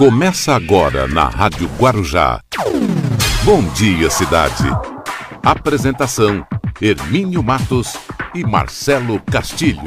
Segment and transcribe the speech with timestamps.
[0.00, 2.40] Começa agora na Rádio Guarujá.
[3.44, 4.64] Bom dia, cidade.
[5.42, 6.42] Apresentação:
[6.80, 7.98] Hermínio Matos
[8.34, 9.82] e Marcelo Castilho.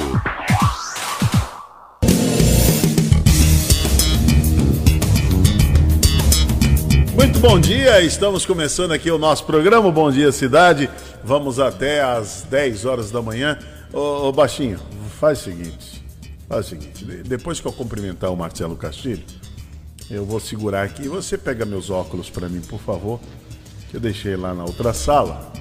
[7.16, 10.88] Muito bom dia, estamos começando aqui o nosso programa Bom Dia Cidade.
[11.24, 13.58] Vamos até às 10 horas da manhã.
[13.92, 14.78] Ô, ô Baixinho,
[15.18, 16.06] faz o seguinte:
[16.48, 19.24] faz o seguinte, depois que eu cumprimentar o Marcelo Castilho,
[20.10, 21.08] eu vou segurar aqui.
[21.08, 23.20] Você pega meus óculos para mim, por favor,
[23.90, 25.52] que eu deixei lá na outra sala.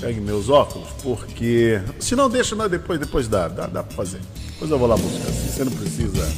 [0.00, 1.80] Pegue meus óculos, porque.
[1.98, 4.20] Se não, deixa, mas depois, depois dá, dá, dá para fazer.
[4.52, 5.28] Depois eu vou lá buscar.
[5.28, 6.32] Assim você não precisa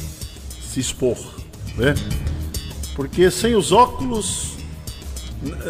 [0.61, 1.17] se expor,
[1.75, 1.95] né?
[2.95, 4.57] Porque sem os óculos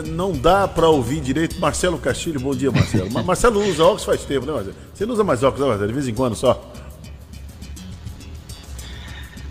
[0.06, 1.60] não dá para ouvir direito.
[1.60, 3.12] Marcelo Castilho, bom dia, Marcelo.
[3.24, 4.76] Marcelo usa óculos faz tempo, né, Marcelo?
[4.94, 5.88] Você não usa mais óculos, né, Marcelo?
[5.88, 6.72] De vez em quando só.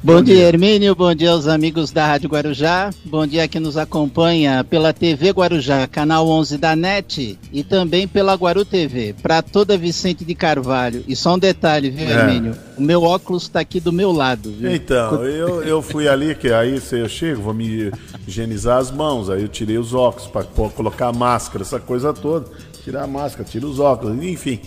[0.03, 0.95] Bom, dia, Hermínio.
[0.95, 2.91] Bom dia aos amigos da Rádio Guarujá.
[3.05, 8.35] Bom dia que nos acompanha pela TV Guarujá, canal 11 da NET e também pela
[8.35, 11.03] Guaru TV, para toda Vicente de Carvalho.
[11.09, 12.13] E só um detalhe, viu, é.
[12.13, 12.55] Hermínio?
[12.77, 14.73] O meu óculos está aqui do meu lado, viu?
[14.73, 17.91] Então, eu, eu fui ali, que aí eu chego, vou me
[18.29, 22.47] higienizar as mãos, aí eu tirei os óculos para colocar a máscara, essa coisa toda.
[22.85, 24.60] Tirar a máscara, tira os óculos, enfim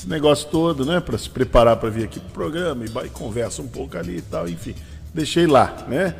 [0.00, 0.98] esse negócio todo, né?
[0.98, 4.22] Para se preparar para vir aqui pro programa e, vai, conversa um pouco ali e
[4.22, 4.74] tal, enfim.
[5.12, 6.14] Deixei lá, né?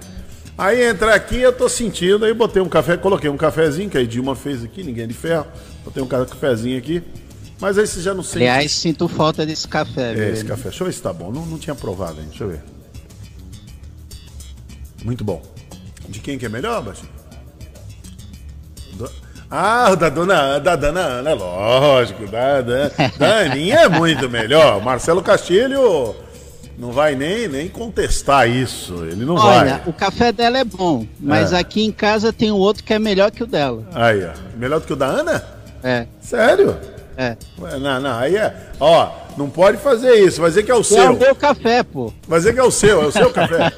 [0.58, 4.04] Aí entrar aqui eu tô sentindo, aí botei um café, coloquei um cafezinho, que a
[4.04, 5.46] Dilma fez aqui, ninguém de ferro.
[5.82, 7.02] Botei um cafezinho aqui.
[7.58, 8.38] Mas aí você já não sente.
[8.38, 10.64] Aliás, sinto falta desse café, É, esse café.
[10.64, 11.32] Deixa eu ver se tá bom.
[11.32, 12.60] Não, não tinha provado ainda, deixa eu ver.
[15.02, 15.42] Muito bom.
[16.08, 17.19] De quem que é melhor, Baixinho?
[19.50, 22.26] Ah, da dona, da dona Ana, lógico.
[22.28, 24.80] Da, da, da Aninha é muito melhor.
[24.80, 26.14] Marcelo Castilho
[26.78, 29.04] não vai nem, nem contestar isso.
[29.04, 29.82] Ele não Olha, vai.
[29.86, 31.58] o café dela é bom, mas é.
[31.58, 33.84] aqui em casa tem um outro que é melhor que o dela.
[33.92, 34.30] Aí, ó.
[34.56, 35.44] Melhor do que o da Ana?
[35.82, 36.06] É.
[36.20, 36.76] Sério?
[37.16, 37.36] É.
[37.78, 38.54] Não, não, aí é.
[38.78, 41.02] Ó, não pode fazer isso, vai dizer que é o seu.
[41.02, 42.12] É o meu café, pô.
[42.26, 43.72] Vai dizer que é o seu, é o seu café.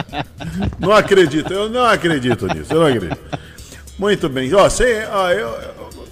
[0.78, 3.18] não acredito, eu não acredito nisso, eu não acredito.
[3.98, 4.52] Muito bem.
[4.54, 5.54] Ó, você, ó, eu,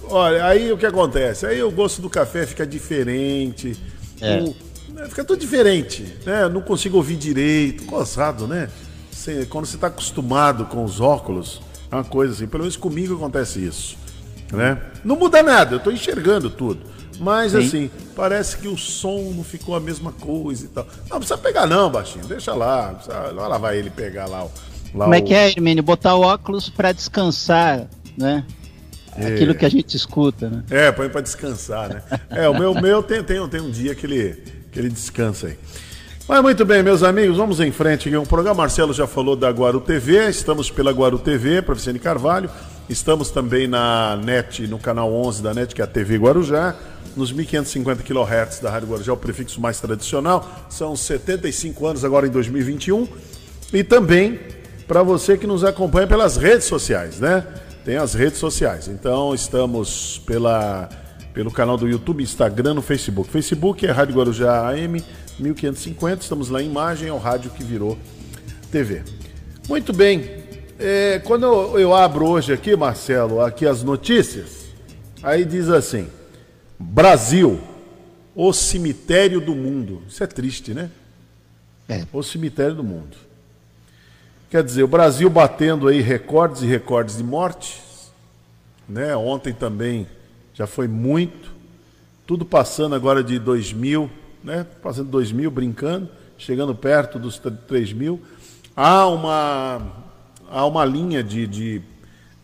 [0.09, 1.45] olha, aí o que acontece?
[1.45, 3.77] Aí o gosto do café fica diferente.
[4.19, 4.39] É.
[4.39, 4.55] O,
[4.93, 6.17] né, fica tudo diferente.
[6.25, 6.49] Né?
[6.49, 7.85] Não consigo ouvir direito.
[7.85, 8.69] Gozado, né?
[9.09, 12.47] Você, quando você está acostumado com os óculos, é uma coisa assim.
[12.47, 13.97] Pelo menos comigo acontece isso.
[14.51, 14.81] Né?
[15.03, 16.81] Não muda nada, eu estou enxergando tudo.
[17.19, 17.57] Mas Sim.
[17.57, 20.85] assim, parece que o som não ficou a mesma coisa e tal.
[21.09, 22.25] Não precisa pegar, não, baixinho.
[22.25, 22.93] Deixa lá.
[22.93, 24.51] Precisa, lá vai ele pegar lá o
[24.93, 25.83] Lá Como é que é, Hermínio?
[25.83, 27.87] Botar o óculos para descansar,
[28.17, 28.45] né?
[29.17, 29.27] É.
[29.27, 30.63] Aquilo que a gente escuta, né?
[30.69, 32.03] É, põe para descansar, né?
[32.29, 35.57] É, o meu, meu tem, tem, tem um dia que ele, que ele descansa aí.
[36.27, 38.17] Mas muito bem, meus amigos, vamos em frente aqui.
[38.17, 42.49] O programa Marcelo já falou da Guaru TV, estamos pela Guaru TV, para Vicente Carvalho.
[42.89, 46.75] Estamos também na NET, no canal 11 da NET, que é a TV Guarujá,
[47.15, 50.67] nos 1550 kHz da Rádio Guarujá, o prefixo mais tradicional.
[50.69, 53.07] São 75 anos agora em 2021.
[53.73, 54.39] E também
[54.87, 57.45] para você que nos acompanha pelas redes sociais, né?
[57.83, 58.87] Tem as redes sociais.
[58.87, 60.89] Então estamos pela,
[61.33, 63.29] pelo canal do YouTube, Instagram, no Facebook.
[63.29, 65.03] Facebook é Rádio Guarujá AM
[65.37, 66.23] 1550.
[66.23, 67.97] Estamos lá em imagem, é o rádio que virou
[68.71, 69.03] TV.
[69.67, 70.45] Muito bem.
[70.79, 74.67] É, quando eu, eu abro hoje aqui, Marcelo, aqui as notícias,
[75.21, 76.07] aí diz assim:
[76.79, 77.59] Brasil,
[78.33, 80.03] o cemitério do mundo.
[80.07, 80.89] Isso é triste, né?
[81.89, 82.05] É.
[82.13, 83.26] O cemitério do mundo.
[84.49, 88.11] Quer dizer, o Brasil batendo aí recordes e recordes de mortes,
[88.87, 89.13] né?
[89.13, 90.07] Ontem também
[90.53, 91.51] já foi muito,
[92.25, 94.09] tudo passando agora de 2 mil,
[94.41, 94.65] né?
[94.81, 96.07] Passando 2 mil, brincando,
[96.37, 98.21] chegando perto dos 3 mil.
[98.73, 99.81] Há uma,
[100.49, 101.81] há uma linha de, de,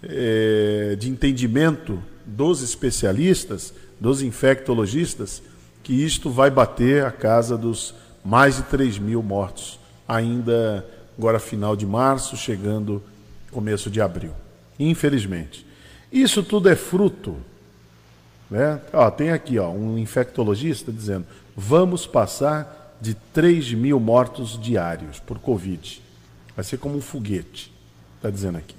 [0.03, 5.41] é, de entendimento dos especialistas, dos infectologistas,
[5.81, 10.85] que isto vai bater a casa dos mais de 3 mil mortos ainda
[11.17, 13.01] agora final de março, chegando
[13.51, 14.33] começo de abril.
[14.79, 15.65] Infelizmente.
[16.11, 17.37] Isso tudo é fruto.
[18.49, 18.79] Né?
[18.91, 21.25] Ó, tem aqui ó, um infectologista dizendo:
[21.55, 26.01] vamos passar de 3 mil mortos diários por Covid.
[26.55, 27.73] Vai ser como um foguete,
[28.17, 28.75] está dizendo aqui.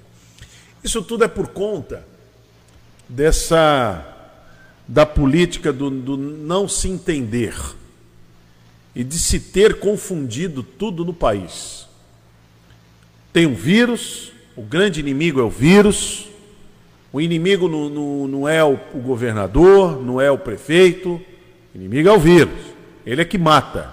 [0.83, 2.05] Isso tudo é por conta
[3.09, 4.11] dessa
[4.87, 7.55] da política do, do não se entender
[8.93, 11.84] e de se ter confundido tudo no país.
[13.35, 16.25] Tem um vírus, o grande inimigo é o vírus,
[17.11, 21.15] o inimigo não, não, não é o, o, governador, não é o prefeito,
[21.73, 22.57] o inimigo é o vírus,
[23.05, 23.91] ele é que mata.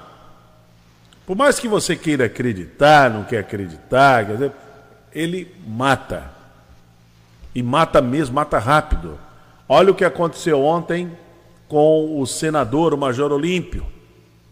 [1.26, 4.52] Por mais que você queira acreditar, não quer acreditar, quer dizer,
[5.12, 6.30] ele mata.
[7.52, 9.18] E mata mesmo, mata rápido.
[9.68, 11.10] Olha o que aconteceu ontem
[11.66, 13.84] com o senador, o Major Olímpio,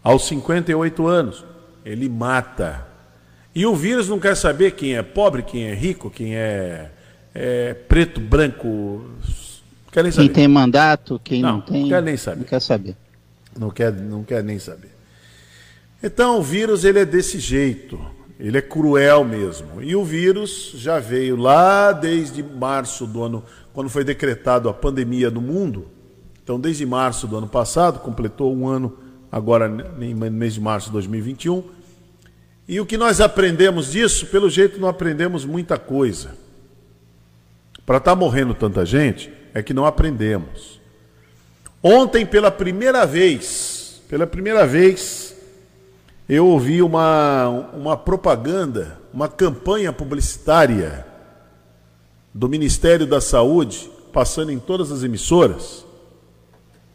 [0.03, 1.45] aos 58 anos.
[1.85, 2.90] Ele mata.
[3.53, 6.89] E o vírus não quer saber quem é pobre, quem é rico, quem é,
[7.35, 9.05] é preto, branco.
[9.91, 10.27] Quer nem saber.
[10.27, 11.81] Quem tem mandato, quem não, não tem.
[11.81, 12.39] Não quer nem saber.
[12.39, 12.95] Não quer saber.
[13.57, 14.91] Não quer, não quer nem saber.
[16.01, 17.99] Então o vírus ele é desse jeito.
[18.41, 19.83] Ele é cruel mesmo.
[19.83, 25.29] E o vírus já veio lá desde março do ano, quando foi decretado a pandemia
[25.29, 25.87] no mundo.
[26.43, 28.97] Então, desde março do ano passado, completou um ano
[29.31, 31.63] agora no mês de março de 2021.
[32.71, 36.37] E o que nós aprendemos disso, pelo jeito não aprendemos muita coisa.
[37.85, 40.79] Para estar tá morrendo tanta gente, é que não aprendemos.
[41.83, 45.35] Ontem, pela primeira vez, pela primeira vez,
[46.29, 51.05] eu ouvi uma, uma propaganda, uma campanha publicitária
[52.33, 55.85] do Ministério da Saúde passando em todas as emissoras.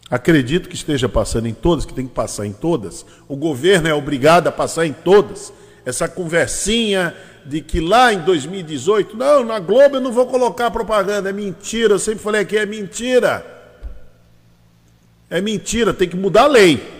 [0.09, 3.05] Acredito que esteja passando em todas, que tem que passar em todas.
[3.29, 5.53] O governo é obrigado a passar em todas.
[5.87, 11.31] Essa conversinha de que lá em 2018, não, na Globo eu não vou colocar propaganda,
[11.31, 11.95] é mentira.
[11.95, 13.47] Eu sempre falei aqui, é mentira.
[15.31, 16.97] É mentira, tem que mudar a lei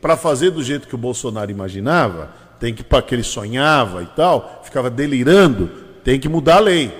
[0.00, 4.06] para fazer do jeito que o Bolsonaro imaginava, tem que para que ele sonhava e
[4.06, 5.68] tal, ficava delirando,
[6.02, 6.92] tem que mudar a lei.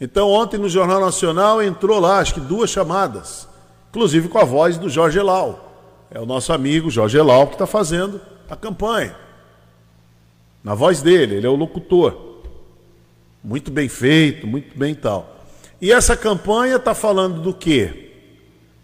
[0.00, 3.48] Então ontem no Jornal Nacional entrou lá, acho que duas chamadas,
[3.90, 5.66] inclusive com a voz do Jorge Elau.
[6.12, 9.14] É o nosso amigo Jorge Elau que está fazendo a campanha.
[10.62, 12.30] Na voz dele, ele é o locutor.
[13.42, 15.44] Muito bem feito, muito bem tal.
[15.80, 18.12] E essa campanha está falando do quê?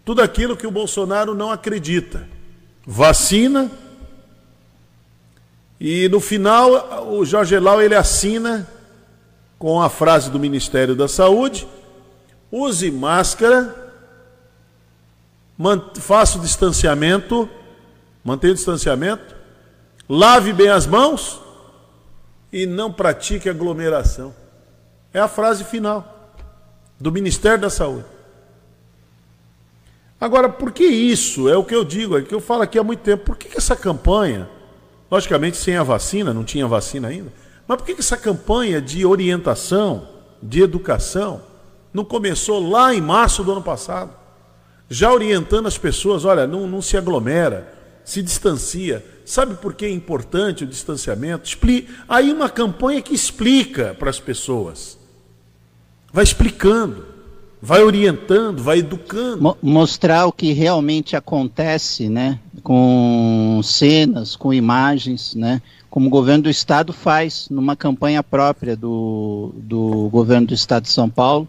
[0.05, 2.27] Tudo aquilo que o Bolsonaro não acredita
[2.87, 3.71] vacina.
[5.79, 8.67] E no final, o Jorge Lau ele assina
[9.59, 11.69] com a frase do Ministério da Saúde:
[12.51, 13.93] use máscara,
[15.97, 17.47] faça o distanciamento,
[18.25, 19.35] mantenha o distanciamento,
[20.09, 21.45] lave bem as mãos
[22.57, 24.35] e não pratique aglomeração.
[25.13, 26.33] É a frase final
[26.99, 28.07] do Ministério da Saúde.
[30.19, 31.51] Agora, por que isso?
[31.51, 33.25] É o que eu digo, é o que eu falo aqui há muito tempo.
[33.27, 34.49] Por que, que essa campanha,
[35.11, 37.31] logicamente sem a vacina, não tinha vacina ainda,
[37.69, 40.09] mas por que, que essa campanha de orientação,
[40.43, 41.43] de educação,
[41.93, 44.13] não começou lá em março do ano passado?
[44.89, 47.71] Já orientando as pessoas, olha, não, não se aglomera,
[48.03, 49.05] se distancia.
[49.27, 51.47] Sabe por que é importante o distanciamento?
[51.47, 51.87] Expli...
[52.09, 54.97] Aí uma campanha que explica para as pessoas.
[56.11, 57.17] Vai explicando
[57.61, 59.57] vai orientando, vai educando.
[59.63, 62.39] Mostrar o que realmente acontece, né?
[62.63, 65.61] Com cenas, com imagens, né?
[65.91, 70.91] Como o governo do estado faz numa campanha própria do, do governo do estado de
[70.91, 71.49] São Paulo,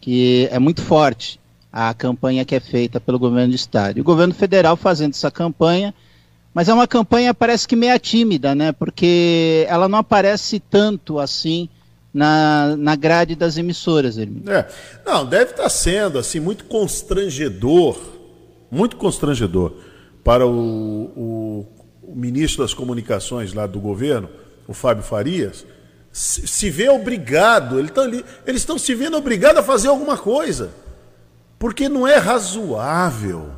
[0.00, 1.40] que é muito forte
[1.72, 3.98] a campanha que é feita pelo governo do estado.
[3.98, 5.94] E o governo federal fazendo essa campanha,
[6.54, 8.70] mas é uma campanha parece que meia tímida, né?
[8.70, 11.68] Porque ela não aparece tanto assim
[12.12, 14.50] na, na grade das emissoras, Hermínio.
[14.52, 14.68] É.
[15.04, 17.98] Não, deve estar sendo assim muito constrangedor,
[18.70, 19.72] muito constrangedor
[20.22, 21.66] para o, o,
[22.02, 24.28] o ministro das comunicações lá do governo,
[24.68, 25.66] o Fábio Farias,
[26.12, 28.04] se, se vê obrigado, ele tá,
[28.46, 30.70] eles estão se vendo obrigados a fazer alguma coisa.
[31.58, 33.50] Porque não é razoável.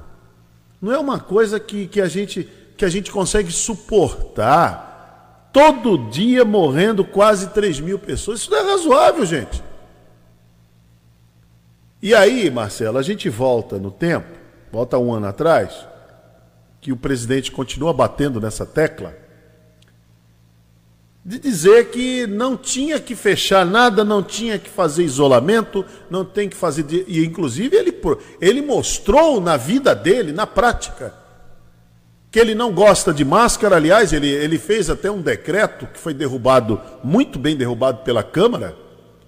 [0.81, 6.45] Não é uma coisa que, que, a, gente, que a gente consegue suportar todo dia
[6.45, 8.41] morrendo quase 3 mil pessoas.
[8.41, 9.63] Isso não é razoável, gente.
[12.03, 14.29] E aí, Marcelo, a gente volta no tempo,
[14.71, 15.87] volta um ano atrás,
[16.81, 19.17] que o presidente continua batendo nessa tecla,
[21.25, 26.49] de dizer que não tinha que fechar nada, não tinha que fazer isolamento, não tem
[26.49, 26.85] que fazer.
[27.09, 28.01] E, inclusive, ele,
[28.41, 31.26] ele mostrou na vida dele, na prática,
[32.31, 36.13] que ele não gosta de máscara, aliás, ele, ele fez até um decreto que foi
[36.13, 38.77] derrubado, muito bem derrubado pela Câmara.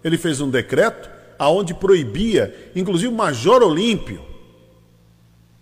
[0.03, 4.21] Ele fez um decreto aonde proibia, inclusive o Major Olímpio,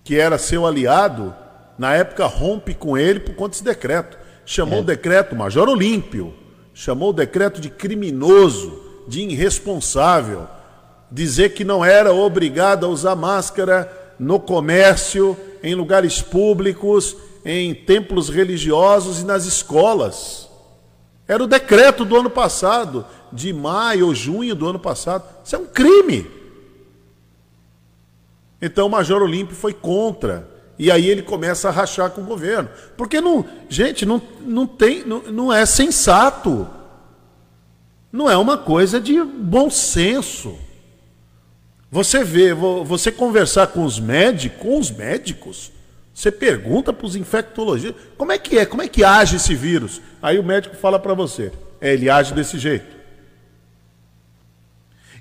[0.02, 1.34] que era seu aliado,
[1.78, 4.16] na época rompe com ele por conta desse decreto.
[4.44, 4.82] Chamou é.
[4.82, 6.32] o decreto Major Olímpio,
[6.72, 10.46] chamou o decreto de criminoso, de irresponsável,
[11.10, 17.16] dizer que não era obrigado a usar máscara no comércio, em lugares públicos
[17.48, 20.50] em templos religiosos e nas escolas.
[21.28, 25.24] Era o decreto do ano passado, de maio ou junho do ano passado.
[25.44, 26.28] Isso é um crime.
[28.60, 30.48] Então o Major Olímpio foi contra.
[30.76, 32.68] E aí ele começa a rachar com o governo.
[32.96, 36.66] Porque não, gente, não, não tem, não, não é sensato.
[38.10, 40.58] não é uma coisa de bom senso.
[41.90, 45.72] Você vê, você conversar com os médicos, com os médicos,
[46.12, 50.00] você pergunta para os infectologistas, como é que é, como é que age esse vírus?
[50.20, 52.96] Aí o médico fala para você, é, ele age desse jeito.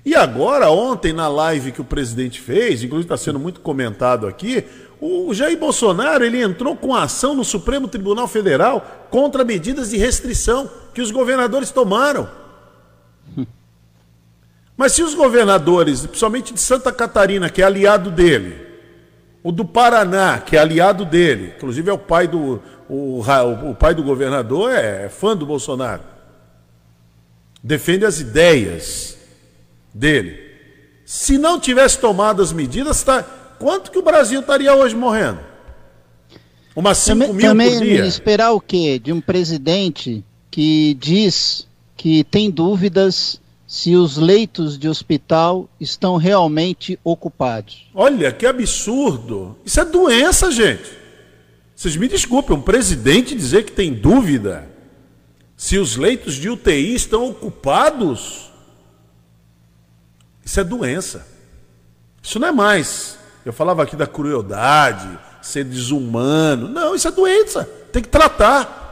[0.04, 4.64] E agora, ontem, na live que o presidente fez, inclusive está sendo muito comentado aqui,
[5.00, 10.70] o Jair Bolsonaro ele entrou com ação no Supremo Tribunal Federal contra medidas de restrição
[10.94, 12.28] que os governadores tomaram.
[14.76, 18.66] Mas se os governadores, principalmente de Santa Catarina, que é aliado dele,
[19.42, 23.22] o do Paraná, que é aliado dele, inclusive é o pai do, o,
[23.70, 26.02] o pai do governador, é, é fã do Bolsonaro,
[27.62, 29.16] defende as ideias
[29.94, 30.44] dele.
[31.04, 33.22] Se não tivesse tomado as medidas, tá,
[33.58, 35.38] quanto que o Brasil estaria hoje morrendo?
[36.74, 38.04] Umas 5 mil também por dia?
[38.04, 38.98] esperar o quê?
[38.98, 41.66] De um presidente que diz
[41.96, 47.88] que tem dúvidas se os leitos de hospital estão realmente ocupados.
[47.94, 49.56] Olha que absurdo!
[49.64, 50.90] Isso é doença, gente.
[51.74, 54.68] Vocês me desculpem, um presidente dizer que tem dúvida
[55.56, 58.50] se os leitos de UTI estão ocupados.
[60.44, 61.26] Isso é doença.
[62.22, 63.18] Isso não é mais.
[63.44, 66.68] Eu falava aqui da crueldade, ser desumano.
[66.68, 67.68] Não, isso é doença.
[67.92, 68.84] Tem que tratar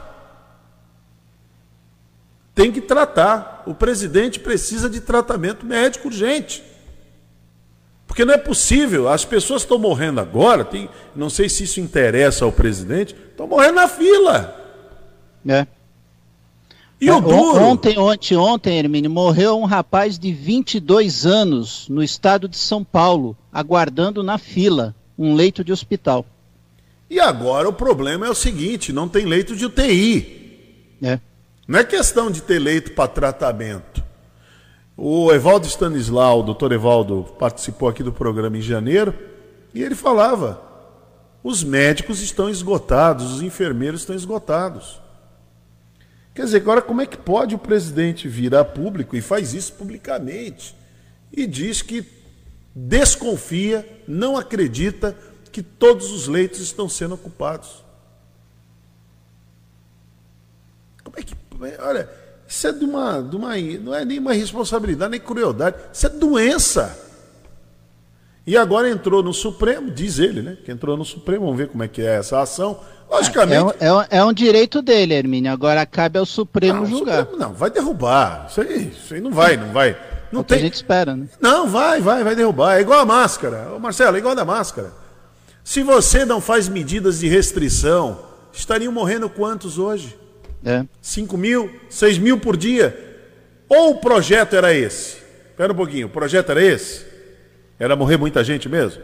[2.55, 3.53] tem que tratar.
[3.65, 6.63] O presidente precisa de tratamento médico urgente.
[8.07, 12.45] Porque não é possível, as pessoas estão morrendo agora, tem, não sei se isso interessa
[12.45, 14.55] ao presidente, estão morrendo na fila.
[15.47, 15.67] É.
[17.01, 17.61] E é, o duro?
[17.61, 23.35] Ontem, ontem, ontem, Hermínio, morreu um rapaz de 22 anos no estado de São Paulo,
[23.51, 26.25] aguardando na fila um leito de hospital.
[27.09, 30.97] E agora o problema é o seguinte: não tem leito de UTI.
[31.01, 31.19] É.
[31.67, 34.03] Não é questão de ter leito para tratamento.
[34.95, 39.13] O Evaldo Stanislau, o doutor Evaldo, participou aqui do programa em janeiro
[39.73, 40.61] e ele falava:
[41.43, 45.01] os médicos estão esgotados, os enfermeiros estão esgotados.
[46.33, 50.75] Quer dizer, agora como é que pode o presidente virar público e faz isso publicamente
[51.31, 52.05] e diz que
[52.73, 55.17] desconfia, não acredita
[55.51, 57.83] que todos os leitos estão sendo ocupados?
[61.03, 61.35] Como é que
[61.79, 62.09] Olha,
[62.47, 63.55] isso é de uma, de uma.
[63.81, 65.77] Não é nem uma responsabilidade, nem crueldade.
[65.91, 67.05] Isso é doença.
[68.47, 70.57] E agora entrou no Supremo, diz ele, né?
[70.63, 72.79] Que entrou no Supremo, vamos ver como é que é essa ação.
[73.09, 73.75] Logicamente.
[73.79, 75.51] É, é, é um direito dele, Hermínio.
[75.51, 77.19] Agora cabe ao Supremo não, julgar.
[77.21, 78.47] Supremo não, vai derrubar.
[78.49, 79.97] Isso aí, isso aí não vai, não vai.
[80.31, 80.57] Não é tem...
[80.59, 81.27] a gente espera, né?
[81.41, 82.77] Não, vai, vai, vai derrubar.
[82.77, 83.73] É igual a máscara.
[83.75, 84.91] Ô, Marcelo, é igual a da máscara.
[85.63, 88.19] Se você não faz medidas de restrição,
[88.53, 90.15] estariam morrendo quantos hoje?
[90.65, 90.83] É.
[90.99, 92.97] 5 mil, 6 mil por dia.
[93.69, 95.17] Ou o projeto era esse?
[95.51, 97.05] Espera um pouquinho, o projeto era esse?
[97.77, 99.01] Era morrer muita gente mesmo?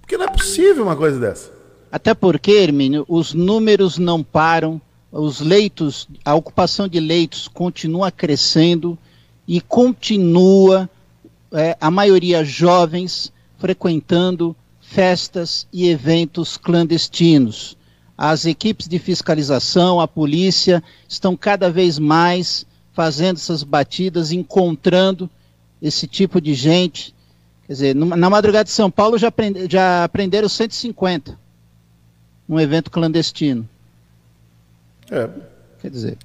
[0.00, 1.50] Porque não é possível uma coisa dessa.
[1.90, 8.96] Até porque, Hermínio, os números não param, os leitos, a ocupação de leitos continua crescendo
[9.46, 10.88] e continua,
[11.52, 17.76] é, a maioria jovens, frequentando festas e eventos clandestinos
[18.24, 25.28] as equipes de fiscalização, a polícia, estão cada vez mais fazendo essas batidas, encontrando
[25.82, 27.12] esse tipo de gente.
[27.66, 31.36] Quer dizer, na madrugada de São Paulo já, prende, já prenderam 150
[32.46, 33.68] num evento clandestino.
[35.10, 35.28] É.
[35.80, 36.18] Quer dizer.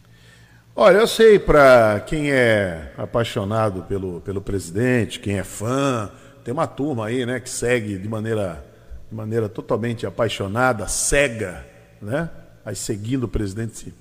[0.76, 6.12] Olha, eu sei para quem é apaixonado pelo, pelo presidente, quem é fã,
[6.44, 8.64] tem uma turma aí, né, que segue de maneira,
[9.10, 11.66] de maneira totalmente apaixonada, cega,
[12.02, 12.30] né?
[12.66, 13.94] Aí seguindo o presidente,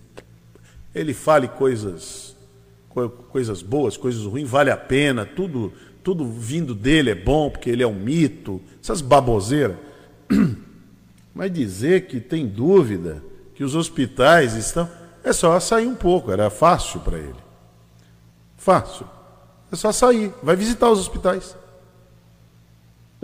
[0.95, 2.35] ele fale coisas
[3.31, 5.71] coisas boas, coisas ruins, vale a pena, tudo
[6.07, 9.77] tudo vindo dele é bom, porque ele é um mito, essas baboseiras.
[11.35, 13.25] Mas dizer que tem dúvida
[13.57, 14.89] que os hospitais estão.
[15.25, 17.35] É só sair um pouco, era fácil para ele.
[18.57, 19.05] Fácil.
[19.73, 21.57] É só sair, vai visitar os hospitais.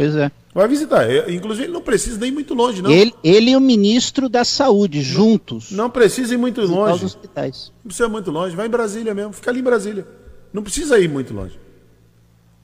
[0.02, 0.32] Pois é.
[0.54, 1.30] Vai visitar.
[1.30, 2.90] Inclusive, ele não precisa nem ir muito longe, não.
[2.90, 5.70] Ele, ele e o ministro da Saúde, não, juntos.
[5.70, 6.96] Não precisa ir muito longe.
[6.96, 7.72] Os hospitais.
[7.82, 8.54] Não precisa ir muito longe.
[8.54, 9.32] Vai em Brasília mesmo.
[9.32, 10.06] Fica ali em Brasília.
[10.52, 11.58] Não precisa ir muito longe.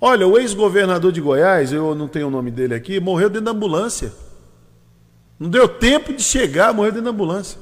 [0.00, 3.50] Olha, o ex-governador de Goiás, eu não tenho o nome dele aqui, morreu dentro da
[3.52, 4.12] ambulância.
[5.38, 7.58] Não deu tempo de chegar, morreu dentro da ambulância.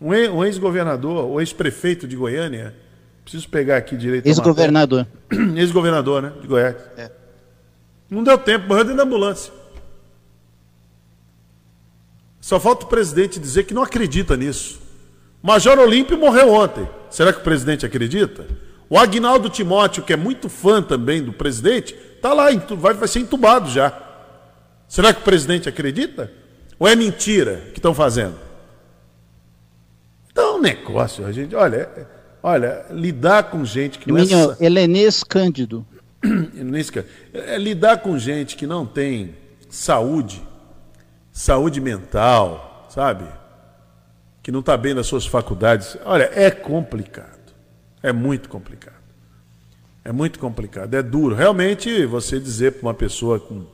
[0.00, 2.74] Um ex-governador, o ex-prefeito de Goiânia,
[3.24, 4.26] preciso pegar aqui direito.
[4.26, 5.06] Ex-governador.
[5.56, 6.32] Ex-governador, né?
[6.40, 6.76] De Goiás.
[6.96, 7.21] É.
[8.12, 9.50] Não deu tempo, morreu dentro da ambulância.
[12.38, 14.82] Só falta o presidente dizer que não acredita nisso.
[15.42, 16.86] Major Olímpio morreu ontem.
[17.08, 18.46] Será que o presidente acredita?
[18.90, 23.70] O Agnaldo Timóteo, que é muito fã também do presidente, está lá, vai, ser entubado
[23.70, 23.98] já.
[24.86, 26.30] Será que o presidente acredita?
[26.78, 28.34] Ou é mentira que estão fazendo?
[30.30, 31.88] Então, é negócio, a gente, olha,
[32.42, 34.66] olha, lidar com gente que não Minho, é.
[34.66, 35.86] Helenês Cândido.
[37.34, 39.34] É, lidar com gente que não tem
[39.68, 40.42] saúde,
[41.32, 43.24] saúde mental, sabe?
[44.42, 45.96] Que não está bem nas suas faculdades.
[46.04, 47.52] Olha, é complicado.
[48.02, 49.02] É muito complicado.
[50.04, 51.34] É muito complicado, é duro.
[51.34, 53.64] Realmente, você dizer para uma pessoa com.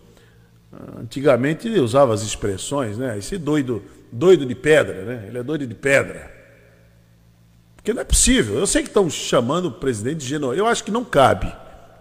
[1.00, 3.16] Antigamente usava as expressões, né?
[3.16, 5.24] Esse doido, doido de pedra, né?
[5.26, 6.30] Ele é doido de pedra.
[7.74, 8.58] Porque não é possível.
[8.58, 10.60] Eu sei que estão chamando o presidente de genocida.
[10.60, 11.50] Eu acho que não cabe.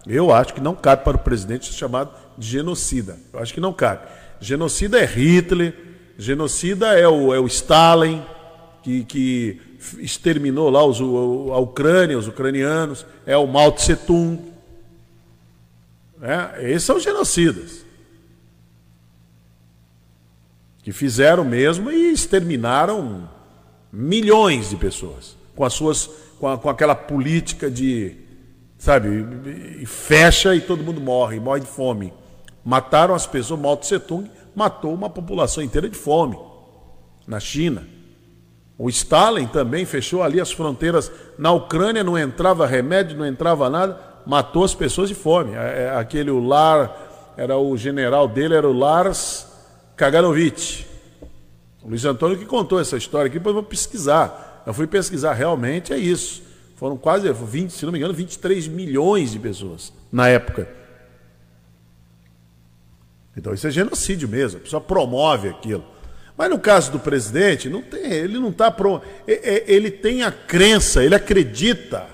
[0.08, 3.18] Eu acho que não cabe para o presidente chamado de genocida.
[3.34, 4.08] Eu acho que não cabe.
[4.40, 5.74] Genocida é Hitler,
[6.18, 8.24] genocida é o, é o Stalin,
[8.84, 9.62] que, que
[10.00, 14.40] exterminou lá os, a Ucrânia, os ucranianos, é o Mao Tse Tung.
[16.22, 17.86] É, esses são genocidas.
[20.84, 23.30] Que fizeram mesmo e exterminaram
[23.92, 26.10] milhões de pessoas com as suas
[26.40, 28.16] com, a, com aquela política de
[28.78, 29.26] sabe
[29.82, 32.14] e fecha e todo mundo morre morre de fome
[32.64, 36.38] mataram as pessoas Mao Tse Tung matou uma população inteira de fome
[37.28, 37.98] na China
[38.78, 41.12] o Stalin também fechou ali as fronteiras.
[41.38, 45.54] Na Ucrânia não entrava remédio, não entrava nada, matou as pessoas de fome.
[45.54, 49.48] É, é, aquele o Lar, era o general dele, era o Lars
[49.96, 50.86] Kaganovich.
[51.84, 54.64] Luiz Antônio que contou essa história aqui, depois eu vou pesquisar.
[54.66, 56.44] Eu fui pesquisar, realmente é isso.
[56.78, 60.70] Foram quase 20, se não me engano, 23 milhões de pessoas na época.
[63.36, 65.84] Então isso é genocídio mesmo, a pessoa promove aquilo.
[66.38, 69.06] Mas no caso do presidente, não tem, ele não está pronto.
[69.28, 72.08] Ele tem a crença, ele acredita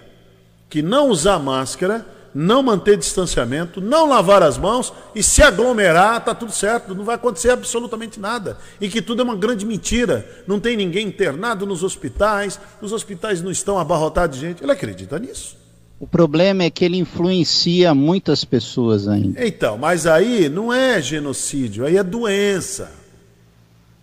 [0.70, 6.34] que não usar máscara, não manter distanciamento, não lavar as mãos e se aglomerar, está
[6.34, 8.58] tudo certo, não vai acontecer absolutamente nada.
[8.82, 10.26] E que tudo é uma grande mentira.
[10.48, 14.64] Não tem ninguém internado nos hospitais, os hospitais não estão abarrotados de gente.
[14.64, 15.58] Ele acredita nisso.
[16.00, 19.46] O problema é que ele influencia muitas pessoas ainda.
[19.46, 22.92] Então, mas aí não é genocídio, aí é doença.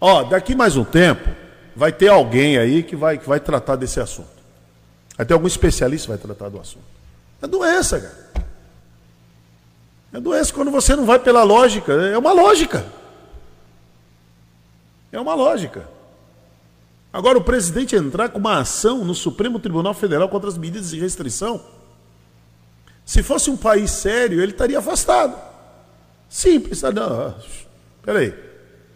[0.00, 1.28] Ó, daqui mais um tempo,
[1.76, 4.40] vai ter alguém aí que vai, que vai tratar desse assunto.
[5.16, 6.89] Vai ter algum especialista vai tratar do assunto.
[7.42, 8.20] É doença, cara.
[10.12, 11.92] É doença quando você não vai pela lógica.
[11.92, 12.84] É uma lógica.
[15.12, 15.88] É uma lógica.
[17.12, 21.00] Agora, o presidente entrar com uma ação no Supremo Tribunal Federal contra as medidas de
[21.00, 21.60] restrição,
[23.04, 25.36] se fosse um país sério, ele estaria afastado.
[26.28, 26.82] Simples.
[26.82, 27.34] Não,
[28.02, 28.32] peraí.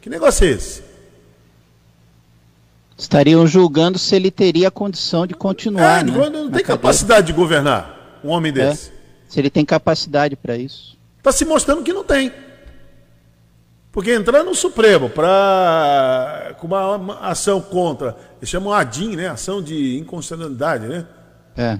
[0.01, 0.83] Que negócio é esse?
[2.97, 6.01] Estariam julgando se ele teria condição de continuar.
[6.01, 7.94] É, né, não tem capacidade de governar
[8.25, 8.89] um homem é, desse.
[8.89, 8.93] É,
[9.29, 10.97] se ele tem capacidade para isso.
[11.19, 12.33] Está se mostrando que não tem.
[13.93, 19.29] Porque entrar no Supremo para com uma, uma, ação contra, eles chamam ADIM, né?
[19.29, 21.07] Ação de inconstitucionalidade, né?
[21.57, 21.79] É.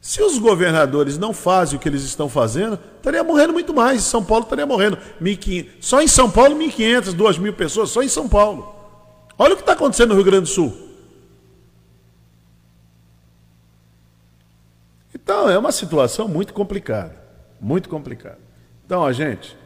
[0.00, 4.02] Se os governadores não fazem o que eles estão fazendo, estaria morrendo muito mais.
[4.02, 4.98] São Paulo estaria morrendo.
[5.22, 5.66] 1.500.
[5.80, 8.74] Só em São Paulo, 1.500, 2.000 pessoas, só em São Paulo.
[9.38, 10.89] Olha o que está acontecendo no Rio Grande do Sul.
[15.30, 17.14] Então, é uma situação muito complicada.
[17.60, 18.40] Muito complicada.
[18.84, 19.56] Então, a gente,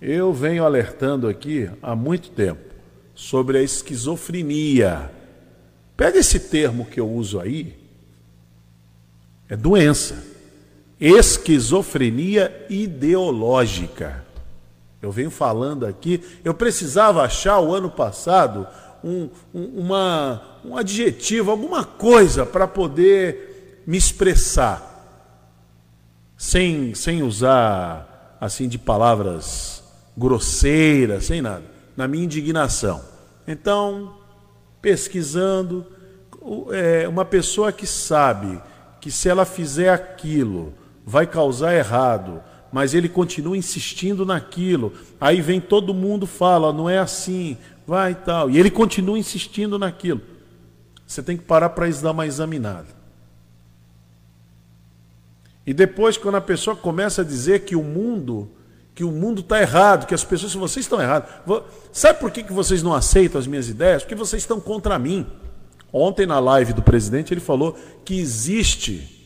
[0.00, 2.72] eu venho alertando aqui há muito tempo
[3.12, 5.10] sobre a esquizofrenia.
[5.96, 7.76] Pega esse termo que eu uso aí
[9.48, 10.22] é doença.
[11.00, 14.24] Esquizofrenia ideológica.
[15.02, 18.68] Eu venho falando aqui, eu precisava achar o ano passado
[19.02, 23.45] um, um, uma, um adjetivo, alguma coisa para poder
[23.86, 24.94] me expressar,
[26.36, 29.82] sem, sem usar assim de palavras
[30.16, 31.64] grosseiras, sem nada,
[31.96, 33.02] na minha indignação.
[33.46, 34.14] Então,
[34.82, 35.86] pesquisando,
[36.72, 38.60] é, uma pessoa que sabe
[39.00, 44.92] que se ela fizer aquilo, vai causar errado, mas ele continua insistindo naquilo.
[45.20, 48.50] Aí vem todo mundo fala, não é assim, vai e tal.
[48.50, 50.20] E ele continua insistindo naquilo.
[51.06, 52.95] Você tem que parar para dar uma examinada.
[55.66, 58.48] E depois, quando a pessoa começa a dizer que o mundo,
[58.94, 61.28] que o mundo está errado, que as pessoas, vocês estão errados.
[61.92, 64.02] Sabe por que, que vocês não aceitam as minhas ideias?
[64.02, 65.26] Porque vocês estão contra mim.
[65.92, 69.16] Ontem na live do presidente ele falou que existe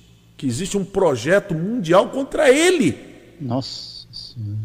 [0.41, 2.97] que existe um projeto mundial contra ele.
[3.39, 4.57] Nossa Senhora.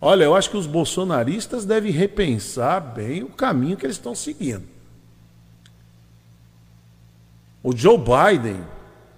[0.00, 4.64] Olha, eu acho que os bolsonaristas devem repensar bem o caminho que eles estão seguindo.
[7.62, 8.60] O Joe Biden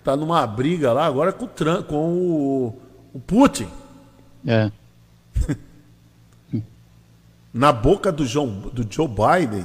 [0.04, 2.78] tá numa briga lá agora com o, Trump, com o,
[3.14, 3.68] o Putin.
[4.46, 4.70] É.
[7.52, 9.64] Na boca do, João, do Joe Biden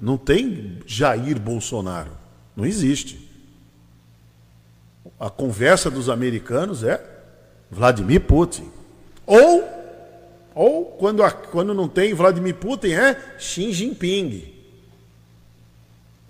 [0.00, 2.12] não tem Jair Bolsonaro.
[2.54, 3.28] Não existe.
[5.18, 7.02] A conversa dos americanos é
[7.70, 8.70] Vladimir Putin.
[9.26, 9.64] Ou,
[10.54, 14.52] ou quando, a, quando não tem Vladimir Putin, é Xi Jinping.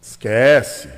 [0.00, 0.88] Esquece.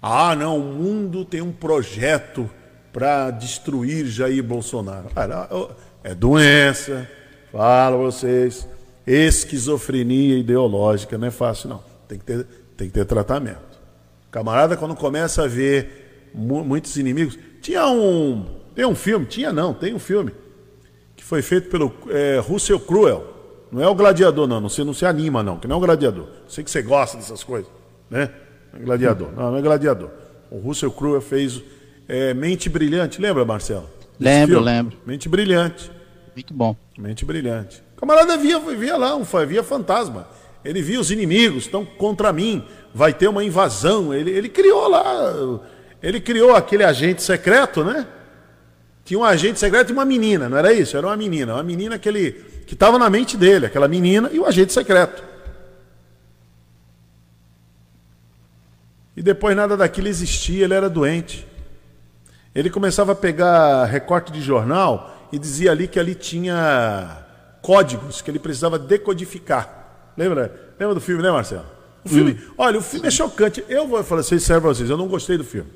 [0.00, 2.48] Ah, não, o mundo tem um projeto
[2.92, 5.08] para destruir Jair Bolsonaro.
[6.04, 7.08] É doença,
[7.50, 8.68] falo vocês,
[9.06, 11.82] esquizofrenia ideológica, não é fácil não.
[12.06, 13.78] Tem que ter, tem que ter tratamento.
[14.30, 17.38] Camarada, quando começa a ver mu muitos inimigos.
[17.60, 18.46] Tinha um.
[18.74, 20.32] Tem um filme, tinha não, tem um filme.
[21.16, 23.34] Que foi feito pelo é, Russell Cruel.
[23.72, 24.60] Não é o gladiador, não.
[24.62, 26.28] Você não se anima, não, que não é o gladiador.
[26.48, 27.70] Sei que você gosta dessas coisas,
[28.08, 28.30] né?
[28.74, 29.28] É gladiador.
[29.36, 30.10] Não, não é gladiador.
[30.50, 31.62] O Russell Crowe fez
[32.08, 33.20] é, Mente Brilhante.
[33.20, 33.88] Lembra, Marcelo?
[34.18, 34.96] Lembro, lembro.
[35.06, 35.90] Mente Brilhante.
[36.34, 36.76] Muito bom.
[36.96, 37.82] Mente Brilhante.
[37.96, 40.26] O camarada via, via lá, um, via fantasma.
[40.64, 44.12] Ele via os inimigos, estão contra mim, vai ter uma invasão.
[44.12, 45.60] Ele, ele criou lá,
[46.02, 48.06] ele criou aquele agente secreto, né?
[49.04, 50.96] Tinha um agente secreto e uma menina, não era isso?
[50.96, 52.32] Era uma menina, uma menina que ele
[52.66, 55.24] que estava na mente dele, aquela menina e o agente secreto.
[59.18, 61.44] E depois nada daquilo existia, ele era doente.
[62.54, 67.26] Ele começava a pegar recorte de jornal e dizia ali que ali tinha
[67.60, 70.12] códigos que ele precisava decodificar.
[70.16, 70.72] Lembra?
[70.78, 71.66] Lembra do filme, né, Marcelo?
[72.04, 72.52] O filme, hum.
[72.56, 73.64] olha, o filme é chocante.
[73.68, 75.72] Eu vou falar assim, serve vocês, eu não gostei do filme.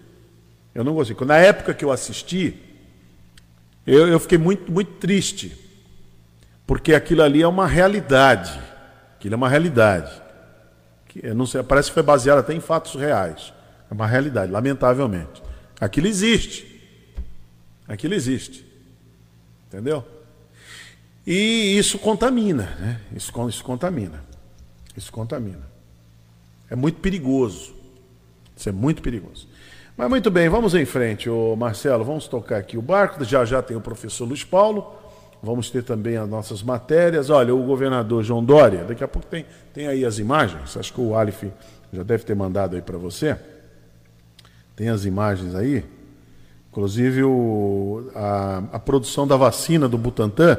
[0.73, 1.17] Eu não gostei.
[1.27, 2.63] Na época que eu assisti,
[3.85, 5.59] eu, eu fiquei muito, muito triste.
[6.65, 8.57] Porque aquilo ali é uma realidade.
[9.17, 10.22] Aquilo é uma realidade
[11.13, 13.53] que não sei, parece que foi baseado até em fatos reais.
[13.91, 15.43] É uma realidade, lamentavelmente.
[15.79, 16.81] Aquilo existe.
[17.87, 18.65] Aquilo existe.
[19.69, 20.05] Entendeu?
[21.27, 23.01] E isso contamina, né?
[23.15, 24.25] Isso, isso contamina.
[24.97, 25.71] Isso contamina.
[26.71, 27.75] É muito perigoso.
[28.57, 29.47] Isso é muito perigoso.
[29.97, 32.05] Mas muito bem, vamos em frente, ô Marcelo.
[32.05, 33.23] Vamos tocar aqui o barco.
[33.25, 35.02] Já já tem o professor Luiz Paulo.
[35.43, 37.29] Vamos ter também as nossas matérias.
[37.29, 40.77] Olha, o governador João Dória, daqui a pouco tem, tem aí as imagens.
[40.77, 41.51] Acho que o Alif
[41.93, 43.37] já deve ter mandado aí para você.
[44.77, 45.85] Tem as imagens aí.
[46.71, 50.57] Inclusive o, a, a, produção da vacina do Butantan,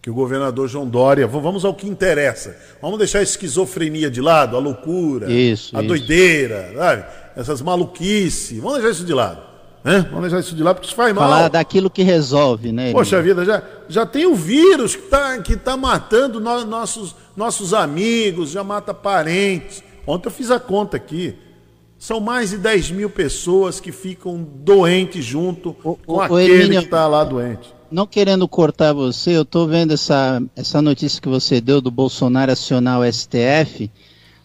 [0.00, 1.26] que o governador João Dória.
[1.26, 2.56] Vamos ao que interessa.
[2.80, 5.88] Vamos deixar a esquizofrenia de lado, a loucura, isso, a isso.
[5.88, 7.04] doideira, sabe?
[7.36, 8.58] essas maluquices.
[8.58, 9.47] Vamos deixar isso de lado.
[9.88, 10.00] Né?
[10.10, 11.24] Vamos deixar isso de lá porque isso faz mal.
[11.24, 12.92] Falar daquilo que resolve, né?
[12.92, 17.72] Poxa vida, já, já tem o vírus que está que tá matando no, nossos, nossos
[17.72, 19.82] amigos, já mata parentes.
[20.06, 21.34] Ontem eu fiz a conta aqui.
[21.98, 26.84] São mais de 10 mil pessoas que ficam doentes junto o, com o, aquele que
[26.84, 27.72] está lá doente.
[27.90, 32.52] Não querendo cortar você, eu estou vendo essa, essa notícia que você deu do Bolsonaro
[32.52, 33.90] acionar o STF.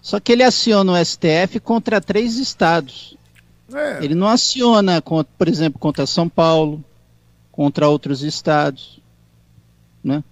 [0.01, 3.17] Só que ele aciona o STF contra três estados.
[3.73, 4.03] É.
[4.03, 6.83] Ele não aciona, por exemplo, contra São Paulo,
[7.51, 8.99] contra outros estados.
[10.03, 10.23] Né?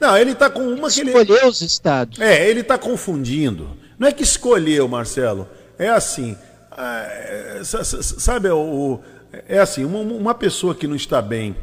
[0.00, 1.10] Não, ele está com uma que ele.
[1.10, 2.20] Escolheu os estados.
[2.20, 3.76] É, ele está confundindo.
[3.98, 5.48] Não é que escolheu, Marcelo.
[5.78, 6.36] É assim.
[6.76, 9.00] É, sabe, o,
[9.48, 11.56] é assim: uma, uma pessoa que não está bem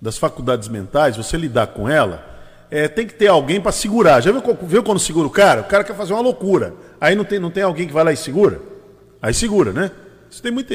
[0.00, 2.24] das faculdades mentais, você lidar com ela,
[2.70, 4.20] é, tem que ter alguém para segurar.
[4.20, 5.62] Já viu, viu quando segura o cara?
[5.62, 6.74] O cara quer fazer uma loucura.
[7.00, 8.60] Aí não tem, não tem alguém que vai lá e segura?
[9.20, 9.90] Aí segura, né?
[10.34, 10.74] Isso tem muito.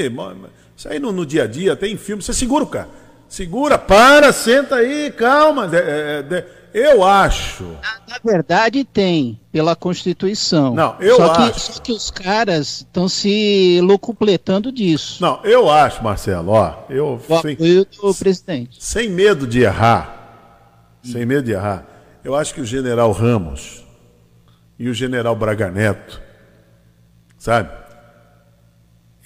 [0.74, 2.88] Isso aí no, no, dia a dia, tem filme, você segura o cara.
[3.28, 5.70] Segura, para, senta aí, calma.
[5.74, 6.46] É, é,
[6.94, 7.66] eu acho.
[8.08, 10.74] Na, verdade, tem, pela Constituição.
[10.74, 11.54] Não, eu só acho.
[11.54, 15.22] Que, só que os caras estão se locupletando disso.
[15.22, 16.86] Não, eu acho, Marcelo, ó.
[16.90, 18.78] Eu, o sem, apoio do presidente.
[18.82, 21.02] Sem medo de errar.
[21.06, 21.12] Hum.
[21.12, 21.86] Sem medo de errar.
[22.24, 23.84] Eu acho que o general Ramos
[24.80, 26.22] e o general Braga Neto,
[27.38, 27.89] sabe?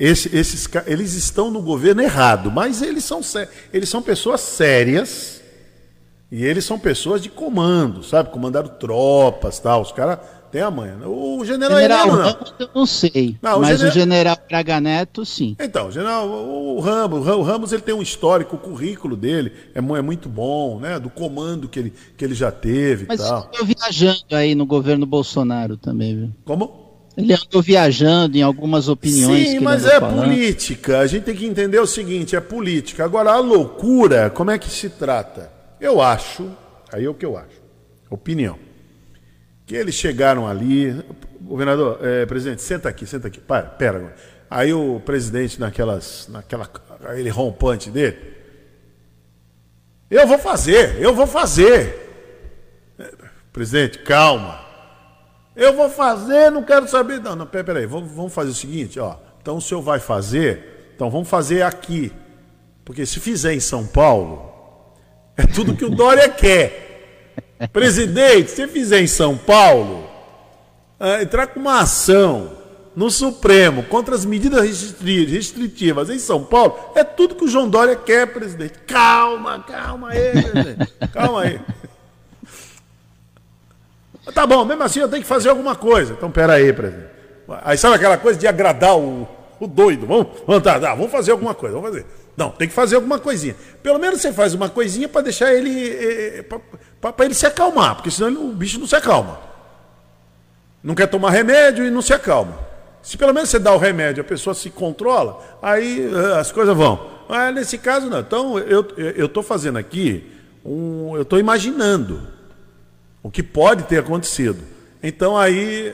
[0.04, 3.22] Esse, esses, eles estão no governo errado, mas eles são,
[3.72, 5.42] eles são pessoas sérias
[6.30, 8.30] e eles são pessoas de comando, sabe?
[8.30, 9.82] Comandaram tropas tal.
[9.82, 10.20] Os caras
[10.52, 10.98] têm a manha.
[11.08, 13.38] O general, general Heleno, Ramos, eu não sei.
[13.42, 15.56] Não, mas o general, Braga Neto, sim.
[15.58, 19.80] Então, o general, o Ramos, o Ramos ele tem um histórico, o currículo dele é,
[19.80, 21.00] é muito bom, né?
[21.00, 23.50] Do comando que ele, que ele já teve mas tal.
[23.54, 26.30] Mas viajando aí no governo Bolsonaro também, viu?
[26.44, 26.83] Como?
[27.16, 29.50] Ele andou viajando em algumas opiniões.
[29.50, 30.24] Sim, mas é falando.
[30.24, 31.00] política.
[31.00, 33.04] A gente tem que entender o seguinte: é política.
[33.04, 35.52] Agora, a loucura, como é que se trata?
[35.80, 36.50] Eu acho,
[36.92, 37.62] aí é o que eu acho,
[38.10, 38.58] opinião,
[39.66, 40.96] que eles chegaram ali.
[41.42, 43.40] governador, é, presidente, senta aqui, senta aqui.
[43.40, 44.16] Para, pera agora.
[44.50, 46.70] Aí o presidente, naquelas, naquela,
[47.16, 48.18] ele rompante dele,
[50.10, 52.02] eu vou fazer, eu vou fazer.
[53.52, 54.63] Presidente, calma.
[55.56, 57.20] Eu vou fazer, não quero saber.
[57.22, 59.16] Não, não, peraí, vamos, vamos fazer o seguinte, ó.
[59.42, 62.12] Então o senhor vai fazer, então vamos fazer aqui.
[62.86, 64.52] Porque se fizer em São Paulo,
[65.38, 67.36] é tudo que o Dória quer.
[67.72, 70.10] Presidente, se fizer em São Paulo,
[71.00, 72.58] é, entrar com uma ação
[72.96, 74.62] no Supremo contra as medidas
[75.02, 78.80] restritivas em São Paulo, é tudo que o João Dória quer, presidente.
[78.86, 80.94] Calma, calma aí, presidente.
[81.12, 81.60] Calma aí.
[84.32, 86.14] Tá bom, mesmo assim eu tenho que fazer alguma coisa.
[86.14, 87.14] Então, pera aí, presidente.
[87.64, 89.28] Aí sabe aquela coisa de agradar o,
[89.60, 90.08] o doido?
[90.08, 92.06] Vamos, vamos, tá, tá, vamos fazer alguma coisa, vamos fazer.
[92.36, 93.56] Não, tem que fazer alguma coisinha.
[93.82, 95.90] Pelo menos você faz uma coisinha para deixar ele.
[95.90, 96.46] Eh,
[97.00, 99.40] para ele se acalmar, porque senão ele, o bicho não se acalma.
[100.82, 102.58] Não quer tomar remédio e não se acalma.
[103.02, 106.76] Se pelo menos você dá o remédio, a pessoa se controla, aí eh, as coisas
[106.76, 107.12] vão.
[107.30, 108.20] Mas nesse caso não.
[108.20, 110.32] Então eu estou fazendo aqui,
[110.66, 112.33] um, eu estou imaginando
[113.24, 114.60] o que pode ter acontecido.
[115.02, 115.94] Então aí,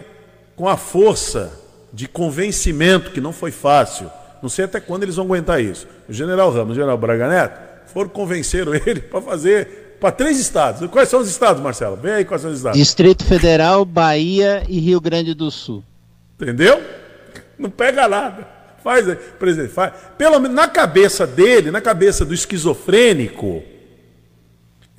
[0.56, 1.54] com a força
[1.94, 4.10] de convencimento, que não foi fácil,
[4.42, 5.88] não sei até quando eles vão aguentar isso.
[6.08, 7.60] O general Ramos, o general Braga Neto,
[7.94, 10.90] foram convenceram ele para fazer para três estados.
[10.90, 11.98] Quais são os estados, Marcelo?
[11.98, 12.78] Vem aí quais são os estados.
[12.80, 15.84] Distrito Federal, Bahia e Rio Grande do Sul.
[16.40, 16.82] Entendeu?
[17.58, 18.48] Não pega nada.
[18.82, 19.92] Faz aí, presidente, faz.
[20.18, 23.62] Pelo menos na cabeça dele, na cabeça do esquizofrênico,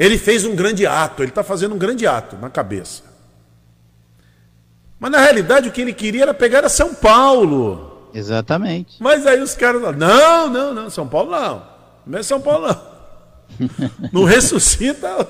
[0.01, 3.03] ele fez um grande ato, ele está fazendo um grande ato na cabeça.
[4.99, 8.09] Mas na realidade o que ele queria era pegar a São Paulo.
[8.15, 8.97] Exatamente.
[8.99, 11.63] Mas aí os caras falam, não, não, não, São Paulo não.
[12.07, 12.91] Não é São Paulo não.
[14.11, 15.29] Não ressuscita.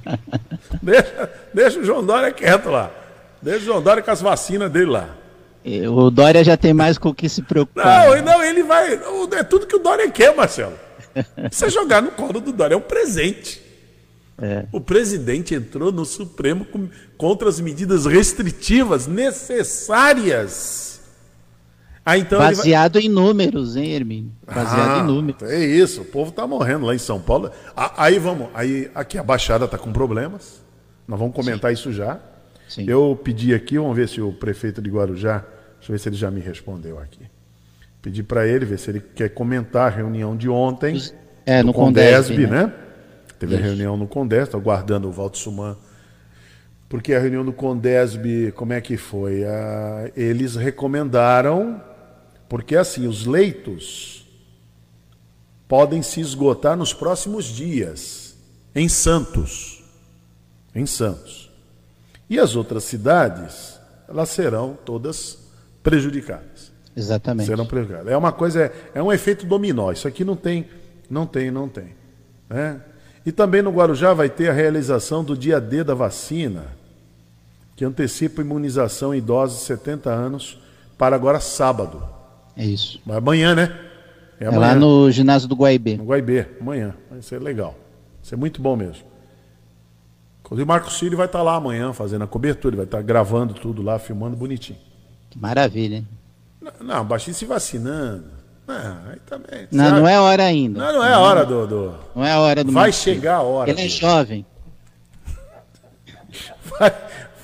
[0.80, 2.90] deixa, deixa o João Dória quieto lá.
[3.42, 5.10] Deixa o João Dória com as vacinas dele lá.
[5.92, 8.06] O Dória já tem mais com o que se preocupar.
[8.06, 8.22] Não, né?
[8.22, 8.94] não, ele vai.
[9.32, 10.72] É tudo que o Dória quer, Marcelo.
[11.50, 13.69] Você jogar no colo do Dória é um presente.
[14.40, 14.64] É.
[14.72, 16.66] O presidente entrou no Supremo
[17.18, 20.90] contra as medidas restritivas necessárias
[22.04, 23.02] ah, então Baseado vai...
[23.02, 24.32] em números, hein, Hermínio?
[24.46, 25.42] Baseado ah, em números.
[25.42, 27.50] É isso, o povo está morrendo lá em São Paulo.
[27.76, 30.60] Aí vamos, aí aqui a Baixada está com problemas.
[31.06, 31.74] Nós vamos comentar Sim.
[31.74, 32.18] isso já.
[32.68, 32.84] Sim.
[32.88, 35.44] Eu pedi aqui, vamos ver se o prefeito de Guarujá,
[35.76, 37.20] deixa eu ver se ele já me respondeu aqui.
[38.00, 41.00] Pedi para ele ver se ele quer comentar a reunião de ontem
[41.44, 42.46] é, no Condesb né?
[42.46, 42.72] né?
[43.40, 43.64] Teve isso.
[43.64, 45.76] a reunião no Condesb, estou aguardando o Valdo Suman
[46.90, 49.44] porque a reunião do Condesb, como é que foi?
[49.44, 51.80] Ah, eles recomendaram
[52.48, 54.28] porque assim, os leitos
[55.68, 58.36] podem se esgotar nos próximos dias
[58.74, 59.84] em Santos.
[60.74, 61.48] Em Santos.
[62.28, 65.38] E as outras cidades, elas serão todas
[65.84, 66.72] prejudicadas.
[66.96, 67.46] Exatamente.
[67.46, 68.12] Serão prejudicadas.
[68.12, 69.92] É uma coisa, é, é um efeito dominó.
[69.92, 70.68] Isso aqui não tem,
[71.08, 71.94] não tem, não tem.
[72.48, 72.80] Né?
[73.24, 76.66] E também no Guarujá vai ter a realização do dia D da vacina,
[77.76, 80.58] que antecipa a imunização em idosos de 70 anos
[80.96, 82.02] para agora sábado.
[82.56, 83.00] É isso.
[83.04, 83.78] Mas amanhã, né?
[84.38, 84.56] É, amanhã.
[84.56, 85.96] é lá no ginásio do Guaibê.
[85.96, 86.94] No Guaibê, amanhã.
[87.10, 87.70] Vai ser legal.
[87.70, 89.04] Vai ser muito bom mesmo.
[90.40, 93.54] Inclusive o Marcos Cílio vai estar lá amanhã fazendo a cobertura, ele vai estar gravando
[93.54, 94.78] tudo lá, filmando bonitinho.
[95.30, 96.08] Que maravilha, hein?
[96.60, 98.39] Não, não baixinho se vacinando.
[98.70, 99.68] Não, aí também.
[99.72, 100.78] Não, não é hora ainda.
[100.78, 101.94] Não, não é a hora do, do.
[102.14, 102.70] Não é a hora do.
[102.70, 103.68] Vai chegar a hora.
[103.68, 104.46] Ele é jovem.
[106.78, 106.94] Vai,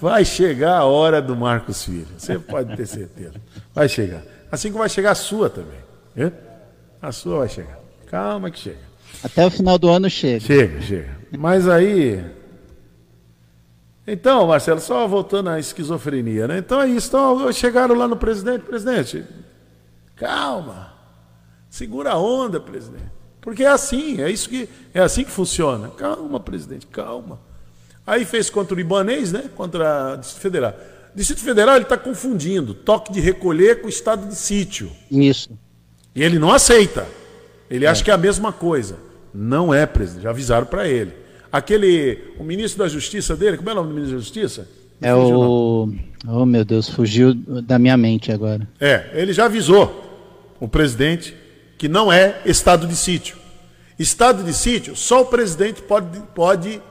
[0.01, 2.07] vai chegar a hora do Marcos Filho.
[2.17, 3.35] Você pode ter certeza.
[3.75, 4.23] Vai chegar.
[4.51, 6.33] Assim como vai chegar a sua também.
[7.03, 7.79] A sua vai chegar.
[8.09, 8.79] Calma que chega.
[9.23, 10.41] Até o final do ano chega.
[10.41, 11.19] Chega, chega.
[11.37, 12.25] Mas aí.
[14.07, 16.59] Então, Marcelo, só voltando à esquizofrenia, né?
[16.59, 17.09] Então é isso.
[17.09, 19.25] Então, chegaram lá no presidente, presidente,
[20.15, 20.96] calma.
[21.77, 23.05] Segura a onda, presidente.
[23.39, 25.89] Porque é assim, é isso que é assim que funciona.
[25.91, 27.39] Calma, presidente, calma.
[28.07, 29.51] Aí fez contra o Ibanês, né?
[29.55, 30.75] Contra a Distrito Federal.
[31.15, 34.91] Distrito Federal ele está confundindo toque de recolher com estado de sítio.
[35.11, 35.51] Isso.
[36.15, 37.07] E ele não aceita.
[37.69, 37.89] Ele é.
[37.89, 38.97] acha que é a mesma coisa.
[39.35, 40.23] Não é, presidente.
[40.23, 41.12] Já avisaram para ele.
[41.53, 44.67] Aquele, o ministro da Justiça dele, como é o nome do ministro da Justiça?
[44.99, 45.93] Não é o.
[46.27, 48.67] Oh, meu Deus, fugiu da minha mente agora.
[48.81, 50.05] É, ele já avisou
[50.59, 51.45] o presidente
[51.79, 53.37] que não é estado de sítio.
[53.99, 56.83] Estado de sítio, só o presidente pode, pode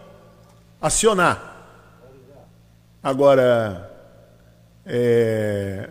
[0.82, 1.54] acionar.
[3.02, 3.92] Agora,
[4.86, 5.90] é,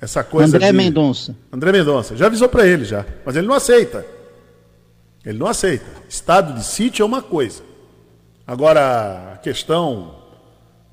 [0.00, 0.56] essa coisa.
[0.56, 0.76] André de...
[0.76, 1.36] Mendonça.
[1.52, 2.16] André Mendonça.
[2.16, 4.04] Já avisou para ele já, mas ele não aceita.
[5.24, 5.86] Ele não aceita.
[6.08, 7.62] Estado de sítio é uma coisa.
[8.46, 10.16] Agora, a questão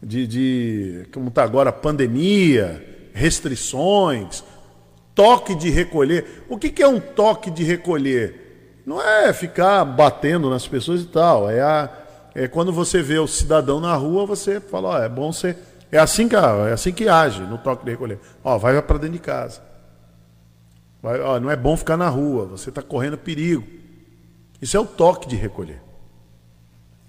[0.02, 4.44] de, de como está agora, pandemia, restrições,
[5.16, 6.44] toque de recolher.
[6.50, 8.82] O que, que é um toque de recolher?
[8.86, 11.50] Não é ficar batendo nas pessoas e tal.
[11.50, 11.90] É, a,
[12.36, 15.56] é quando você vê o cidadão na rua, você fala, ó, é bom você.
[15.92, 18.20] É assim que, é assim que age no toque de recolher.
[18.44, 19.62] Ó, vai para dentro de casa.
[21.02, 23.66] Vai, ó, não é bom ficar na rua, você está correndo perigo.
[24.62, 25.82] Isso é o toque de recolher.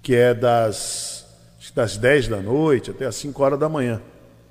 [0.01, 1.25] Que é das,
[1.75, 4.01] das 10 da noite até as 5 horas da manhã.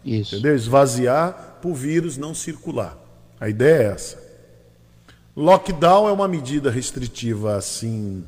[0.05, 0.35] Isso.
[0.35, 0.55] Entendeu?
[0.55, 3.06] Esvaziar para o vírus não circular.
[3.41, 4.27] A ideia é essa.
[5.37, 8.25] Lockdown é uma medida restritiva assim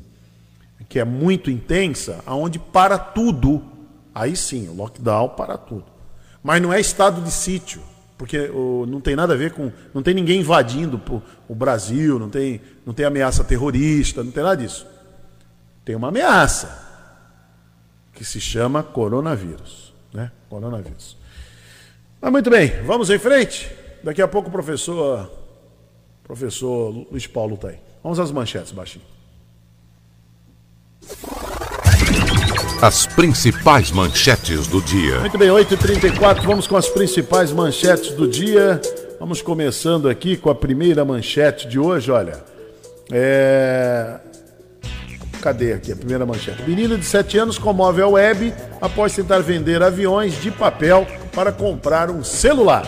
[0.87, 3.61] que é muito intensa, aonde para tudo.
[4.13, 5.85] Aí sim, lockdown para tudo.
[6.43, 7.81] Mas não é estado de sítio,
[8.17, 8.49] porque
[8.87, 10.99] não tem nada a ver com, não tem ninguém invadindo
[11.47, 14.87] o Brasil, não tem, não tem ameaça terrorista, não tem nada disso.
[15.85, 16.87] Tem uma ameaça
[18.13, 20.31] que se chama coronavírus, né?
[20.49, 21.17] Coronavírus.
[22.19, 23.78] Mas muito bem, vamos em frente.
[24.03, 25.29] Daqui a pouco o professor,
[26.23, 27.79] professor Luiz Paulo está aí.
[28.01, 29.03] Vamos às manchetes, baixinho.
[32.81, 35.19] As principais manchetes do dia.
[35.19, 38.79] Muito bem, 8h34, vamos com as principais manchetes do dia.
[39.19, 42.41] Vamos começando aqui com a primeira manchete de hoje, olha.
[43.11, 44.17] É...
[45.41, 46.63] Cadê aqui a primeira manchete?
[46.63, 52.09] Menino de 7 anos comove a web após tentar vender aviões de papel para comprar
[52.09, 52.85] um celular.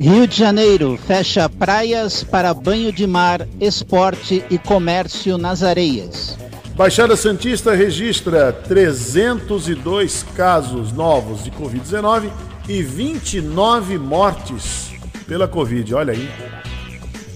[0.00, 6.38] Rio de Janeiro fecha praias para banho de mar, esporte e comércio nas areias.
[6.74, 12.30] Baixada Santista registra 302 casos novos de Covid-19
[12.66, 14.90] e 29 mortes
[15.26, 15.94] pela Covid.
[15.94, 16.30] Olha aí.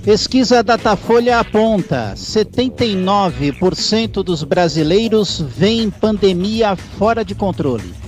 [0.02, 8.03] Pesquisa Datafolha aponta: 79% dos brasileiros veem pandemia fora de controle.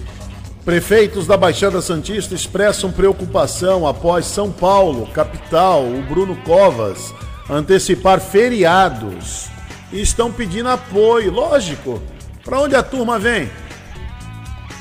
[0.66, 7.14] Prefeitos da Baixada Santista expressam preocupação após São Paulo, capital, o Bruno Covas,
[7.48, 9.46] antecipar feriados.
[9.92, 12.02] E estão pedindo apoio, lógico.
[12.44, 13.48] Para onde a turma vem?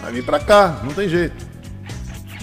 [0.02, 1.46] Vai vir para cá, não tem jeito.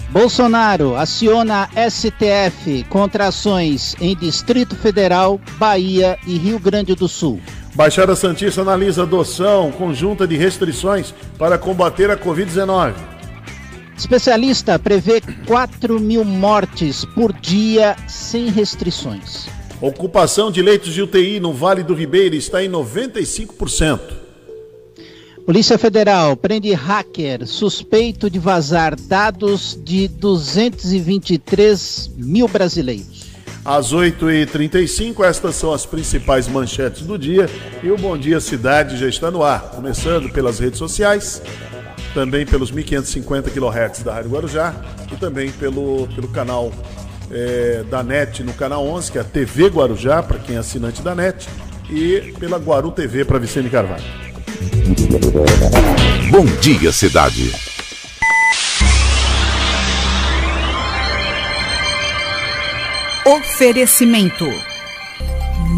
[0.09, 7.41] Bolsonaro aciona STF contra ações em Distrito Federal, Bahia e Rio Grande do Sul.
[7.75, 12.93] Baixada Santista analisa adoção conjunta de restrições para combater a Covid-19.
[13.97, 19.47] Especialista prevê 4 mil mortes por dia sem restrições.
[19.79, 23.99] Ocupação de leitos de UTI no Vale do Ribeira está em 95%.
[25.45, 33.33] Polícia Federal prende hacker suspeito de vazar dados de 223 mil brasileiros.
[33.65, 37.49] Às 8h35, estas são as principais manchetes do dia
[37.81, 41.41] e o Bom Dia Cidade já está no ar, começando pelas redes sociais,
[42.13, 44.73] também pelos 1550 kHz da Rádio Guarujá
[45.11, 46.71] e também pelo, pelo canal
[47.31, 51.01] é, da NET no canal 11, que é a TV Guarujá, para quem é assinante
[51.01, 51.47] da NET,
[51.89, 54.03] e pela Guaru TV para Vicente Carvalho.
[56.29, 57.51] Bom dia, cidade.
[63.25, 64.45] Oferecimento: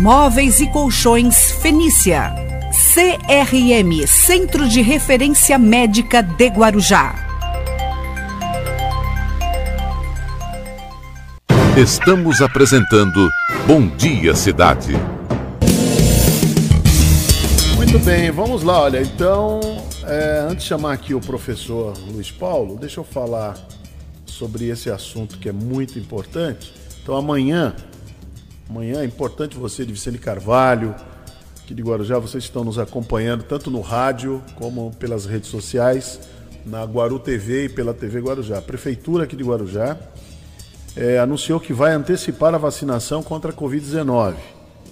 [0.01, 2.44] Móveis e Colchões Fenícia.
[2.75, 7.15] CRM Centro de Referência Médica de Guarujá.
[11.77, 13.29] Estamos apresentando
[13.65, 14.91] Bom Dia Cidade.
[17.77, 18.81] Muito bem, vamos lá.
[18.81, 19.61] Olha, então,
[20.05, 23.55] é, antes de chamar aqui o professor Luiz Paulo, deixa eu falar
[24.25, 26.73] sobre esse assunto que é muito importante.
[27.01, 27.73] Então, amanhã,
[28.69, 30.93] amanhã é importante você de Vicente Carvalho,
[31.65, 36.19] aqui de Guarujá, vocês estão nos acompanhando tanto no rádio como pelas redes sociais,
[36.63, 38.59] na Guaru TV e pela TV Guarujá.
[38.59, 39.97] A Prefeitura aqui de Guarujá
[40.95, 44.35] é, anunciou que vai antecipar a vacinação contra a Covid-19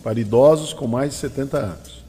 [0.04, 2.04] para idosos com mais de 70 anos.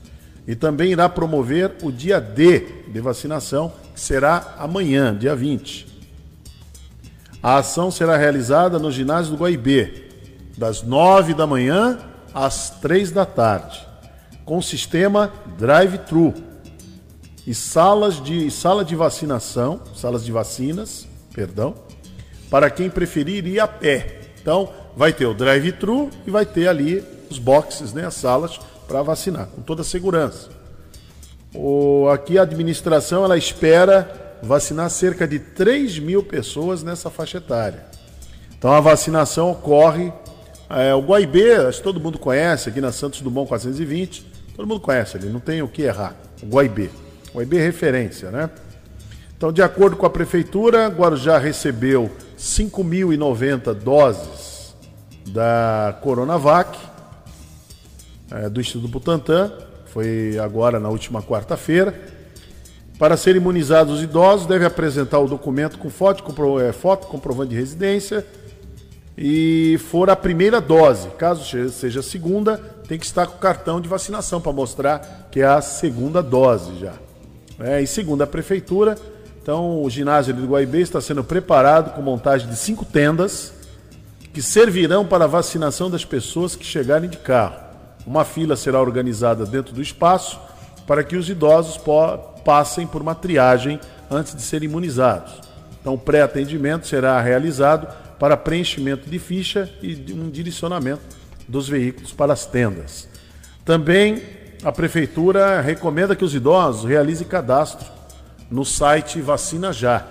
[0.49, 5.87] E também irá promover o dia D de vacinação, que será amanhã, dia 20.
[7.43, 10.07] A ação será realizada no ginásio do Guaibê,
[10.57, 11.99] das 9 da manhã
[12.33, 13.94] às 3 da tarde
[14.45, 16.35] com sistema drive-thru
[17.47, 21.75] e salas de sala de vacinação, salas de vacinas, perdão,
[22.51, 24.21] para quem preferir ir a pé.
[24.41, 29.03] Então, vai ter o drive-thru e vai ter ali os boxes, né, as salas para
[29.03, 30.51] vacinar, com toda a segurança.
[31.55, 37.85] O, aqui a administração ela espera vacinar cerca de 3 mil pessoas nessa faixa etária.
[38.59, 40.13] Então a vacinação ocorre.
[40.69, 44.34] É, o Guaibê, acho que todo mundo conhece, aqui na Santos Dumont 420.
[44.55, 46.15] Todo mundo conhece ali, não tem o que errar.
[46.43, 46.89] O Guaibê.
[47.33, 48.49] O Guaibê é referência, né?
[49.37, 54.75] Então, de acordo com a prefeitura, Guarujá recebeu 5.090 doses
[55.27, 56.79] da Coronavac,
[58.31, 59.53] é, do Instituto Butantan,
[59.87, 61.95] foi agora na última quarta-feira.
[62.99, 67.51] Para ser imunizados os idosos, deve apresentar o documento com foto, compro, é, foto comprovante
[67.51, 68.25] de residência
[69.17, 71.09] e for a primeira dose.
[71.19, 72.59] Caso seja a segunda,
[72.89, 76.79] tem que estar com o cartão de vacinação para mostrar que é a segunda dose
[76.79, 76.93] já.
[77.59, 78.97] É, e segundo a prefeitura,
[79.41, 83.53] então o ginásio do Guaibê está sendo preparado com montagem de cinco tendas
[84.33, 87.55] que servirão para a vacinação das pessoas que chegarem de carro.
[88.05, 90.41] Uma fila será organizada dentro do espaço
[90.87, 91.81] para que os idosos
[92.45, 93.79] passem por uma triagem
[94.11, 95.41] antes de serem imunizados.
[95.81, 97.87] Então, o pré-atendimento será realizado
[98.25, 101.03] para preenchimento de ficha e um direcionamento
[101.47, 103.07] dos veículos para as tendas.
[103.67, 104.23] Também
[104.63, 107.87] a prefeitura recomenda que os idosos realizem cadastro
[108.51, 110.07] no site Vacina Já.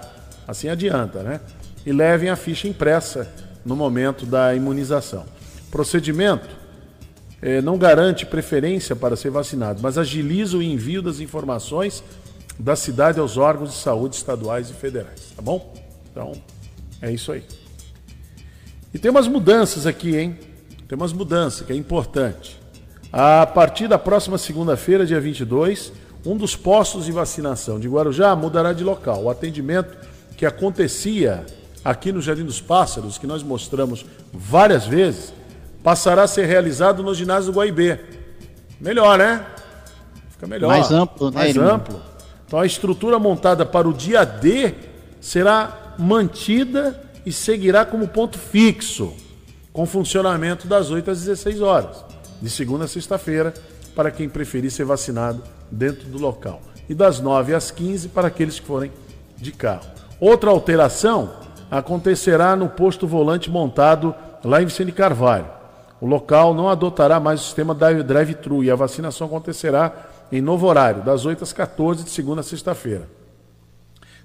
[0.47, 1.41] Assim adianta, né?
[1.83, 3.27] E levem a ficha impressa
[3.65, 5.25] no momento da imunização.
[5.71, 6.55] Procedimento
[7.41, 12.03] é, não garante preferência para ser vacinado, mas agiliza o envio das informações
[12.59, 15.33] da cidade aos órgãos de saúde estaduais e federais.
[15.35, 15.73] Tá bom?
[16.11, 16.33] Então,
[17.01, 17.43] é isso aí.
[18.93, 20.37] E tem umas mudanças aqui, hein?
[20.87, 22.61] Tem umas mudanças que é importante.
[23.11, 25.91] A partir da próxima segunda-feira, dia 22,
[26.25, 29.23] um dos postos de vacinação de Guarujá mudará de local.
[29.23, 29.97] O atendimento
[30.37, 31.45] que acontecia
[31.83, 35.33] aqui no Jardim dos Pássaros, que nós mostramos várias vezes,
[35.83, 37.99] passará a ser realizado no ginásio do Guaibê.
[38.79, 39.45] Melhor, né?
[40.29, 40.67] Fica melhor.
[40.67, 41.37] Mais amplo, né?
[41.37, 41.99] Mais amplo.
[42.45, 44.73] Então a estrutura montada para o dia D
[45.19, 49.13] será mantida e seguirá como ponto fixo,
[49.71, 52.03] com funcionamento das 8 às 16 horas,
[52.41, 53.53] de segunda a sexta-feira,
[53.95, 58.59] para quem preferir ser vacinado dentro do local, e das 9 às 15 para aqueles
[58.59, 58.91] que forem
[59.37, 59.85] de carro.
[60.19, 61.31] Outra alteração
[61.69, 64.13] acontecerá no posto volante montado
[64.43, 65.47] lá em Vicente Carvalho.
[65.99, 69.93] O local não adotará mais o sistema drive-thru e a vacinação acontecerá
[70.31, 73.07] em novo horário, das 8 às 14 de segunda a sexta-feira.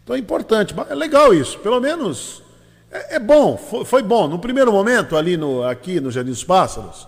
[0.02, 2.42] Então é importante, é legal isso, pelo menos
[2.90, 4.28] é, é bom, foi, foi, bom.
[4.28, 7.06] No primeiro momento, ali no, aqui no Jardim dos Pássaros,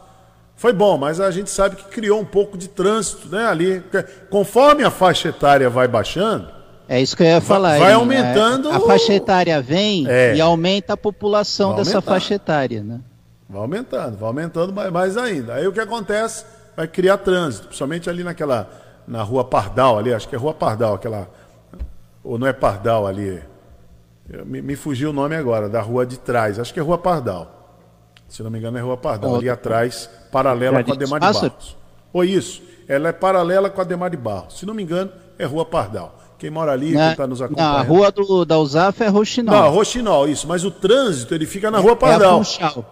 [0.57, 3.83] foi bom, mas a gente sabe que criou um pouco de trânsito né, ali.
[4.29, 6.49] Conforme a faixa etária vai baixando.
[6.87, 7.79] É isso que eu ia falar.
[7.79, 8.69] Vai, aumentando.
[8.69, 13.01] A, a faixa etária vem é, e aumenta a população dessa faixa etária, né?
[13.49, 15.55] Vai aumentando, vai aumentando mais, mais ainda.
[15.55, 16.45] Aí o que acontece?
[16.77, 18.69] Vai criar trânsito, principalmente ali naquela,
[19.07, 21.29] na rua Pardal ali, acho que é rua Pardal, aquela,
[22.23, 23.43] ou não é Pardal ali,
[24.45, 27.79] me, me, fugiu o nome agora, da rua de trás, acho que é rua Pardal.
[28.29, 31.77] Se não me engano é rua Pardal, ali atrás, paralela com a Demar de Barros.
[32.13, 34.59] Ou isso, ela é paralela com a Demar de Barros.
[34.59, 36.17] Se não me engano, é rua Pardal.
[36.39, 37.77] Quem mora ali, na, quem está nos acompanhando.
[37.77, 39.55] Na rua do, da USAF é Roxinol.
[39.55, 40.49] Não, Roxinol, isso.
[40.49, 42.41] Mas o trânsito, ele fica na rua Pardal.
[42.41, 42.85] É a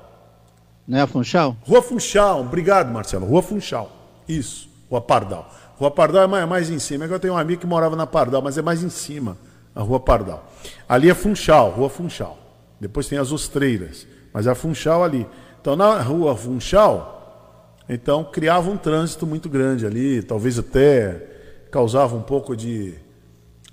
[0.88, 1.54] não é a Funchal?
[1.66, 3.26] Rua Funchal, obrigado, Marcelo.
[3.26, 3.92] Rua Funchal.
[4.26, 5.46] Isso, Rua Pardal.
[5.76, 7.04] Rua Pardal é mais, é mais em cima.
[7.04, 9.36] É que eu tenho um amigo que morava na Pardal, mas é mais em cima,
[9.78, 10.44] a Rua Pardal.
[10.88, 12.36] Ali é Funchal, Rua Funchal.
[12.80, 15.24] Depois tem as Ostreiras, mas é a Funchal ali.
[15.60, 21.26] Então, na Rua Funchal, então criava um trânsito muito grande ali, talvez até
[21.70, 22.94] causava um pouco de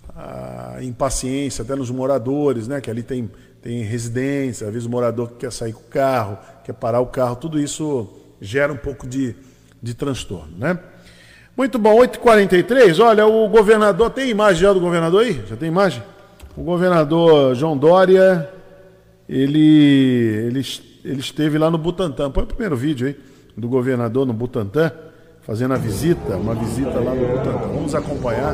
[0.09, 2.79] uh, impaciência até nos moradores, né?
[2.79, 6.37] Que ali tem tem residência, às vezes o morador que quer sair com o carro,
[6.63, 8.07] quer parar o carro, tudo isso
[8.39, 9.35] gera um pouco de,
[9.81, 10.77] de transtorno, né?
[11.57, 15.41] Muito bom, 8h43, olha, o governador, tem imagem já do governador aí?
[15.47, 16.03] Já tem imagem?
[16.57, 18.49] O governador João Dória,
[19.27, 20.61] ele, ele,
[21.05, 23.15] ele esteve lá no Butantã, põe o primeiro vídeo aí,
[23.55, 24.91] do governador no Butantã,
[25.43, 27.67] fazendo a visita, uma visita lá no Butantã.
[27.73, 28.53] Vamos acompanhar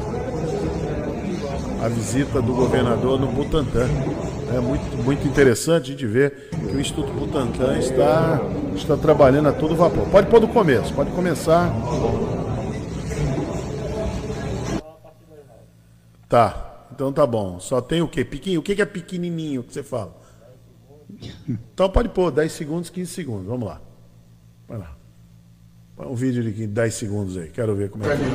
[1.84, 3.88] a visita do governador no Butantã.
[4.56, 8.40] É muito, muito interessante de ver que o Instituto Butantan está,
[8.76, 10.08] está trabalhando a todo vapor.
[10.10, 11.74] Pode pôr do começo, pode começar.
[16.32, 17.60] Tá, então tá bom.
[17.60, 18.24] Só tem o quê?
[18.24, 18.62] Pequeno?
[18.62, 20.16] O que é pequenininho que você fala?
[21.74, 23.48] Então pode pôr 10 segundos, 15 segundos.
[23.48, 23.82] Vamos lá.
[24.66, 24.96] Vai lá.
[25.94, 27.50] Põe um vídeo de 10 segundos aí.
[27.50, 28.28] Quero ver como é que é.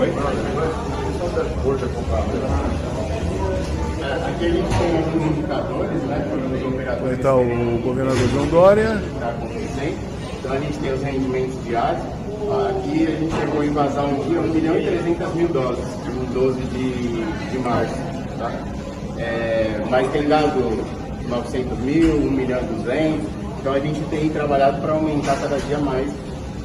[0.00, 0.10] Oi?
[4.24, 6.26] Aqui a gente tem alguns indicadores, né?
[7.04, 9.02] Os Então, o governador João Dória.
[10.38, 12.24] Então a gente tem os rendimentos diários.
[12.44, 15.84] Aqui a gente chegou a invasar um dia 1 milhão e 300 mil doses,
[16.34, 17.94] 12 de, de março.
[18.38, 18.50] Tá?
[19.16, 20.84] É, mas tem dado
[21.28, 23.44] 900 mil, 1 milhão e 200.
[23.60, 26.12] Então a gente tem trabalhado para aumentar cada dia mais.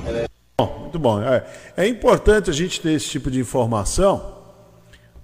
[0.05, 0.25] É...
[0.59, 1.21] Bom, muito bom.
[1.21, 1.45] É,
[1.77, 4.39] é importante a gente ter esse tipo de informação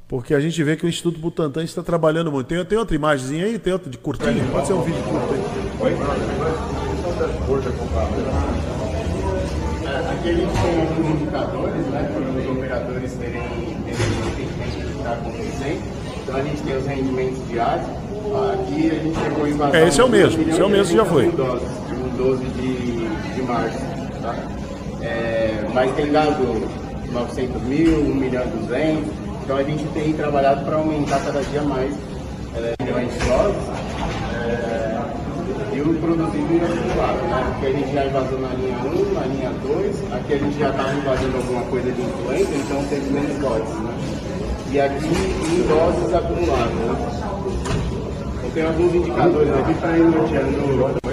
[0.07, 2.47] Porque a gente vê que o Instituto Butantan está trabalhando muito.
[2.47, 3.59] Tem, tem outra imagem aí?
[3.59, 4.47] Tem outra de curtinho?
[4.51, 5.41] Pode ser um vídeo curto aí.
[9.83, 14.91] É, Aqui a gente tem alguns indicadores, né, para os operadores terem, terem entendimento do
[14.91, 15.81] que está acontecendo.
[16.23, 17.87] Então a gente tem os rendimentos diários.
[18.53, 20.97] Aqui a gente chegou em vazar É, esse é o mesmo, esse é o mesmo,
[20.97, 21.31] já 300 foi.
[21.31, 23.77] doses, de um 12 de, de março.
[24.21, 24.35] Tá?
[25.01, 26.67] É, mas tem dado
[27.11, 29.03] 900 mil, 1 milhão e 200.
[29.43, 31.93] Então a gente tem trabalhado para aumentar cada dia mais
[32.55, 33.61] é, milhões de doses.
[34.33, 35.01] É,
[35.75, 37.53] e o produzido e acumulado, né?
[37.57, 40.69] Aqui a gente já invasou na linha 1, na linha 2, aqui a gente já
[40.69, 43.93] estava invadindo alguma coisa de influência, então teve menos doses, né?
[44.71, 47.15] E aqui em doses acumuladas, né?
[48.53, 51.05] Tenho alguns indicadores aqui para ir norteando.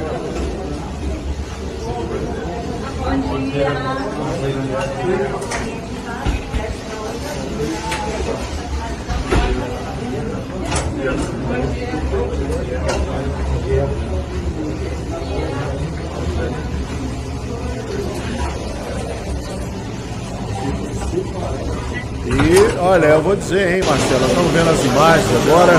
[22.25, 25.73] E olha, eu vou dizer, hein, Marcelo, estamos vendo as imagens agora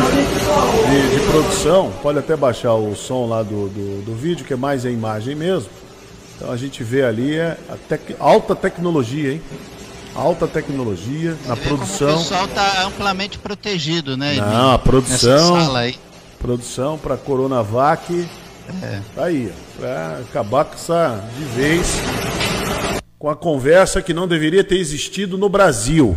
[0.89, 1.91] de, de produção.
[2.01, 5.35] Pode até baixar o som lá do, do, do vídeo, que é mais a imagem
[5.35, 5.69] mesmo.
[6.35, 9.41] Então a gente vê ali é a tec- alta tecnologia, hein?
[10.15, 12.17] Alta tecnologia na como O produção.
[12.17, 14.35] pessoal está amplamente protegido, né?
[14.35, 15.55] Não, a produção.
[15.55, 15.95] Nessa sala aí.
[16.39, 18.27] Produção para Coronavac.
[18.81, 18.99] É.
[19.15, 21.87] Tá aí, ó, pra acabar com essa de vez
[23.23, 26.13] com a conversa que não deveria ter existido no Brasil.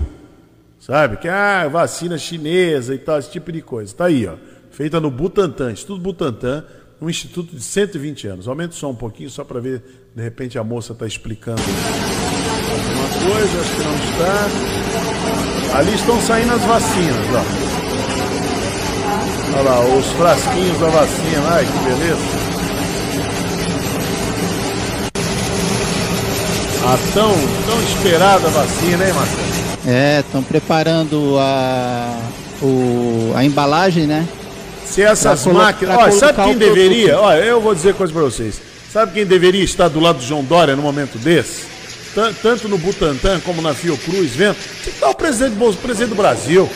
[0.81, 1.19] Sabe?
[1.19, 3.95] Que ah, vacina chinesa e tal, esse tipo de coisa.
[3.95, 4.35] Tá aí, ó.
[4.73, 6.65] Feita no Butantan, Instituto Butantan,
[7.01, 8.49] um instituto de 120 anos.
[8.49, 9.85] Aumenta só um pouquinho só para ver,
[10.17, 15.79] de repente a moça está explicando alguma coisa, acho que não está.
[15.79, 17.45] Ali estão saindo as vacinas, ó.
[19.55, 22.46] Olha lá, os frasquinhos da vacina, ai que beleza.
[26.87, 27.32] A tão,
[27.66, 29.66] tão esperada vacina, hein, Marcelo?
[29.87, 32.16] É, estão preparando a,
[32.62, 34.26] o, a embalagem, né?
[34.84, 35.97] Se essas Pra máquinas.
[35.97, 37.18] Olha, sabe quem deveria?
[37.20, 38.61] Olha, eu vou dizer coisa pra vocês.
[38.93, 41.64] Sabe quem deveria estar do lado do João Dória no momento desse?
[42.14, 44.57] Tan- Tanto no Butantan como na Fiocruz, vendo?
[44.82, 46.70] Que estar o presidente, o presidente do Brasil.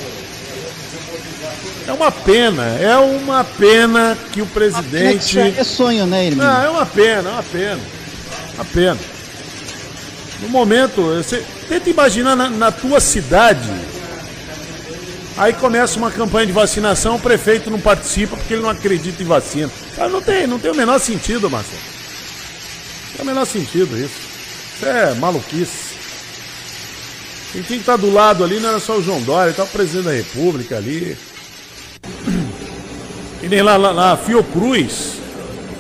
[1.87, 5.39] É uma pena, é uma pena que o presidente.
[5.39, 6.47] É sonho, né, irmão?
[6.47, 7.81] Não, é uma pena, é uma pena.
[8.55, 8.99] Uma pena.
[10.41, 13.69] No momento, você tenta imaginar na, na tua cidade.
[15.37, 19.27] Aí começa uma campanha de vacinação, o prefeito não participa porque ele não acredita em
[19.27, 19.71] vacina.
[19.97, 21.81] Cara, não tem, não tem o menor sentido, Marcelo.
[21.81, 24.31] Não tem o menor sentido isso.
[24.77, 25.91] Isso é maluquice.
[27.53, 29.73] Quem tinha que estar do lado ali não era só o João Dória, estava o
[29.73, 31.17] presidente da República ali.
[33.43, 35.20] E nem lá, lá na Fiocruz.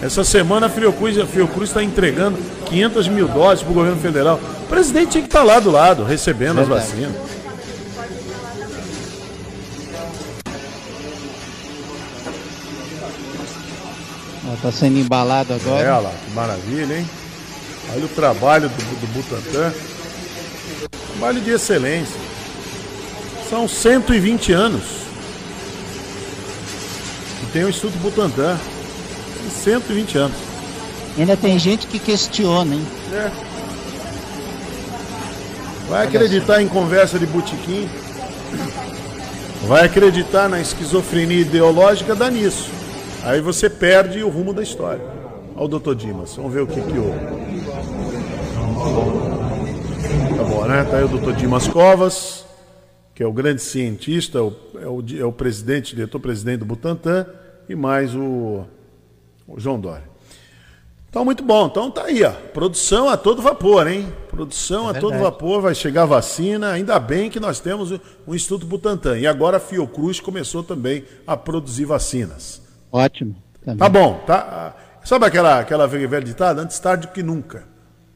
[0.02, 1.16] Essa semana a Fiocruz
[1.62, 4.40] está entregando 500 mil doses para o governo federal.
[4.64, 6.90] O presidente tinha que estar lá do lado, recebendo as Verdade.
[6.90, 7.30] vacinas.
[14.54, 15.82] Está sendo embalado agora.
[15.82, 17.08] É, olha lá, que maravilha, hein?
[17.94, 19.72] Olha o trabalho do, do Butantan.
[21.12, 22.20] Trabalho de excelência.
[23.48, 24.82] São 120 anos.
[27.40, 28.58] que tem o Instituto Butantan.
[29.50, 30.36] Tem 120 anos.
[31.18, 32.86] Ainda tem gente que questiona, hein?
[33.12, 33.30] É.
[35.88, 37.88] Vai acreditar em conversa de botequim.
[39.66, 42.70] Vai acreditar na esquizofrenia ideológica, dá nisso.
[43.24, 45.02] Aí você perde o rumo da história.
[45.56, 47.18] Olha o doutor Dimas, vamos ver o que que houve.
[50.36, 50.84] Tá bom, né?
[50.84, 52.46] Tá aí o doutor Dimas Covas,
[53.14, 57.26] que é o grande cientista, é o, é o, é o presidente, diretor-presidente do Butantan,
[57.68, 58.64] e mais o
[59.58, 60.10] João Dória.
[61.08, 61.66] Então, muito bom.
[61.66, 62.30] Então tá aí, ó.
[62.30, 64.12] Produção a todo vapor, hein?
[64.28, 66.70] Produção a todo vapor, vai chegar vacina.
[66.70, 69.18] Ainda bem que nós temos o, o Instituto Butantan.
[69.18, 72.62] E agora a Fiocruz começou também a produzir vacinas.
[72.92, 73.34] Ótimo.
[73.64, 73.78] Também.
[73.78, 74.76] Tá bom, tá?
[75.04, 76.62] Sabe aquela, aquela velha ditada?
[76.62, 77.64] Antes tarde do que nunca.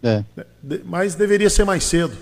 [0.01, 0.23] É.
[0.63, 2.13] De- mas deveria ser mais cedo.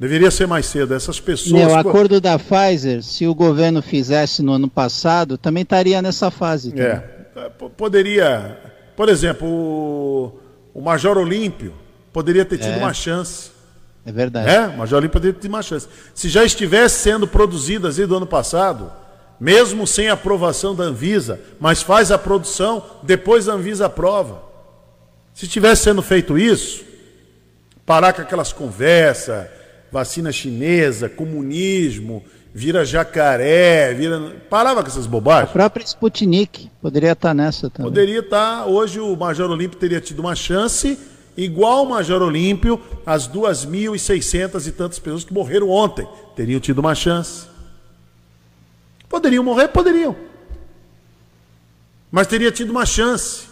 [0.00, 0.94] Deveria ser mais cedo.
[0.94, 1.52] Essas pessoas.
[1.52, 6.30] Meu, o acordo da Pfizer, se o governo fizesse no ano passado, também estaria nessa
[6.30, 6.70] fase.
[6.70, 6.86] também.
[6.86, 7.17] É.
[7.58, 8.58] P- Poderia.
[8.96, 10.40] Por exemplo, o,
[10.74, 11.72] o Major Olímpio
[12.12, 12.76] poderia ter tido É.
[12.76, 13.50] uma chance.
[14.04, 14.48] É verdade.
[14.50, 15.86] É, o Major Olímpio poderia ter tido uma chance.
[16.14, 18.90] Se já estivesse sendo produzidas aí do ano passado,
[19.38, 24.42] mesmo sem aprovação da Anvisa, mas faz a produção, depois a Anvisa aprova.
[25.34, 26.84] Se tivesse sendo feito isso,
[27.86, 29.46] parar com aquelas conversas,
[29.92, 32.24] vacina chinesa, comunismo
[32.54, 34.18] vira jacaré, vira.
[34.50, 35.50] Parava com essas A bobagens.
[35.52, 37.90] própria Sputnik poderia estar nessa também.
[37.90, 38.66] Poderia estar.
[38.66, 40.98] Hoje o Major Olímpio teria tido uma chance,
[41.36, 46.94] igual o Major Olímpio, as 2.600 e tantas pessoas que morreram ontem teriam tido uma
[46.94, 47.46] chance.
[49.08, 49.68] Poderiam morrer?
[49.68, 50.14] Poderiam.
[52.10, 53.46] Mas teria tido uma chance.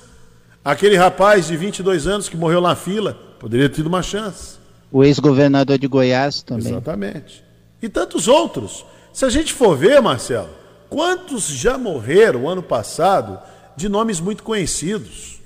[0.65, 4.57] Aquele rapaz de 22 anos que morreu na fila, poderia ter tido uma chance.
[4.91, 6.73] O ex-governador de Goiás também.
[6.73, 7.45] Exatamente.
[7.83, 8.85] E tantos outros.
[9.13, 10.51] Se a gente for ver, Marcelo,
[10.89, 13.39] quantos já morreram ano passado
[13.77, 15.41] de nomes muito conhecidos,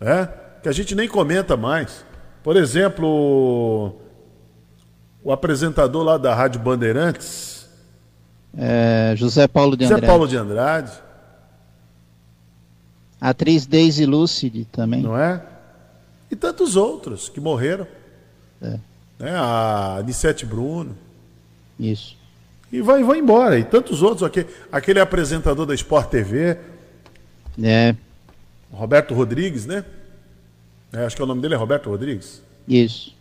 [0.00, 0.28] né?
[0.62, 2.04] que a gente nem comenta mais.
[2.42, 3.94] Por exemplo,
[5.22, 7.54] o- apresentador lá da Rádio Bandeirantes,
[8.56, 10.06] É, José Paulo de Andrade.
[10.06, 10.92] Paulo de Andrade,
[13.20, 15.02] A atriz Daisy Lucidi também.
[15.02, 15.42] não é?
[16.30, 17.86] E tantos outros que morreram.
[18.62, 18.78] É.
[19.18, 19.30] Né?
[19.36, 20.96] A Anissete Bruno.
[21.78, 22.16] Isso.
[22.72, 23.58] E vai, vai embora.
[23.58, 24.22] E tantos outros.
[24.22, 26.58] Aquele, aquele apresentador da Sport TV,
[27.62, 27.94] É,
[28.72, 29.84] Roberto Rodrigues, né?
[30.92, 32.42] É, acho que o nome dele é Roberto Rodrigues.
[32.68, 33.14] isso.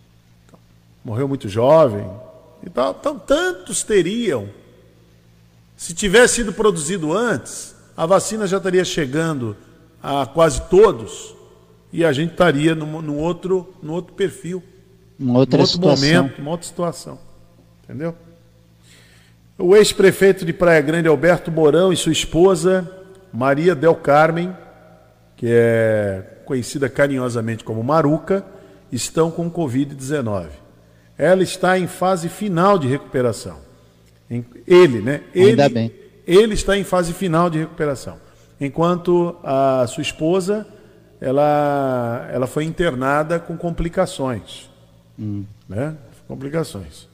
[1.06, 2.10] Morreu muito jovem.
[2.66, 2.96] E tal.
[2.98, 4.48] Então, tantos teriam.
[5.76, 9.56] Se tivesse sido produzido antes, a vacina já estaria chegando
[10.02, 11.36] a quase todos.
[11.92, 14.64] E a gente estaria num, num outro, num outro perfil.
[15.20, 16.08] Uma outra num outro situação.
[16.24, 17.20] momento, uma outra situação.
[17.84, 18.16] Entendeu?
[19.58, 22.90] O ex-prefeito de Praia Grande, Alberto Mourão, e sua esposa,
[23.32, 24.56] Maria Del Carmen,
[25.36, 28.44] que é conhecida carinhosamente como Maruca,
[28.92, 30.48] estão com Covid-19.
[31.18, 33.58] Ela está em fase final de recuperação.
[34.68, 35.22] Ele, né?
[35.34, 35.92] Ele, Ainda bem.
[36.26, 38.18] Ele está em fase final de recuperação.
[38.60, 40.66] Enquanto a sua esposa,
[41.22, 44.70] ela, ela foi internada com complicações.
[45.70, 45.96] Né?
[46.28, 47.08] Complicações.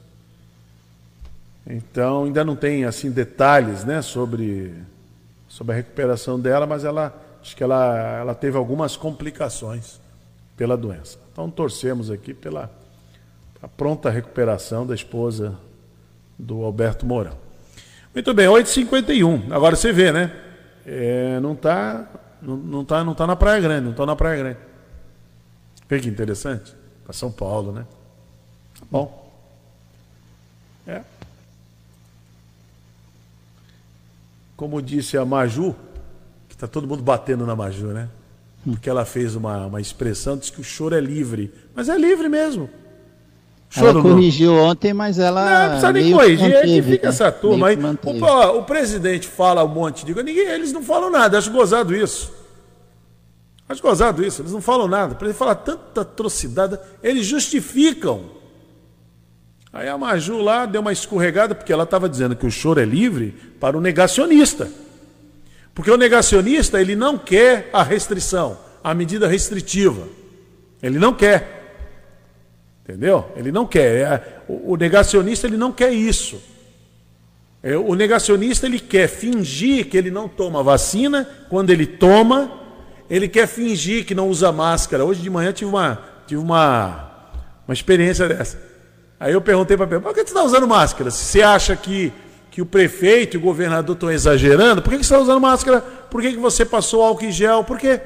[1.68, 4.74] Então, ainda não tem assim detalhes, né, sobre
[5.48, 10.00] sobre a recuperação dela, mas ela acho que ela ela teve algumas complicações
[10.56, 11.18] pela doença.
[11.32, 12.70] Então, torcemos aqui pela
[13.76, 15.58] pronta recuperação da esposa
[16.38, 17.38] do Alberto Mourão.
[18.14, 19.52] Muito bem, 8h51.
[19.52, 20.32] Agora você vê, né?
[20.86, 22.08] É, não está
[22.42, 24.60] não, não tá, não tá na Praia Grande, não está na Praia Grande.
[25.88, 26.74] Vê que interessante.
[27.04, 27.86] Para São Paulo, né?
[28.80, 29.32] Tá bom.
[30.88, 31.02] É.
[34.60, 35.74] Como disse a Maju,
[36.50, 38.10] que está todo mundo batendo na Maju, né?
[38.66, 41.54] Porque ela fez uma, uma expressão, disse que o choro é livre.
[41.74, 42.70] Mas é livre mesmo.
[43.74, 45.46] Ela não- corrigiu ontem, mas ela.
[45.46, 47.14] não, não precisa nem corrigir, é que fica né?
[47.14, 47.78] essa turma aí.
[47.78, 51.96] O, o presidente fala um monte de coisa, ninguém, eles não falam nada, acho gozado
[51.96, 52.30] isso.
[53.70, 55.14] Acho gozado isso, eles não falam nada.
[55.14, 58.39] O presidente fala tanta atrocidade, eles justificam.
[59.72, 62.86] Aí a Maju lá deu uma escorregada, porque ela estava dizendo que o choro é
[62.86, 64.70] livre para o negacionista.
[65.76, 70.08] Porque o negacionista, ele não quer a restrição, a medida restritiva.
[70.82, 71.60] Ele não quer.
[72.84, 73.32] Entendeu?
[73.36, 73.96] Ele não quer.
[74.02, 76.42] É, o, negacionista ele não quer isso.
[77.62, 81.30] É, o negacionista ele quer fingir que ele não toma vacina.
[81.48, 82.52] Quando ele toma,
[83.08, 85.06] ele quer fingir que não usa máscara.
[85.06, 88.69] Hoje de manhã tive uma, tive uma, uma experiência dessa.
[89.20, 91.12] Aí eu perguntei para ele, por que você está usando máscara?
[91.12, 92.14] Se você acha que,
[92.50, 95.82] que o prefeito e o governador estão exagerando, por que, que você está usando máscara?
[95.82, 97.64] Por que, que você passou álcool em gel?
[97.64, 98.00] Por quê?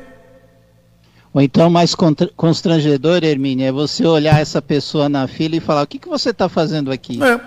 [1.32, 1.96] Ou então, mais
[2.36, 6.30] constrangedor, Hermínia, é você olhar essa pessoa na fila e falar: o que, que você
[6.30, 7.22] está fazendo aqui?
[7.24, 7.40] É.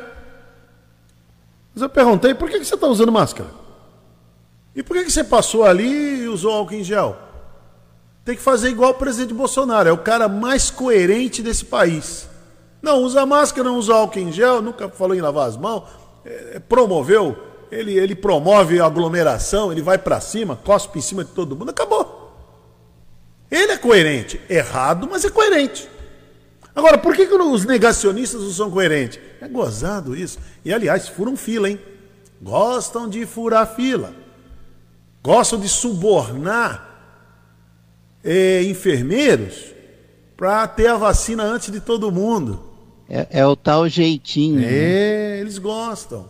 [1.74, 3.50] Mas eu perguntei, por que, que você está usando máscara?
[4.74, 7.16] E por que, que você passou ali e usou álcool em gel?
[8.24, 12.28] Tem que fazer igual o presidente Bolsonaro, é o cara mais coerente desse país.
[12.86, 15.82] Não usa máscara, não usa álcool em gel, nunca falou em lavar as mãos,
[16.24, 17.36] é, promoveu,
[17.68, 22.32] ele, ele promove aglomeração, ele vai para cima, cospe em cima de todo mundo, acabou.
[23.50, 25.90] Ele é coerente, errado, mas é coerente.
[26.76, 29.18] Agora, por que, que os negacionistas não são coerentes?
[29.40, 30.38] É gozado isso.
[30.64, 31.80] E, aliás, furam fila, hein?
[32.40, 34.14] Gostam de furar fila.
[35.24, 36.88] Gostam de subornar
[38.22, 39.74] eh, enfermeiros
[40.36, 42.65] para ter a vacina antes de todo mundo.
[43.08, 44.60] É, é o tal jeitinho.
[44.60, 44.66] né?
[44.68, 46.28] É, eles gostam.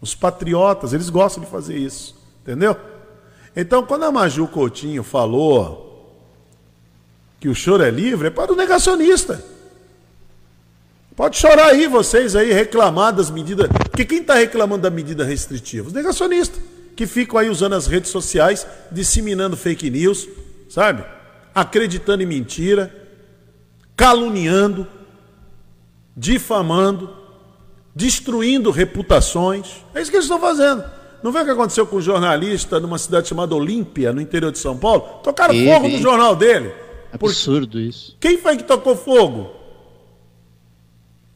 [0.00, 2.16] Os patriotas, eles gostam de fazer isso.
[2.42, 2.76] Entendeu?
[3.54, 5.88] Então, quando a Maju Coutinho falou
[7.38, 9.42] que o choro é livre, é para o negacionista.
[11.16, 13.68] Pode chorar aí, vocês aí, reclamar das medidas.
[13.68, 15.88] Porque quem está reclamando da medida restritiva?
[15.88, 16.62] Os negacionistas,
[16.96, 20.26] que ficam aí usando as redes sociais, disseminando fake news,
[20.68, 21.04] sabe?
[21.54, 22.94] Acreditando em mentira,
[23.96, 24.86] caluniando,
[26.16, 27.10] difamando,
[27.94, 29.84] destruindo reputações.
[29.94, 30.84] É isso que eles estão fazendo.
[31.22, 34.58] Não vê o que aconteceu com um jornalista numa cidade chamada Olímpia, no interior de
[34.58, 35.02] São Paulo?
[35.22, 36.72] Tocaram Teve, fogo no jornal dele.
[37.12, 38.16] Absurdo isso.
[38.18, 39.50] Quem foi que tocou fogo?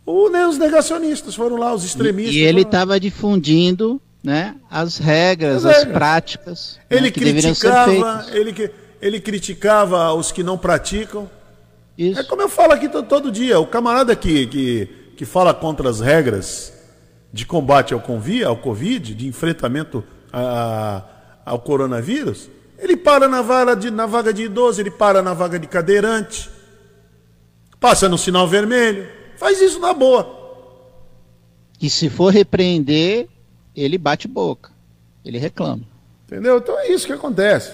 [0.07, 2.35] O, né, os negacionistas foram lá, os extremistas.
[2.35, 5.93] E ele estava difundindo né, as regras, As as, regras.
[5.95, 8.71] práticas né, Ele ser criticava, ele,
[9.01, 11.29] ele criticava os que não praticam.
[11.97, 12.21] Isso.
[12.21, 14.87] É como eu falo aqui to- todo dia, o camarada que, que,
[15.17, 16.73] que fala contra as regras
[17.33, 21.03] de combate ao, convi, ao Covid, de enfrentamento a-
[21.45, 25.59] ao coronavírus, ele para na vaga, de, na vaga de idoso, ele para na vaga
[25.59, 26.51] de cadeirante,
[27.79, 30.43] passa no sinal vermelho, faz isso na boa.
[31.81, 33.29] E se for repreender,
[33.77, 34.71] ele bate boca.
[35.25, 35.83] Ele reclama.
[36.27, 36.59] Entendeu?
[36.59, 37.73] Então é isso que acontece.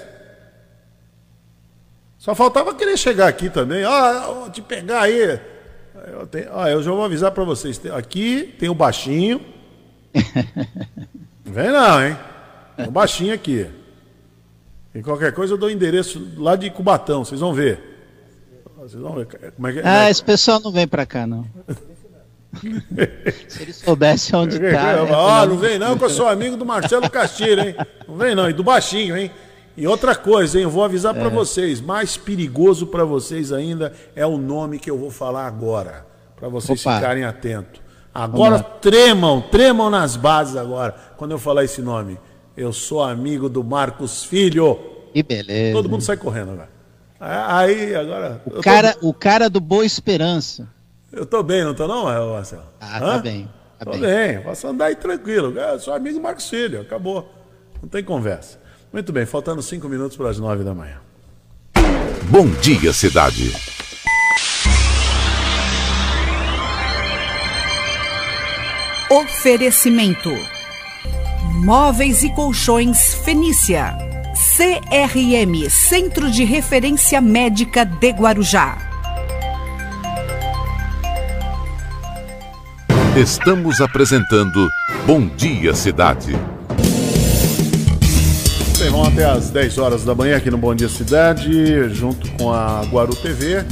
[2.20, 3.82] Só faltava querer chegar aqui também.
[3.82, 5.40] Ah, te pegar aí.
[6.12, 7.80] Eu, tenho, ah, eu já vou avisar pra vocês.
[7.96, 9.40] Aqui tem o baixinho.
[11.46, 12.16] Não vem não, hein?
[12.76, 13.66] Tem o baixinho aqui.
[14.94, 17.80] E qualquer coisa eu dou o endereço lá de Cubatão, vocês vão ver.
[18.76, 19.26] Vocês vão ver.
[19.56, 21.46] Como é que, Ah, esse pessoal não vem pra cá, não.
[23.48, 24.64] Se ele soubesse onde tá.
[24.66, 27.74] né, Ah, não- não vem não, que eu sou amigo do Marcelo Castilho, hein?
[28.06, 29.30] Não vem não, e do Baixinho, hein?
[29.80, 30.64] E outra coisa, hein?
[30.64, 34.98] Eu vou avisar pra vocês, mais perigoso pra vocês ainda é o nome que eu
[34.98, 36.06] vou falar agora,
[36.36, 36.96] Pra vocês Opa.
[36.96, 37.80] ficarem atentos.
[38.14, 42.18] Agora tremam, tremam nas bases agora, quando eu falar esse nome.
[42.56, 44.78] Eu sou amigo do Marcos Filho.
[45.14, 45.74] Que beleza.
[45.76, 46.68] Todo mundo sai correndo agora.
[47.18, 48.42] Aí, agora.
[48.46, 50.68] O tô- cara, o cara do Boa Esperança.
[51.12, 52.64] eu tô bem, não tô não, Marcelo?
[52.80, 53.20] Ah, tá Hã?
[53.20, 54.00] bem, tá tô bem.
[54.00, 54.40] bem.
[54.42, 55.58] posso andar aí tranquilo.
[55.58, 57.30] Eu sou amigo do Marcos Filho, acabou.
[57.82, 58.58] Não tem conversa.
[58.92, 60.96] Muito bem, faltando cinco minutos para as nove da manhã.
[62.24, 63.52] Bom dia, cidade.
[69.08, 70.30] Oferecimento:
[71.64, 73.96] Móveis e Colchões Fenícia.
[74.56, 78.78] CRM Centro de Referência Médica de Guarujá.
[83.16, 84.68] Estamos apresentando
[85.06, 86.38] Bom Dia Cidade.
[88.80, 92.50] Bem, vamos até às 10 horas da manhã aqui no Bom Dia Cidade, junto com
[92.50, 93.62] a Guaru TV.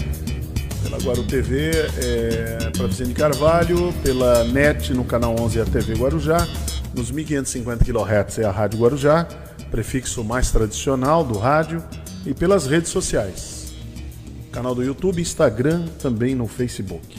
[0.82, 5.94] Pela Guaru TV, é, para Vicente Carvalho, pela NET no canal 11 é a TV
[5.94, 6.46] Guarujá,
[6.94, 9.26] nos 1550 kHz é a Rádio Guarujá,
[9.70, 11.82] prefixo mais tradicional do rádio,
[12.26, 13.72] e pelas redes sociais.
[14.52, 17.16] Canal do YouTube, Instagram, também no Facebook.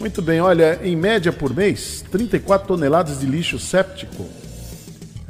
[0.00, 4.26] Muito bem, olha, em média por mês, 34 toneladas de lixo séptico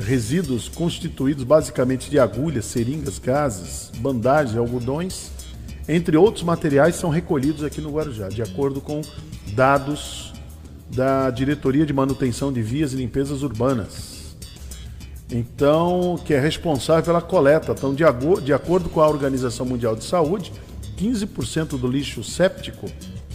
[0.00, 5.30] resíduos constituídos basicamente de agulhas, seringas, gases, bandagens, algodões,
[5.88, 9.00] entre outros materiais, são recolhidos aqui no Guarujá, de acordo com
[9.54, 10.32] dados
[10.88, 14.36] da Diretoria de Manutenção de Vias e Limpezas Urbanas.
[15.30, 17.72] Então, que é responsável pela coleta.
[17.72, 18.04] Então, de,
[18.44, 20.52] de acordo com a Organização Mundial de Saúde,
[20.96, 22.86] 15% do lixo séptico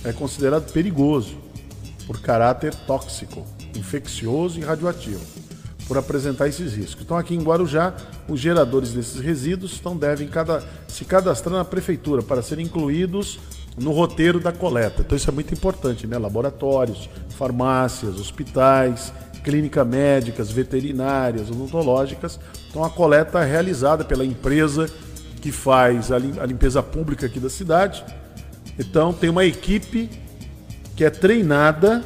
[0.03, 1.37] é considerado perigoso
[2.05, 3.45] por caráter tóxico,
[3.75, 5.21] infeccioso e radioativo,
[5.87, 7.03] por apresentar esses riscos.
[7.03, 7.93] Então, aqui em Guarujá,
[8.27, 13.39] os geradores desses resíduos estão, devem cada, se cadastrar na prefeitura para serem incluídos
[13.77, 15.01] no roteiro da coleta.
[15.01, 16.17] Então, isso é muito importante, né?
[16.17, 19.13] Laboratórios, farmácias, hospitais,
[19.43, 22.39] clínicas médicas, veterinárias, odontológicas.
[22.69, 24.89] Então, a coleta é realizada pela empresa
[25.39, 28.03] que faz a limpeza pública aqui da cidade.
[28.79, 30.09] Então, tem uma equipe
[30.95, 32.03] que é treinada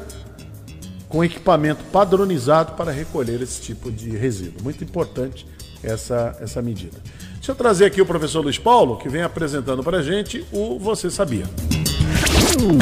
[1.10, 4.64] com equipamento padronizado para recolher esse tipo de resíduo.
[4.64, 5.46] Muito importante
[5.84, 6.98] essa, essa medida.
[7.34, 10.78] Deixa eu trazer aqui o professor Luiz Paulo, que vem apresentando para a gente o
[10.78, 11.46] Você Sabia.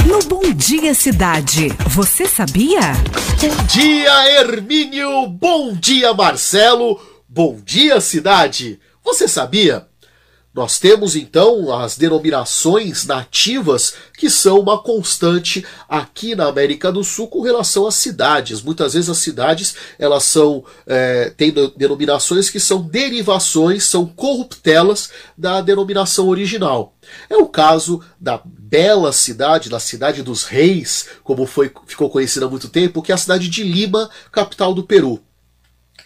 [0.08, 2.94] No Bom Dia Cidade, você sabia?
[3.40, 5.28] Bom dia, Hermínio!
[5.28, 7.00] Bom dia, Marcelo!
[7.30, 8.80] Bom dia, cidade!
[9.04, 9.88] Você sabia?
[10.58, 17.28] Nós temos então as denominações nativas que são uma constante aqui na América do Sul
[17.28, 18.64] com relação às cidades.
[18.64, 25.12] Muitas vezes as cidades elas são é, têm de- denominações que são derivações, são corruptelas
[25.38, 26.96] da denominação original.
[27.30, 32.50] É o caso da bela cidade, da cidade dos reis, como foi ficou conhecida há
[32.50, 35.22] muito tempo, que é a cidade de Lima, capital do Peru.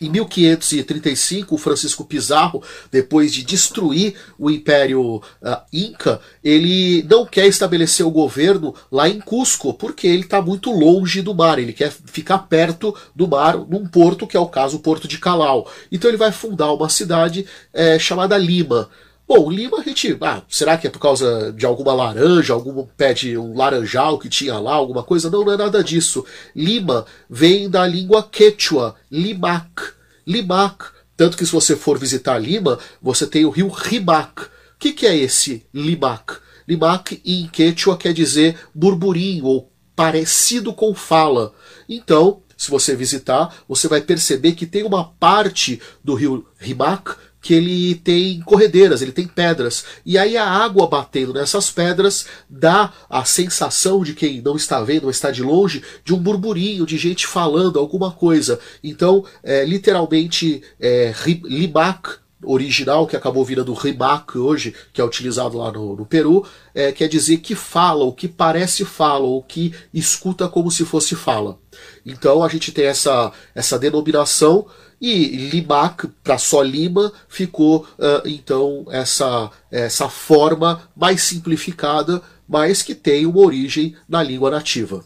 [0.02, 7.46] Em 1535, o Francisco Pizarro, depois de destruir o Império ah, Inca, ele não quer
[7.46, 11.92] estabelecer o governo lá em Cusco, porque ele está muito longe do mar, ele quer
[11.92, 15.72] ficar perto do mar, num porto, que é o caso o Porto de Calau.
[15.92, 18.90] Então ele vai fundar uma cidade eh, chamada Lima.
[19.34, 20.18] Bom, lima a gente.
[20.20, 24.28] Ah, será que é por causa de alguma laranja, algum pé de um laranjal que
[24.28, 25.30] tinha lá, alguma coisa?
[25.30, 26.26] Não, não é nada disso.
[26.54, 29.94] Lima vem da língua quechua, limac.
[30.28, 30.84] Limac.
[31.16, 34.42] Tanto que se você for visitar Lima, você tem o rio Rimac.
[34.42, 36.34] O que, que é esse Limac?
[36.68, 41.54] Limac em quechua quer dizer burburinho ou parecido com fala.
[41.88, 47.54] Então, se você visitar, você vai perceber que tem uma parte do rio Rimac que
[47.54, 49.84] ele tem corredeiras, ele tem pedras.
[50.06, 55.10] E aí a água batendo nessas pedras dá a sensação de quem não está vendo,
[55.10, 58.60] está de longe, de um burburinho, de gente falando alguma coisa.
[58.84, 65.72] Então, é, literalmente, é, limac original, que acabou virando rimac hoje, que é utilizado lá
[65.72, 70.48] no, no Peru, é, quer dizer que fala, o que parece fala, ou que escuta
[70.48, 71.60] como se fosse fala.
[72.06, 74.68] Então a gente tem essa, essa denominação
[75.02, 82.94] e Limac, para só Lima, ficou uh, então essa, essa forma mais simplificada, mas que
[82.94, 85.04] tem uma origem na língua nativa.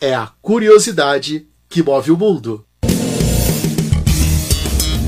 [0.00, 2.64] É a curiosidade que move o mundo.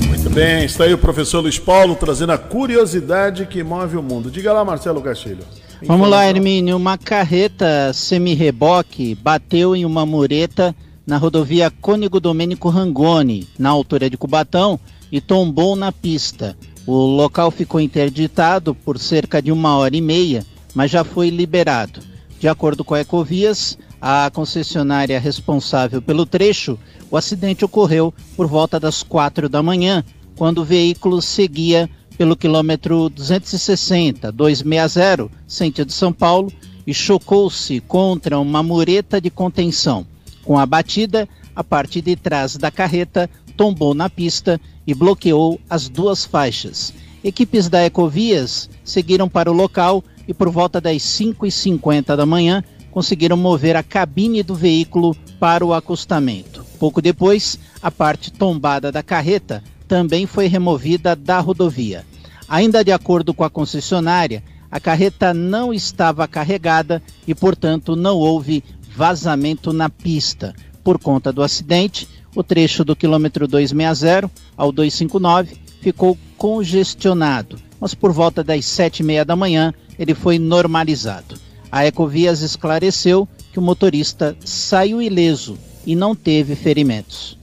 [0.07, 4.29] Muito bem, está aí o professor Luiz Paulo trazendo a curiosidade que move o mundo.
[4.29, 5.45] Diga lá, Marcelo Castilho.
[5.83, 6.75] Vamos lá, Hermínio.
[6.75, 10.75] Uma carreta semi-reboque bateu em uma mureta
[11.11, 14.79] na rodovia Cônigo Domênico Rangoni, na altura de Cubatão,
[15.11, 16.57] e tombou na pista.
[16.87, 21.99] O local ficou interditado por cerca de uma hora e meia, mas já foi liberado.
[22.39, 26.79] De acordo com a Ecovias, a concessionária responsável pelo trecho,
[27.11, 30.05] o acidente ocorreu por volta das quatro da manhã,
[30.37, 36.49] quando o veículo seguia pelo quilômetro 260, 260, sentido São Paulo,
[36.87, 40.07] e chocou-se contra uma mureta de contenção.
[40.43, 45.87] Com a batida, a parte de trás da carreta tombou na pista e bloqueou as
[45.87, 46.93] duas faixas.
[47.23, 53.37] Equipes da Ecovias seguiram para o local e por volta das 5h50 da manhã conseguiram
[53.37, 56.65] mover a cabine do veículo para o acostamento.
[56.79, 62.05] Pouco depois, a parte tombada da carreta também foi removida da rodovia.
[62.47, 68.63] Ainda de acordo com a concessionária, a carreta não estava carregada e, portanto, não houve
[68.95, 70.53] vazamento na pista.
[70.83, 78.11] Por conta do acidente, o trecho do quilômetro 260 ao 259 ficou congestionado, mas por
[78.11, 81.35] volta das sete e meia da manhã ele foi normalizado.
[81.71, 87.37] A Ecovias esclareceu que o motorista saiu ileso e não teve ferimentos.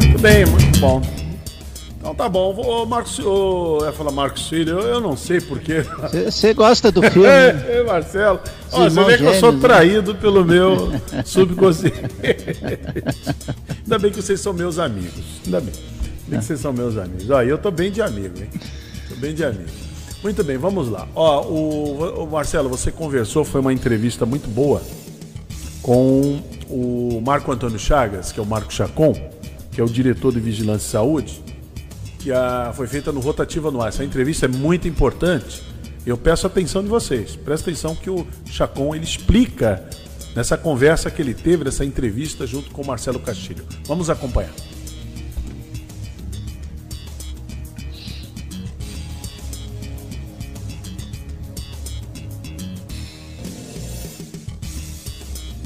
[0.00, 1.25] Muito bem, muito bom.
[2.06, 5.40] Então tá bom, ô Marcos, ô, eu ia falar Marcos Filho, eu, eu não sei
[5.40, 5.84] porquê.
[6.24, 7.26] Você gosta do filme?
[7.26, 8.38] é, Marcelo,
[8.70, 9.58] ó, você vê que eu sou né?
[9.60, 10.20] traído né?
[10.20, 10.92] pelo meu
[11.26, 11.98] subconsciente.
[13.82, 15.24] Ainda bem que vocês são meus amigos.
[15.44, 15.74] Ainda bem.
[15.74, 17.28] Ainda bem que vocês são meus amigos.
[17.28, 18.50] Ó, eu tô bem de amigo, hein?
[19.08, 19.70] Tô bem de amigo.
[20.22, 21.08] Muito bem, vamos lá.
[21.12, 24.80] Ó, o, o Marcelo, você conversou, foi uma entrevista muito boa
[25.82, 26.40] com
[26.70, 29.12] o Marco Antônio Chagas, que é o Marco Chacon,
[29.72, 31.45] que é o diretor de Vigilância e Saúde
[32.26, 33.88] que a, foi feita no Rotativa no Ar.
[33.88, 35.62] Essa entrevista é muito importante.
[36.04, 37.36] Eu peço atenção de vocês.
[37.36, 39.88] Presta atenção que o Chacon ele explica
[40.34, 43.64] nessa conversa que ele teve, nessa entrevista junto com o Marcelo Castilho.
[43.86, 44.50] Vamos acompanhar.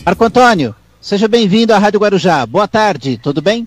[0.05, 2.45] Marco Antônio, seja bem-vindo à Rádio Guarujá.
[2.45, 3.67] Boa tarde, tudo bem?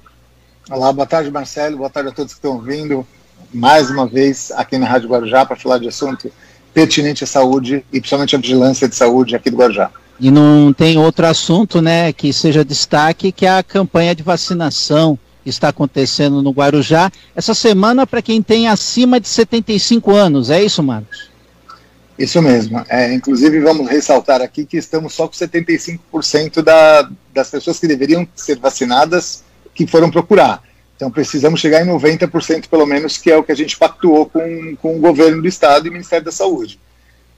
[0.70, 1.78] Olá, boa tarde, Marcelo.
[1.78, 3.06] Boa tarde a todos que estão vindo
[3.54, 6.32] mais uma vez aqui na Rádio Guarujá para falar de assunto
[6.74, 9.92] pertinente à saúde e principalmente à vigilância de saúde aqui do Guarujá.
[10.18, 15.68] E não tem outro assunto, né, que seja destaque, que a campanha de vacinação está
[15.68, 20.50] acontecendo no Guarujá essa semana para quem tem acima de 75 anos.
[20.50, 21.30] É isso, Marcos?
[22.18, 22.82] Isso mesmo.
[22.88, 28.26] É, inclusive, vamos ressaltar aqui que estamos só com 75% da, das pessoas que deveriam
[28.34, 29.44] ser vacinadas
[29.74, 30.62] que foram procurar.
[30.96, 34.76] Então precisamos chegar em 90% pelo menos, que é o que a gente pactuou com,
[34.82, 36.80] com o governo do estado e o Ministério da Saúde.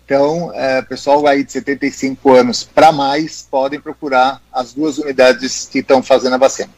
[0.05, 5.79] Então, é, pessoal aí de 75 anos para mais podem procurar as duas unidades que
[5.79, 6.69] estão fazendo a vacina.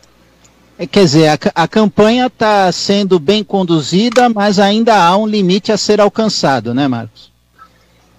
[0.79, 5.73] É, quer dizer, a, a campanha está sendo bem conduzida, mas ainda há um limite
[5.73, 7.29] a ser alcançado, né, Marcos?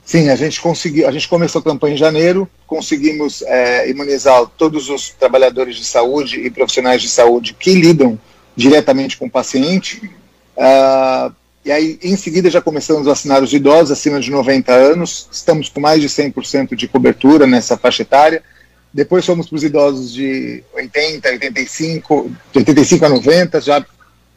[0.08, 4.88] Sim, a gente conseguiu, a gente começou a campanha em janeiro, conseguimos é, imunizar todos
[4.88, 8.18] os trabalhadores de saúde e profissionais de saúde que lidam
[8.56, 10.10] diretamente com o paciente.
[10.56, 11.30] Uh,
[11.62, 15.68] e aí, em seguida, já começamos a vacinar os idosos acima de 90 anos, estamos
[15.68, 18.42] com mais de 100% de cobertura nessa faixa etária.
[18.90, 23.84] Depois fomos para os idosos de 80, 85, de 85 a 90, já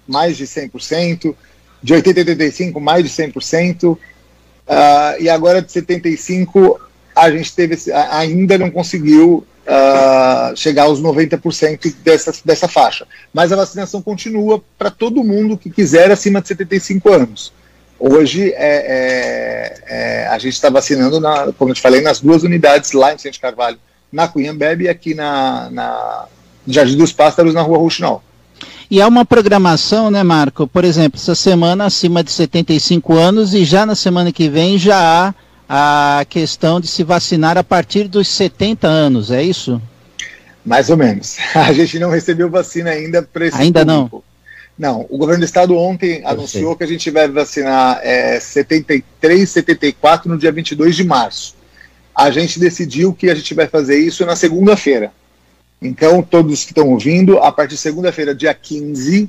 [0.05, 1.33] mais de 100%.
[1.81, 3.97] De 80 a 85, mais de 100%.
[4.71, 6.79] Uh, e agora de 75,
[7.13, 13.05] a gente teve ainda não conseguiu uh, chegar aos 90% dessa, dessa faixa.
[13.33, 17.51] Mas a vacinação continua para todo mundo que quiser acima de 75 anos.
[17.99, 22.43] Hoje é, é, é, a gente está vacinando, na, como eu te falei, nas duas
[22.43, 23.77] unidades lá em Vicente Carvalho,
[24.09, 26.25] na Cunhambebe e aqui na, na
[26.65, 28.23] Jardim dos Pássaros, na Rua Rouxinol.
[28.91, 30.67] E há uma programação, né, Marco?
[30.67, 35.33] Por exemplo, essa semana acima de 75 anos e já na semana que vem já
[35.69, 39.81] há a questão de se vacinar a partir dos 70 anos, é isso?
[40.65, 41.37] Mais ou menos.
[41.55, 44.23] A gente não recebeu vacina ainda para esse Ainda público.
[44.77, 44.99] não?
[44.99, 45.05] Não.
[45.09, 46.77] O governo do estado ontem Eu anunciou sei.
[46.77, 51.55] que a gente vai vacinar é, 73, 74 no dia 22 de março.
[52.13, 55.13] A gente decidiu que a gente vai fazer isso na segunda-feira.
[55.81, 59.27] Então, todos que estão ouvindo, a partir de segunda-feira, dia 15,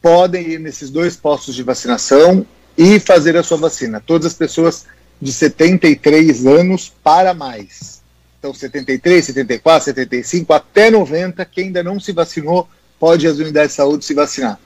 [0.00, 2.46] podem ir nesses dois postos de vacinação
[2.78, 4.00] e fazer a sua vacina.
[4.00, 4.86] Todas as pessoas
[5.20, 8.00] de 73 anos para mais.
[8.38, 12.68] Então, 73, 74, 75, até 90, quem ainda não se vacinou,
[12.98, 14.58] pode às unidades de saúde se vacinar.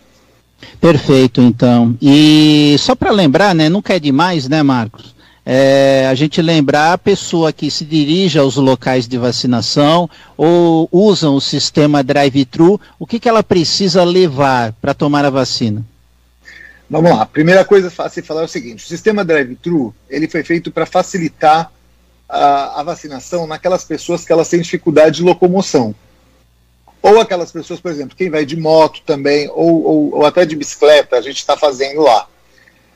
[0.81, 1.97] Perfeito, então.
[2.01, 5.16] E só para lembrar, né, nunca é demais, né, Marcos?
[5.49, 11.37] É, a gente lembrar a pessoa que se dirige aos locais de vacinação ou usam
[11.37, 15.85] o sistema drive-thru, o que, que ela precisa levar para tomar a vacina?
[16.91, 17.25] Vamos lá.
[17.27, 20.85] Primeira coisa fácil de falar é o seguinte: o sistema drive-thru ele foi feito para
[20.85, 21.71] facilitar
[22.29, 25.95] a, a, vacinação naquelas pessoas que elas têm dificuldade de locomoção.
[27.01, 30.57] Ou aquelas pessoas, por exemplo, quem vai de moto também, ou, ou, ou até de
[30.57, 32.27] bicicleta, a gente está fazendo lá.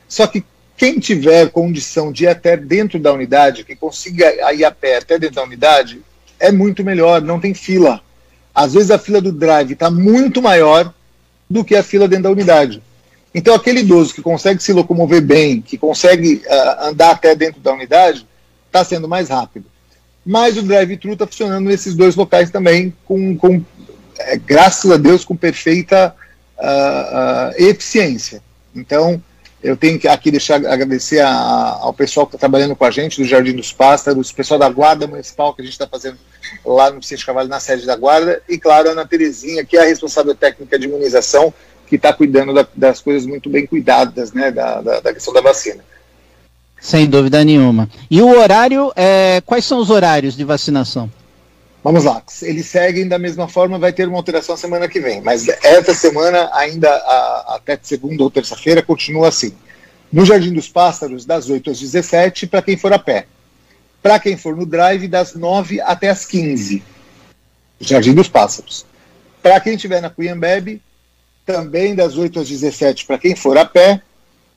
[0.09, 0.43] Só que
[0.81, 5.19] quem tiver condição de ir até dentro da unidade, que consiga ir a pé até
[5.19, 6.01] dentro da unidade,
[6.39, 8.01] é muito melhor, não tem fila.
[8.51, 10.91] Às vezes a fila do drive está muito maior
[11.47, 12.81] do que a fila dentro da unidade.
[13.31, 17.73] Então, aquele idoso que consegue se locomover bem, que consegue uh, andar até dentro da
[17.73, 18.25] unidade,
[18.65, 19.67] está sendo mais rápido.
[20.25, 23.63] Mas o drive-thru está funcionando nesses dois locais também, com, com
[24.17, 26.15] é, graças a Deus, com perfeita
[26.57, 28.41] uh, uh, eficiência.
[28.75, 29.21] Então,
[29.63, 33.21] eu tenho que aqui deixar agradecer a, ao pessoal que está trabalhando com a gente,
[33.21, 36.17] do Jardim dos Pássaros, o pessoal da Guarda Municipal que a gente está fazendo
[36.65, 39.81] lá no Vicente Cavalho, na sede da Guarda, e claro, a Ana Terezinha, que é
[39.81, 41.53] a responsável técnica de imunização,
[41.87, 45.41] que está cuidando da, das coisas muito bem cuidadas, né, da, da, da, questão da
[45.41, 45.83] vacina.
[46.79, 47.87] Sem dúvida nenhuma.
[48.09, 51.11] E o horário, é, quais são os horários de vacinação?
[51.83, 55.47] Vamos lá, eles seguem da mesma forma, vai ter uma alteração semana que vem, mas
[55.47, 59.53] essa semana, ainda a, até segunda ou terça-feira, continua assim.
[60.13, 63.25] No Jardim dos Pássaros, das 8 às 17, para quem for a pé.
[64.01, 66.83] Para quem for no drive, das 9 até as 15.
[67.79, 68.85] Jardim dos Pássaros.
[69.41, 70.81] Para quem estiver na Cuyambebe,
[71.45, 74.01] também das 8 às 17 para quem for a pé,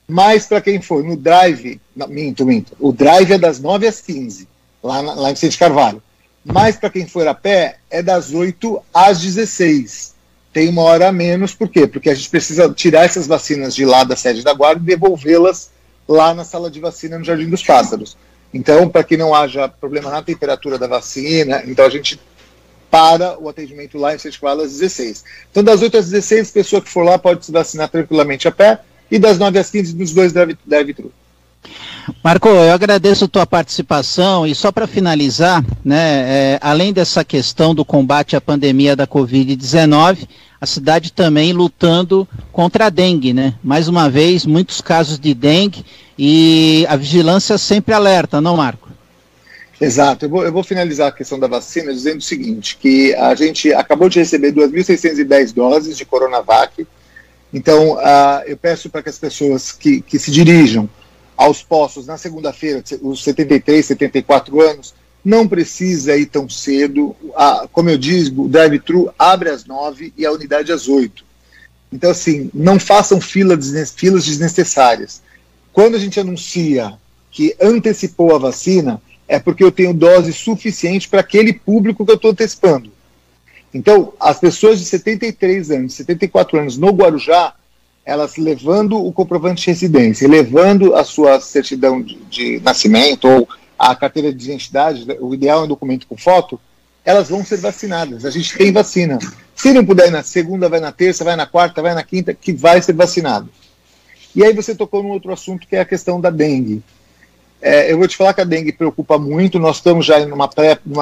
[0.07, 4.01] mas para quem for no drive, não, minto, minto, o drive é das 9 às
[4.01, 4.47] 15,
[4.83, 6.03] lá, lá em Vicente Carvalho.
[6.45, 10.15] Mas para quem for a pé, é das 8 às 16.
[10.53, 11.87] Tem uma hora a menos, por quê?
[11.87, 15.71] Porque a gente precisa tirar essas vacinas de lá da sede da guarda e devolvê-las
[16.07, 18.17] lá na sala de vacina no Jardim dos Pássaros.
[18.53, 22.21] Então, para que não haja problema na temperatura da vacina, então a gente
[22.89, 25.25] para o atendimento lá em Sete às 16.
[25.51, 28.79] Então, das 8 às 16, pessoa que for lá pode se vacinar tranquilamente a pé,
[29.11, 31.13] e das 9 às 15, nos dois drive-thru.
[32.23, 37.75] Marco, eu agradeço a tua participação e só para finalizar, né, é, além dessa questão
[37.75, 40.29] do combate à pandemia da Covid-19,
[40.61, 43.55] a cidade também lutando contra a dengue, né?
[43.63, 45.85] Mais uma vez, muitos casos de dengue
[46.19, 48.89] e a vigilância sempre alerta, não, Marco?
[49.79, 50.25] Exato.
[50.25, 53.73] Eu vou, eu vou, finalizar a questão da vacina dizendo o seguinte, que a gente
[53.75, 56.87] acabou de receber 2.610 doses de Coronavac.
[57.53, 60.89] Então, uh, eu peço para que as pessoas que, que se dirijam
[61.37, 67.17] aos postos na segunda-feira, os 73, 74 anos, não precisa ir tão cedo.
[67.23, 71.25] Uh, como eu digo, o drive-thru abre às 9 e a unidade às 8.
[71.93, 73.57] Então, assim, não façam fila,
[73.97, 75.23] filas desnecessárias.
[75.73, 76.99] Quando a gente anuncia
[77.31, 82.17] que antecipou a vacina, é porque eu tenho dose suficiente para aquele público que eu
[82.17, 82.93] estou antecipando.
[83.73, 87.55] Então, as pessoas de 73 anos, 74 anos no Guarujá,
[88.05, 93.49] elas levando o comprovante de residência, levando a sua certidão de, de nascimento ou
[93.79, 96.61] a carteira de identidade, o ideal é um documento com foto,
[97.05, 98.25] elas vão ser vacinadas.
[98.25, 99.19] A gente tem vacina.
[99.55, 102.35] Se não puder ir na segunda, vai na terça, vai na quarta, vai na quinta,
[102.35, 103.49] que vai ser vacinado.
[104.35, 106.83] E aí você tocou num outro assunto que é a questão da dengue.
[107.61, 110.49] É, eu vou te falar que a dengue preocupa muito, nós estamos já em uma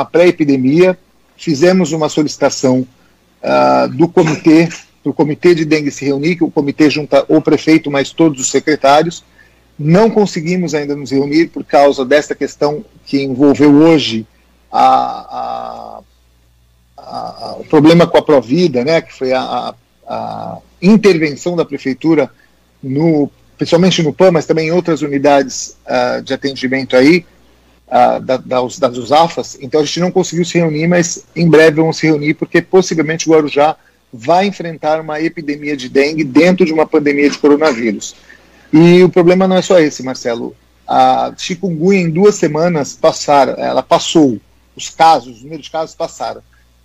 [0.05, 1.01] pré-epidemia, pré
[1.37, 2.87] fizemos uma solicitação
[3.43, 4.69] uh, do comitê
[5.03, 8.41] para o comitê de dengue se reunir, que o comitê junta o prefeito mais todos
[8.41, 9.25] os secretários.
[9.79, 14.27] Não conseguimos ainda nos reunir por causa desta questão que envolveu hoje
[14.71, 14.85] a,
[15.37, 16.01] a,
[16.97, 19.75] a, o problema com a Provida, né, que foi a,
[20.83, 22.31] intervenção da prefeitura
[22.83, 27.25] no principalmente no PAN, mas também em outras unidades uh, de atendimento aí,
[27.87, 29.57] uh, da, das, das USAFAS.
[29.61, 33.29] Então a gente não conseguiu se reunir, mas em breve vamos se reunir, porque possivelmente
[33.29, 33.77] o Guarujá
[34.13, 38.15] vai enfrentar uma epidemia de dengue dentro de uma pandemia de coronavírus.
[38.73, 40.55] E o problema não é só esse, Marcelo.
[40.87, 44.39] A chikungunya em duas semanas passaram, ela passou,
[44.77, 46.43] os casos, os números de casos passaram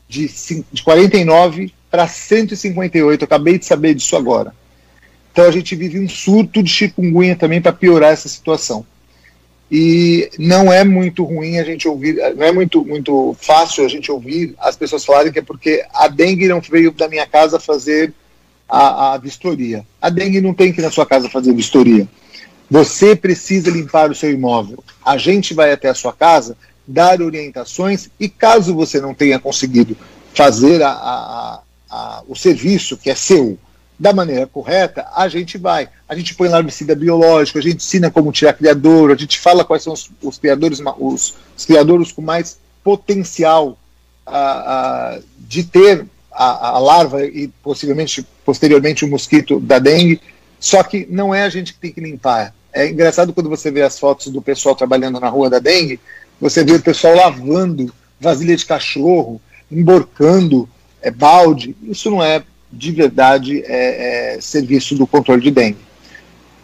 [0.08, 0.30] de,
[0.72, 3.22] de 49 para 158.
[3.22, 4.54] Eu acabei de saber disso agora.
[5.32, 8.86] Então a gente vive um surto de chikungunya também para piorar essa situação.
[9.70, 14.10] E não é muito ruim a gente ouvir, não é muito, muito fácil a gente
[14.10, 18.14] ouvir as pessoas falarem que é porque a dengue não veio da minha casa fazer
[18.68, 19.86] a, a vistoria.
[20.02, 22.08] A dengue não tem que ir na sua casa fazer vistoria.
[22.70, 24.84] Você precisa limpar o seu imóvel.
[25.04, 26.58] A gente vai até a sua casa
[26.88, 29.98] dar orientações e caso você não tenha conseguido
[30.34, 33.58] fazer a, a, a, o serviço que é seu
[34.00, 35.90] da maneira correta, a gente vai.
[36.08, 39.84] A gente põe larvicida biológico, a gente ensina como tirar criador, a gente fala quais
[39.84, 43.78] são os, os criadores, os, os, criadores com mais potencial
[45.40, 50.22] de ter a, a, larva e possivelmente, posteriormente, o mosquito da dengue.
[50.60, 52.54] Só que não é a gente que tem que limpar.
[52.74, 56.00] É engraçado quando você vê as fotos do pessoal trabalhando na rua da dengue,
[56.40, 59.42] você vê o pessoal lavando vasilha de cachorro,
[59.72, 60.70] emborcando
[61.02, 61.76] é, balde.
[61.84, 62.44] Isso não é
[62.78, 65.88] de verdade é, é, serviço do controle de dengue.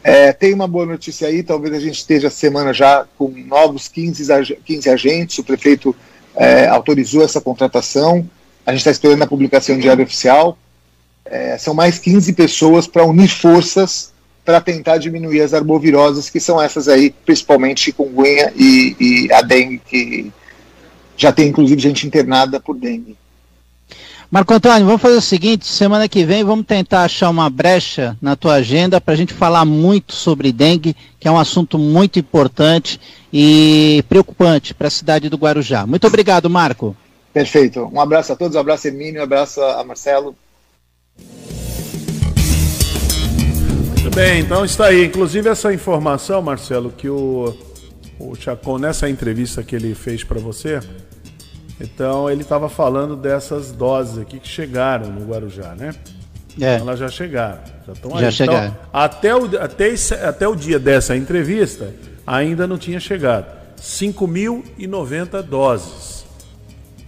[0.03, 4.55] É, tem uma boa notícia aí, talvez a gente esteja semana já com novos 15,
[4.64, 5.95] 15 agentes, o prefeito
[6.36, 8.30] é, autorizou essa contratação,
[8.66, 10.57] a gente está esperando a publicação em diário oficial.
[11.26, 14.14] É, são mais 15 pessoas para unir forças
[14.45, 19.80] para tentar diminuir as arboviroses, que são essas aí, principalmente chikungunya e, e a dengue,
[19.80, 20.32] que
[21.16, 23.16] já tem inclusive gente internada por dengue.
[24.34, 28.36] Marco Antônio, vamos fazer o seguinte: semana que vem vamos tentar achar uma brecha na
[28.36, 33.00] tua agenda para a gente falar muito sobre dengue, que é um assunto muito importante
[33.32, 35.86] e preocupante para a cidade do Guarujá.
[35.86, 36.98] Muito obrigado, Marco.
[37.32, 37.88] Perfeito.
[37.94, 40.36] Um abraço a todos, um abraço a Hermínio, um abraço a Marcelo.
[43.90, 45.06] Muito bem, então está aí.
[45.06, 47.56] Inclusive essa informação, Marcelo, que o,
[48.20, 50.80] o Chacon, nessa entrevista que ele fez para você,
[51.84, 55.94] então ele estava falando dessas doses aqui que chegaram no Guarujá, né?
[56.60, 56.76] É.
[56.76, 57.60] Elas já chegaram.
[57.86, 58.22] Já estão aí.
[58.22, 58.68] Já chegaram.
[58.68, 61.94] Então, até, o, até, esse, até o dia dessa entrevista,
[62.26, 63.48] ainda não tinha chegado.
[63.82, 66.24] 5.090 doses.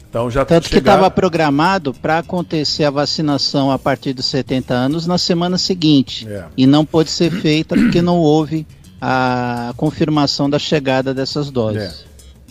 [0.10, 5.06] Então já Tanto que estava programado para acontecer a vacinação a partir dos 70 anos
[5.06, 6.28] na semana seguinte.
[6.28, 6.46] É.
[6.56, 8.66] E não pôde ser feita porque não houve
[9.00, 11.82] a confirmação da chegada dessas doses.
[11.82, 11.94] É.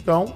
[0.00, 0.34] Então,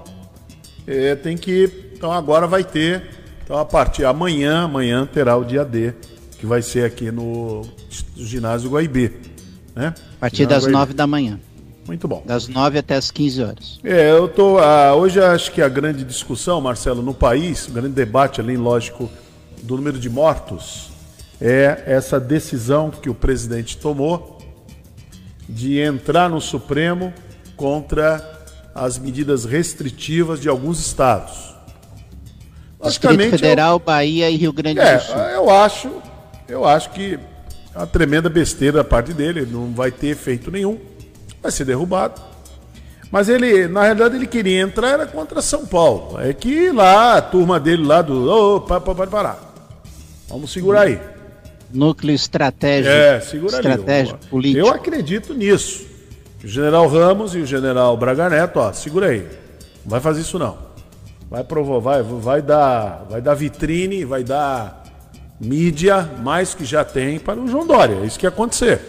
[0.89, 1.91] é, tem que.
[1.93, 3.03] Então agora vai ter.
[3.43, 5.93] Então a partir amanhã, amanhã terá o dia D,
[6.37, 7.63] que vai ser aqui no
[8.15, 9.11] ginásio Guaibê.
[9.75, 9.93] Né?
[10.17, 10.79] A partir ginásio das Guaibê.
[10.79, 11.39] 9 da manhã.
[11.85, 12.23] Muito bom.
[12.25, 13.79] Das 9 até as 15 horas.
[13.83, 14.59] É, eu tô.
[14.59, 19.09] Ah, hoje acho que a grande discussão, Marcelo, no país, o grande debate, além, lógico,
[19.63, 20.89] do número de mortos,
[21.41, 24.37] é essa decisão que o presidente tomou
[25.47, 27.11] de entrar no Supremo
[27.55, 28.38] contra
[28.79, 31.53] as medidas restritivas de alguns estados.
[32.81, 35.15] Distrito Federal, eu, Bahia e Rio Grande é, do Sul.
[35.15, 35.91] Eu acho,
[36.47, 37.19] eu acho que
[37.75, 40.79] é uma tremenda besteira da parte dele, não vai ter efeito nenhum,
[41.41, 42.21] vai ser derrubado.
[43.11, 46.21] Mas ele, na realidade, ele queria entrar era contra São Paulo.
[46.21, 48.29] É que lá, a turma dele lá do.
[48.29, 49.53] Ô, oh, pode parar.
[50.27, 51.01] Vamos segurar aí.
[51.73, 52.93] Núcleo estratégico.
[52.93, 54.29] É, segura estratégico ali.
[54.29, 54.67] político.
[54.67, 55.89] Eu acredito nisso.
[56.43, 59.23] O general Ramos e o general Braga Neto, ó, segura aí.
[59.83, 60.57] Não vai fazer isso não.
[61.29, 64.83] Vai provar, vai, vai dar, vai dar vitrine, vai dar
[65.39, 67.95] mídia mais que já tem para o João Dória.
[68.01, 68.79] É isso que ia acontecer.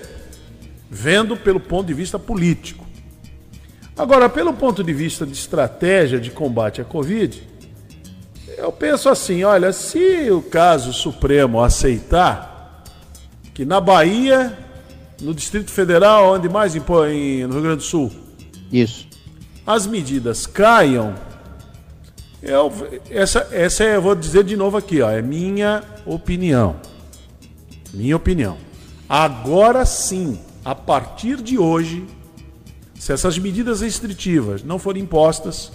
[0.89, 2.86] Vendo pelo ponto de vista político.
[3.97, 7.47] Agora, pelo ponto de vista de estratégia de combate à Covid,
[8.56, 12.85] eu penso assim, olha, se o caso Supremo aceitar
[13.52, 14.56] que na Bahia
[15.20, 18.10] no Distrito Federal, onde mais impõe no Rio Grande do Sul.
[18.72, 19.06] Isso.
[19.66, 21.14] As medidas caiam.
[22.42, 22.72] Eu,
[23.10, 26.76] essa, essa é, eu vou dizer de novo aqui, ó, é minha opinião.
[27.92, 28.56] Minha opinião.
[29.09, 32.06] Agora sim, a partir de hoje,
[32.94, 35.70] se essas medidas restritivas não forem impostas,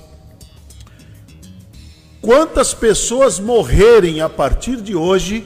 [2.22, 5.46] quantas pessoas morrerem a partir de hoje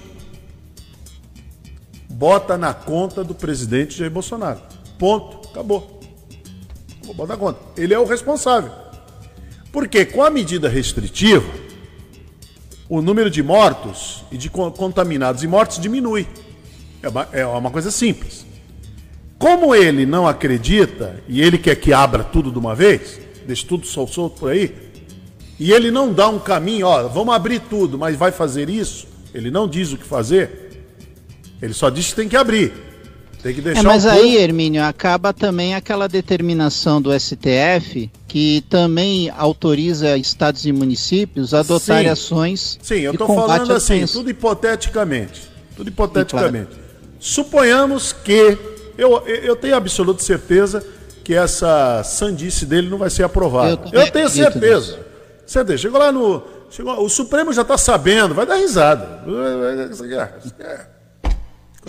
[2.19, 4.59] bota na conta do presidente Jair Bolsonaro.
[4.97, 5.47] Ponto.
[5.47, 6.01] Acabou.
[7.05, 7.59] Vou botar na conta.
[7.77, 8.71] Ele é o responsável.
[9.71, 11.49] Porque com a medida restritiva,
[12.89, 16.27] o número de mortos e de contaminados e mortos diminui.
[17.01, 18.45] É uma, é uma coisa simples.
[19.37, 23.17] Como ele não acredita e ele quer que abra tudo de uma vez,
[23.47, 24.75] deixe tudo solto por aí,
[25.57, 29.49] e ele não dá um caminho, ó, vamos abrir tudo, mas vai fazer isso, ele
[29.49, 30.68] não diz o que fazer,
[31.61, 32.73] ele só diz que tem que abrir.
[33.41, 34.37] Tem que deixar é, mas um aí, povo...
[34.37, 42.05] Hermínio, acaba também aquela determinação do STF que também autoriza estados e municípios a adotar
[42.05, 42.77] ações.
[42.81, 45.49] Sim, eu estou falando assim, tudo hipoteticamente.
[45.75, 46.67] Tudo hipoteticamente.
[46.67, 46.83] Claro.
[47.17, 48.57] Suponhamos que
[48.97, 50.85] eu, eu tenho absoluta certeza
[51.23, 53.89] que essa sandice dele não vai ser aprovada.
[53.93, 54.99] Eu, eu tenho certeza.
[55.45, 55.77] Certeza.
[55.77, 56.43] Chegou lá no.
[56.69, 59.23] Chegou, o Supremo já está sabendo, vai dar risada.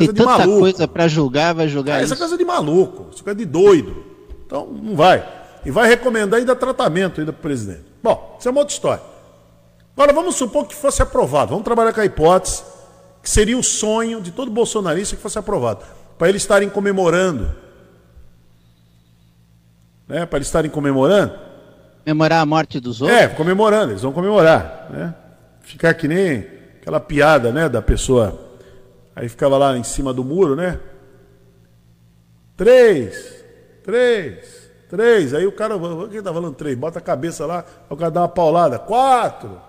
[0.07, 0.61] Tem tanta maluco.
[0.61, 2.13] coisa para julgar, vai julgar ah, isso.
[2.13, 4.05] Essa coisa de maluco, isso é coisa de doido.
[4.47, 5.27] Então, não vai.
[5.65, 7.85] E vai recomendar ainda tratamento ainda para o presidente.
[8.03, 9.03] Bom, isso é uma outra história.
[9.95, 11.51] Agora, vamos supor que fosse aprovado.
[11.51, 12.63] Vamos trabalhar com a hipótese
[13.23, 15.85] que seria o sonho de todo bolsonarista que fosse aprovado
[16.21, 17.51] para eles estarem comemorando.
[20.07, 20.27] Né?
[20.27, 21.33] Para eles estarem comemorando.
[22.05, 23.19] Comemorar a morte dos outros?
[23.19, 24.89] É, comemorando, eles vão comemorar.
[24.91, 25.15] Né?
[25.63, 26.47] Ficar que nem
[26.81, 28.50] aquela piada né, da pessoa.
[29.15, 30.79] Aí ficava lá em cima do muro, né?
[32.57, 33.45] Três,
[33.83, 35.35] três, três.
[35.35, 35.75] Aí o cara,
[36.11, 36.77] quem tá falando três?
[36.77, 38.79] Bota a cabeça lá, o cara dá uma paulada.
[38.79, 39.61] Quatro,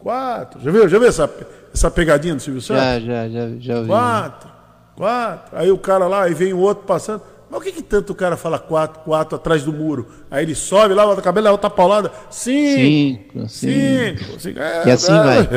[0.00, 0.60] quatro.
[0.60, 1.30] Já viu, já viu essa,
[1.72, 3.04] essa pegadinha do Silvio Santos?
[3.04, 3.86] Já, já, já, já.
[3.86, 4.50] Quatro.
[4.96, 5.58] Quatro.
[5.58, 7.22] Aí o cara lá, aí vem o outro passando.
[7.50, 10.08] Mas o que, que tanto o cara fala quatro, quatro atrás do muro?
[10.30, 12.10] Aí ele sobe lá, bota a cabelo, outra paulada.
[12.30, 13.48] Cinco.
[13.48, 13.48] Cinco.
[13.48, 14.40] Cinco.
[14.40, 14.60] cinco.
[14.60, 15.22] É, e assim é.
[15.22, 15.48] vai.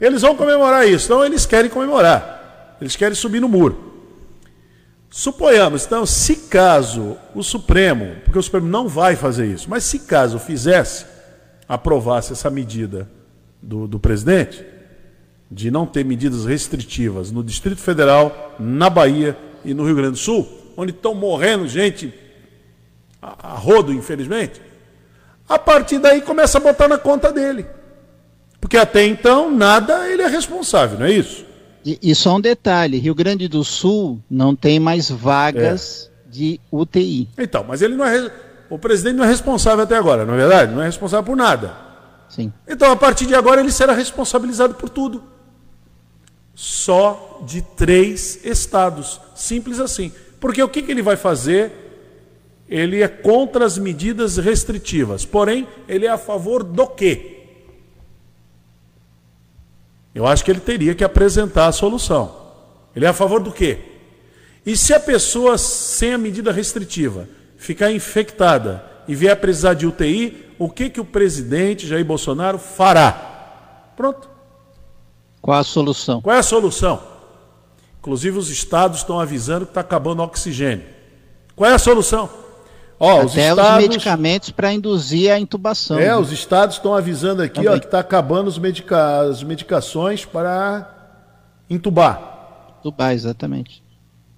[0.00, 1.06] Eles vão comemorar isso.
[1.06, 2.39] Então eles querem comemorar.
[2.80, 3.90] Eles querem subir no muro.
[5.10, 10.00] Suponhamos, então, se caso o Supremo, porque o Supremo não vai fazer isso, mas se
[10.00, 11.04] caso fizesse,
[11.68, 13.10] aprovasse essa medida
[13.60, 14.64] do, do presidente,
[15.50, 20.18] de não ter medidas restritivas no Distrito Federal, na Bahia e no Rio Grande do
[20.18, 22.14] Sul, onde estão morrendo gente
[23.20, 24.62] a, a rodo, infelizmente,
[25.48, 27.66] a partir daí começa a botar na conta dele.
[28.60, 31.44] Porque até então, nada ele é responsável, não é isso?
[31.84, 36.30] E, e só um detalhe: Rio Grande do Sul não tem mais vagas é.
[36.30, 37.28] de UTI.
[37.38, 38.30] Então, mas ele não é.
[38.68, 40.72] O presidente não é responsável até agora, não é verdade?
[40.72, 41.74] Não é responsável por nada.
[42.28, 42.52] Sim.
[42.68, 45.24] Então, a partir de agora, ele será responsabilizado por tudo
[46.60, 49.18] só de três estados.
[49.34, 50.12] Simples assim.
[50.38, 51.72] Porque o que, que ele vai fazer?
[52.68, 57.39] Ele é contra as medidas restritivas, porém, ele é a favor do quê?
[60.14, 62.34] Eu acho que ele teria que apresentar a solução.
[62.94, 63.78] Ele é a favor do quê?
[64.66, 69.86] E se a pessoa sem a medida restritiva ficar infectada e vier a precisar de
[69.86, 73.92] UTI, o que, que o presidente Jair Bolsonaro fará?
[73.96, 74.28] Pronto.
[75.40, 76.20] Qual a solução?
[76.20, 77.02] Qual é a solução?
[77.98, 80.84] Inclusive os estados estão avisando que está acabando o oxigênio.
[81.54, 82.28] Qual é a solução?
[83.02, 83.64] Ó, os, estados...
[83.64, 85.98] os medicamentos para induzir a intubação.
[85.98, 86.16] É, né?
[86.16, 89.20] os estados estão avisando aqui ó, que está acabando os medica...
[89.22, 90.86] as medicações para
[91.70, 92.76] intubar.
[92.80, 93.82] Intubar, exatamente.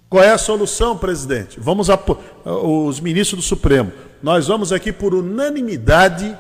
[0.09, 1.59] Qual é a solução, presidente?
[1.59, 1.98] Vamos a...
[2.44, 3.90] os ministros do Supremo.
[4.22, 6.39] Nós vamos aqui por unanimidade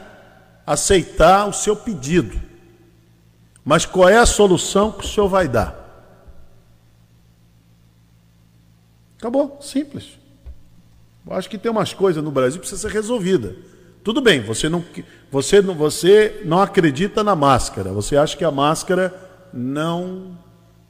[0.64, 2.40] aceitar o seu pedido.
[3.64, 5.76] Mas qual é a solução que o senhor vai dar?
[9.18, 10.21] Acabou, simples.
[11.30, 13.54] Acho que tem umas coisas no Brasil que precisa ser resolvida.
[14.02, 14.84] Tudo bem, você não,
[15.30, 19.14] você, não, você não acredita na máscara, você acha que a máscara
[19.52, 20.36] não,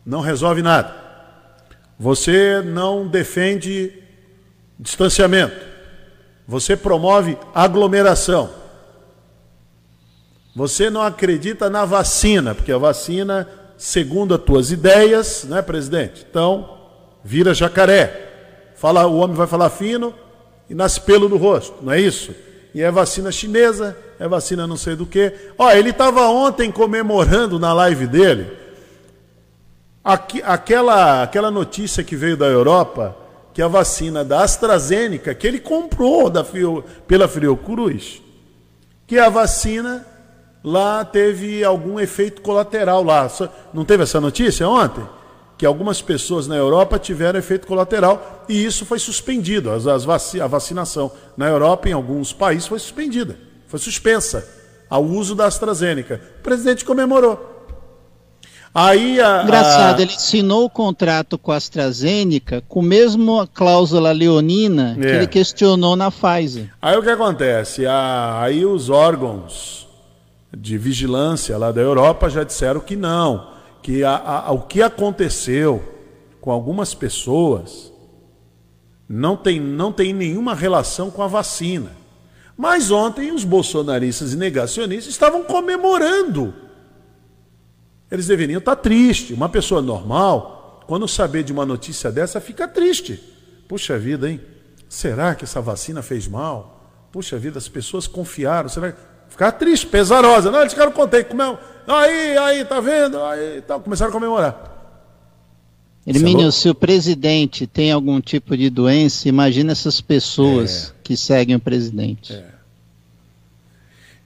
[0.04, 0.94] não resolve nada.
[1.98, 3.92] Você não defende
[4.78, 5.54] distanciamento.
[6.48, 8.50] Você promove aglomeração.
[10.56, 16.26] Você não acredita na vacina, porque a vacina, segundo as tuas ideias, né, presidente?
[16.28, 16.78] Então,
[17.22, 18.31] vira jacaré.
[18.82, 20.12] Fala, o homem vai falar fino
[20.68, 22.34] e nasce pelo no rosto, não é isso?
[22.74, 25.32] E é vacina chinesa, é vacina não sei do que.
[25.56, 28.50] Ó, ele estava ontem comemorando na live dele
[30.02, 33.16] aqui, aquela, aquela notícia que veio da Europa
[33.54, 38.20] que a vacina da AstraZeneca, que ele comprou da Fio, pela Fiocruz,
[39.06, 40.04] que a vacina
[40.64, 43.30] lá teve algum efeito colateral lá.
[43.72, 45.06] Não teve essa notícia ontem?
[45.62, 49.70] Que algumas pessoas na Europa tiveram efeito colateral e isso foi suspendido.
[49.70, 54.44] As, as vaci a vacinação na Europa, em alguns países, foi suspendida, foi suspensa
[54.90, 56.20] ao uso da AstraZeneca.
[56.40, 57.70] O presidente comemorou.
[58.74, 60.02] Aí a, Engraçado, a...
[60.02, 65.00] ele assinou o contrato com a AstraZeneca com a mesma cláusula leonina é.
[65.00, 66.72] que ele questionou na Pfizer.
[66.82, 67.84] Aí o que acontece?
[67.86, 69.86] aí os órgãos
[70.52, 73.51] de vigilância lá da Europa já disseram que não,
[73.82, 75.82] que a, a, o que aconteceu
[76.40, 77.92] com algumas pessoas
[79.08, 81.90] não tem, não tem nenhuma relação com a vacina.
[82.56, 86.54] Mas ontem os bolsonaristas e negacionistas estavam comemorando
[88.12, 89.34] eles deveriam estar tristes.
[89.34, 93.18] Uma pessoa normal, quando saber de uma notícia dessa, fica triste.
[93.66, 94.38] Puxa vida, hein?
[94.86, 97.08] Será que essa vacina fez mal?
[97.10, 98.68] Puxa vida, as pessoas confiaram.
[98.68, 98.98] Será que...
[99.30, 100.50] Ficar triste, pesarosa.
[100.50, 101.30] Não, eles ficaram contentes.
[101.30, 101.58] Comeu...
[101.86, 103.22] Aí, aí, tá vendo?
[103.22, 103.80] Aí, tal.
[103.80, 104.72] Começaram a comemorar.
[106.06, 111.00] Hermínio, é se o presidente tem algum tipo de doença, imagina essas pessoas é.
[111.02, 112.32] que seguem o presidente.
[112.32, 112.44] É.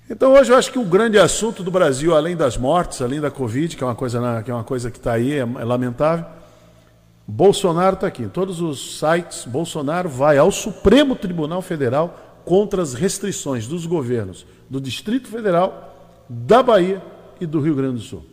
[0.08, 3.30] Então hoje eu acho que o grande assunto do Brasil, além das mortes, além da
[3.30, 6.24] Covid, que é uma coisa que é uma coisa que está aí, é, é lamentável,
[7.26, 8.22] Bolsonaro está aqui.
[8.22, 14.46] Em todos os sites, Bolsonaro vai ao Supremo Tribunal Federal contra as restrições dos governos
[14.70, 17.02] do Distrito Federal, da Bahia
[17.40, 18.24] e do Rio Grande do Sul.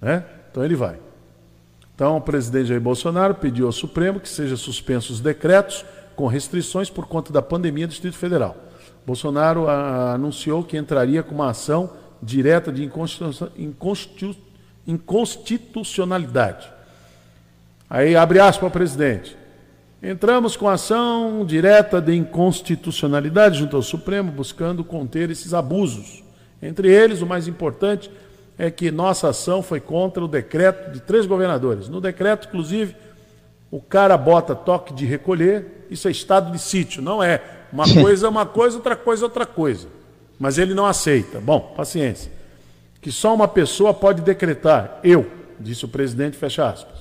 [0.00, 0.24] Né?
[0.50, 0.98] Então ele vai.
[1.94, 5.84] Então o presidente Jair Bolsonaro pediu ao Supremo que sejam suspensos os decretos
[6.16, 8.56] com restrições por conta da pandemia do Distrito Federal.
[9.06, 11.90] Bolsonaro a, anunciou que entraria com uma ação
[12.22, 12.88] direta de
[14.86, 16.70] inconstitucionalidade.
[17.88, 19.36] Aí abre aspas ao presidente.
[20.02, 26.22] Entramos com ação direta de inconstitucionalidade junto ao Supremo, buscando conter esses abusos.
[26.62, 28.10] Entre eles, o mais importante
[28.58, 31.88] é que nossa ação foi contra o decreto de três governadores.
[31.88, 32.94] No decreto, inclusive,
[33.70, 37.42] o cara bota toque de recolher, isso é estado de sítio, não é
[37.72, 39.88] uma coisa é uma coisa, outra coisa é outra coisa.
[40.38, 41.40] Mas ele não aceita.
[41.40, 42.30] Bom, paciência.
[43.00, 45.00] Que só uma pessoa pode decretar.
[45.02, 47.00] Eu, disse o presidente, fecha aspas.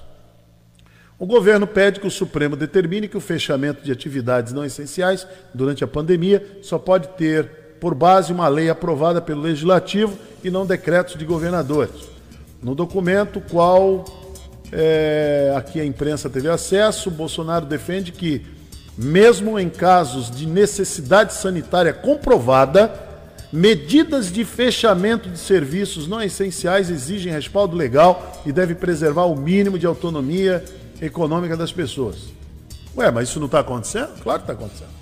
[1.18, 5.84] O governo pede que o Supremo determine que o fechamento de atividades não essenciais durante
[5.84, 11.16] a pandemia só pode ter por base uma lei aprovada pelo Legislativo e não decretos
[11.16, 12.10] de governadores.
[12.62, 14.06] No documento, qual
[14.72, 18.46] é, aqui a imprensa teve acesso, Bolsonaro defende que
[18.98, 22.92] mesmo em casos de necessidade sanitária comprovada,
[23.52, 29.80] medidas de fechamento de serviços não essenciais exigem respaldo legal e devem preservar o mínimo
[29.80, 30.64] de autonomia
[31.02, 32.18] econômica das pessoas.
[32.96, 34.22] Ué, mas isso não está acontecendo?
[34.22, 34.99] Claro que está acontecendo.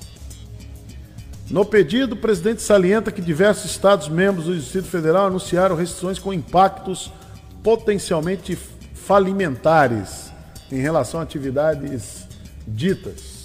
[1.50, 6.34] No pedido, o presidente salienta que diversos Estados membros do Distrito Federal anunciaram restrições com
[6.34, 7.12] impactos
[7.64, 8.58] potencialmente
[8.94, 10.32] falimentares
[10.70, 12.28] em relação a atividades
[12.68, 13.38] ditas.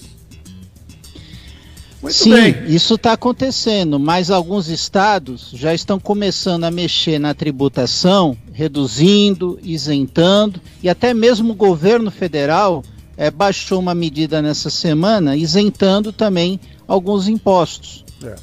[2.02, 2.64] Muito Sim, bem.
[2.66, 10.60] isso está acontecendo, mas alguns estados já estão começando a mexer na tributação, reduzindo, isentando,
[10.82, 12.82] e até mesmo o governo federal
[13.22, 16.58] é, baixou uma medida nessa semana, isentando também
[16.88, 18.04] alguns impostos.
[18.24, 18.34] É.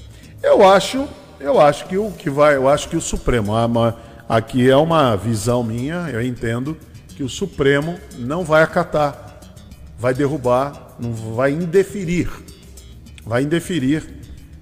[0.41, 1.07] Eu acho,
[1.39, 3.51] eu acho que o que vai, eu acho que o Supremo,
[4.27, 6.77] aqui é uma visão minha, eu entendo
[7.15, 9.41] que o Supremo não vai acatar,
[9.97, 12.29] vai derrubar, não vai indeferir
[13.29, 14.03] vai indeferir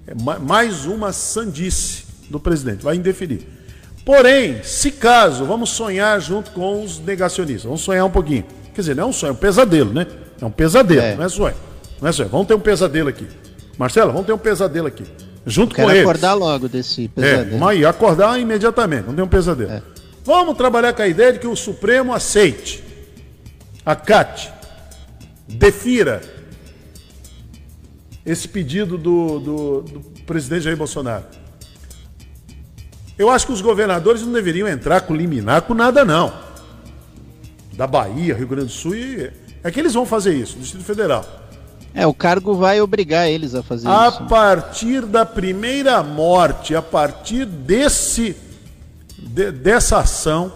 [0.06, 3.48] é, mais uma sandice do presidente, vai indeferir.
[4.03, 8.45] Porém, se caso, vamos sonhar junto com os negacionistas, vamos sonhar um pouquinho.
[8.78, 10.06] Quer dizer, não é um sonho, é um pesadelo, né?
[10.40, 11.16] É um pesadelo, é.
[11.16, 11.56] não é sonho.
[11.99, 12.30] Não é sonho.
[12.30, 13.28] Vamos ter um pesadelo aqui.
[13.76, 15.04] Marcelo, vamos ter um pesadelo aqui.
[15.48, 16.04] Junto com eles.
[16.04, 17.72] acordar logo desse é, pesadelo.
[17.72, 19.72] É, acordar imediatamente, vamos ter um pesadelo.
[19.72, 19.82] É.
[20.24, 22.84] Vamos trabalhar com a ideia de que o Supremo aceite,
[23.84, 24.54] acate,
[25.48, 26.22] defira
[28.24, 31.26] esse pedido do, do, do presidente Jair Bolsonaro.
[33.18, 36.45] Eu acho que os governadores não deveriam entrar com liminar com nada, não.
[37.78, 39.32] Da Bahia, Rio Grande do Sul, e...
[39.64, 41.24] é que eles vão fazer isso, do Distrito Federal.
[41.94, 44.24] É, o cargo vai obrigar eles a fazer a isso.
[44.24, 48.36] A partir da primeira morte, a partir desse
[49.18, 50.52] de, dessa ação,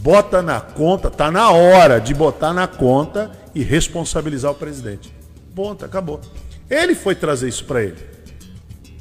[0.00, 5.12] bota na conta, tá na hora de botar na conta e responsabilizar o presidente.
[5.54, 6.20] Ponto, acabou.
[6.68, 7.96] Ele foi trazer isso para ele.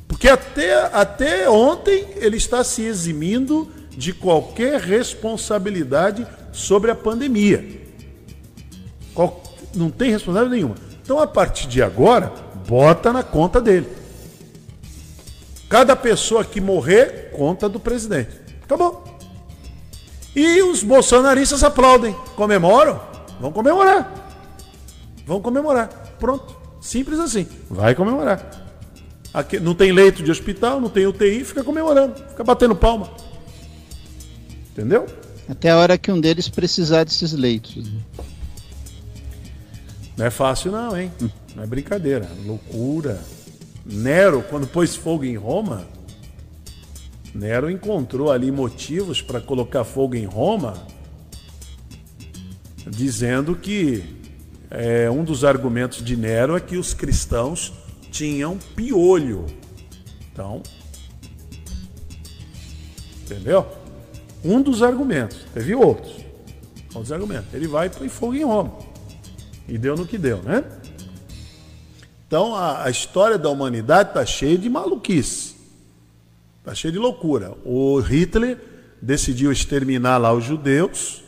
[0.08, 6.26] Porque até, até ontem ele está se eximindo de qualquer responsabilidade
[6.56, 7.84] sobre a pandemia.
[9.14, 9.44] Qual,
[9.76, 10.76] não tem responsabilidade nenhuma.
[11.04, 12.34] Então, a partir de agora,
[12.68, 13.88] bota na conta dele.
[15.70, 18.32] Cada pessoa que morrer, conta do presidente.
[18.64, 19.04] Acabou.
[20.36, 23.00] E os bolsonaristas aplaudem, comemoram,
[23.40, 24.12] vão comemorar.
[25.26, 25.90] Vão comemorar.
[26.20, 26.56] Pronto.
[26.82, 27.48] Simples assim.
[27.70, 28.64] Vai comemorar.
[29.34, 33.10] Aqui, não tem leito de hospital, não tem UTI, fica comemorando, fica batendo palma.
[34.72, 35.06] Entendeu?
[35.48, 37.86] Até a hora que um deles precisar desses leitos.
[40.18, 41.12] Não é fácil não, hein?
[41.56, 42.30] Não é brincadeira.
[42.46, 43.22] Loucura.
[43.86, 45.86] Nero, quando pôs fogo em Roma,
[47.34, 50.74] Nero encontrou ali motivos para colocar fogo em Roma,
[52.88, 54.04] dizendo que
[54.72, 57.74] é, um dos argumentos de Nero é que os cristãos
[58.10, 59.46] tinham piolho.
[60.32, 60.64] Então,
[63.22, 63.68] entendeu?
[64.46, 65.40] Um dos argumentos.
[65.54, 66.14] Teve outros.
[66.94, 67.52] Outros argumentos.
[67.52, 68.74] Ele vai e põe fogo em Roma.
[69.68, 70.64] E deu no que deu, né?
[72.28, 75.56] Então a, a história da humanidade está cheia de maluquice.
[76.60, 77.54] Está cheia de loucura.
[77.66, 78.58] O Hitler
[79.02, 81.24] decidiu exterminar lá os judeus,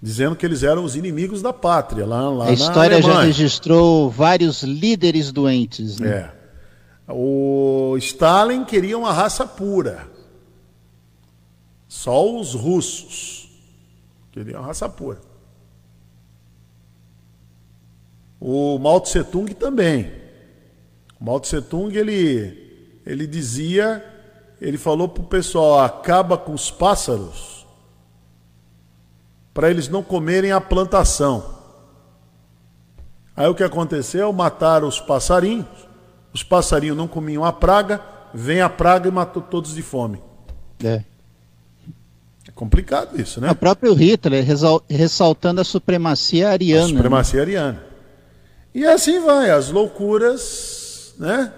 [0.00, 2.06] dizendo que eles eram os inimigos da pátria.
[2.06, 5.98] Lá, lá a história já registrou vários líderes doentes.
[5.98, 6.08] Né?
[6.08, 6.30] É.
[7.08, 10.09] O Stalin queria uma raça pura.
[11.90, 13.50] Só os russos
[14.30, 15.20] queriam raça pura.
[18.38, 20.08] O Mao Tse Tung também.
[21.20, 24.04] O Mao Tse Tung ele, ele dizia,
[24.60, 27.66] ele falou para o pessoal: acaba com os pássaros
[29.52, 31.56] para eles não comerem a plantação.
[33.34, 34.32] Aí o que aconteceu?
[34.32, 35.66] Mataram os passarinhos,
[36.32, 38.00] os passarinhos não comiam a praga,
[38.32, 40.22] vem a praga e matou todos de fome.
[40.84, 41.09] É.
[42.60, 43.50] Complicado isso, né?
[43.50, 44.44] O próprio Hitler
[44.86, 46.84] ressaltando a supremacia ariana.
[46.84, 47.82] A supremacia ariana.
[48.74, 51.54] E assim vai, as loucuras, né?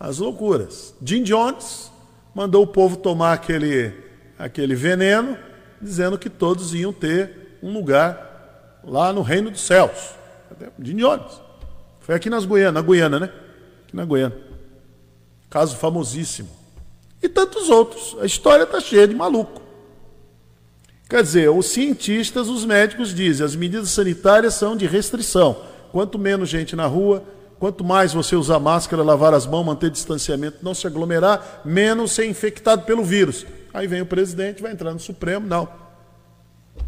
[0.00, 0.94] As loucuras.
[1.04, 1.92] Jim Jones
[2.34, 3.92] mandou o povo tomar aquele,
[4.38, 5.36] aquele veneno,
[5.78, 10.14] dizendo que todos iam ter um lugar lá no reino dos céus.
[10.80, 11.38] Jim Jones.
[12.00, 13.30] Foi aqui nas Guiana, na Guiana, né?
[13.86, 14.34] Aqui na Guiana.
[15.50, 16.48] Caso famosíssimo.
[17.22, 18.16] E tantos outros.
[18.22, 19.63] A história está cheia de maluco.
[21.08, 25.56] Quer dizer, os cientistas, os médicos dizem, as medidas sanitárias são de restrição
[25.94, 27.22] Quanto menos gente na rua,
[27.56, 32.26] quanto mais você usar máscara, lavar as mãos, manter distanciamento, não se aglomerar, menos ser
[32.26, 33.46] infectado pelo vírus.
[33.72, 35.68] Aí vem o presidente, vai entrar no Supremo, não.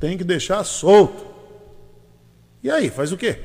[0.01, 1.25] Tem que deixar solto.
[2.65, 3.39] E aí, faz o quê?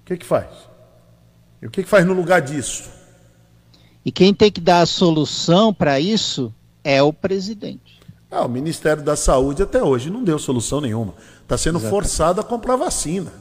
[0.00, 0.48] O que que faz?
[1.60, 2.88] E o que que faz no lugar disso?
[4.02, 6.50] E quem tem que dar a solução para isso
[6.84, 8.00] é o presidente.
[8.30, 11.14] Ah, o Ministério da Saúde até hoje não deu solução nenhuma.
[11.42, 11.90] Está sendo Exatamente.
[11.90, 13.32] forçado a comprar vacina.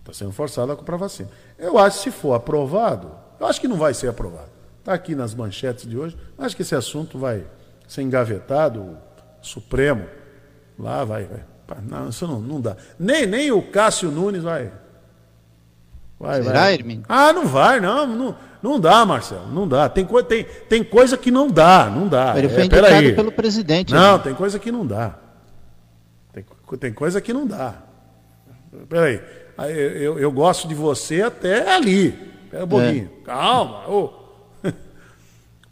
[0.00, 1.30] Está sendo forçado a comprar vacina.
[1.58, 3.10] Eu acho que se for aprovado,
[3.40, 4.50] eu acho que não vai ser aprovado.
[4.80, 6.16] Está aqui nas manchetes de hoje.
[6.36, 7.46] Acho que esse assunto vai
[7.88, 8.96] ser engavetado, o
[9.40, 10.04] Supremo,
[10.78, 11.24] lá vai.
[11.24, 11.44] vai.
[11.82, 12.76] Não, isso não, não dá.
[12.98, 14.72] Nem, nem o Cássio Nunes vai.
[16.22, 17.00] Vai, Será, vai.
[17.08, 18.36] Ah, não vai, não, não.
[18.62, 19.88] Não dá, Marcelo, não dá.
[19.88, 22.34] Tem, co tem, tem coisa que não dá, não dá.
[22.38, 23.92] Ele foi é, indicado pelo presidente.
[23.92, 24.22] Não, né?
[24.22, 25.16] tem coisa que não dá.
[26.32, 26.44] Tem,
[26.78, 27.74] tem coisa que não dá.
[28.88, 29.20] Peraí,
[29.74, 32.12] eu, eu gosto de você até ali.
[32.48, 33.10] Pera um pouquinho.
[33.20, 33.24] É.
[33.24, 33.82] Calma.
[33.88, 34.10] Oh.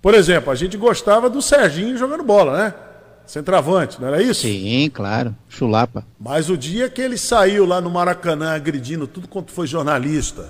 [0.02, 2.74] Por exemplo, a gente gostava do Serginho jogando bola, né?
[3.30, 4.40] Centravante, não era isso?
[4.40, 5.36] Sim, claro.
[5.48, 6.04] Chulapa.
[6.18, 10.48] Mas o dia que ele saiu lá no Maracanã agredindo tudo quanto foi jornalista,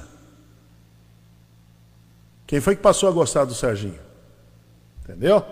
[2.46, 3.98] quem foi que passou a gostar do Serginho?
[5.04, 5.44] Entendeu?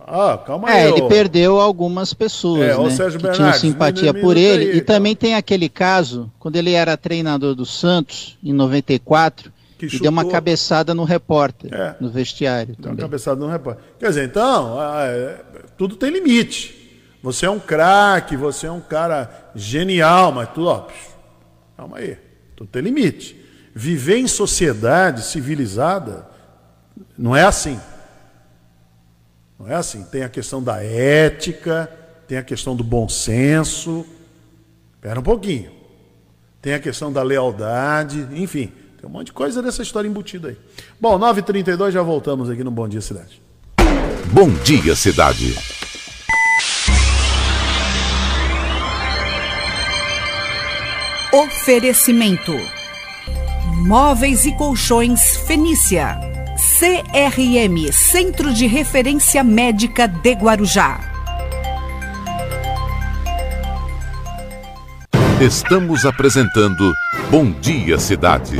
[0.00, 0.86] Ah, calma é, aí.
[0.86, 4.72] É, ele perdeu algumas pessoas, é, né, Sérgio que tinham simpatia por ele.
[4.72, 9.86] Aí, e também tem aquele caso, quando ele era treinador do Santos, em 94, que
[9.86, 12.76] e deu uma cabeçada no repórter, é, no vestiário.
[12.78, 13.84] Deu uma cabeçada no repórter.
[13.98, 14.76] Quer dizer, então,
[15.76, 16.82] tudo tem limite.
[17.22, 20.88] Você é um craque, você é um cara genial, mas tudo, ó,
[21.76, 22.18] calma aí,
[22.54, 23.42] tudo tem limite.
[23.74, 26.26] Viver em sociedade civilizada
[27.16, 27.80] não é assim.
[29.58, 30.04] Não é assim.
[30.04, 31.90] Tem a questão da ética,
[32.28, 34.06] tem a questão do bom senso.
[34.94, 35.72] Espera um pouquinho.
[36.60, 38.72] Tem a questão da lealdade, enfim.
[39.04, 40.56] Tem um monte de coisa dessa história embutida aí.
[40.98, 43.38] Bom, 9h32, já voltamos aqui no Bom Dia Cidade.
[44.32, 45.54] Bom Dia Cidade.
[51.30, 52.52] Oferecimento:
[53.86, 56.18] Móveis e Colchões Fenícia.
[56.78, 60.98] CRM Centro de Referência Médica de Guarujá.
[65.38, 66.90] Estamos apresentando
[67.30, 68.56] Bom Dia Cidade.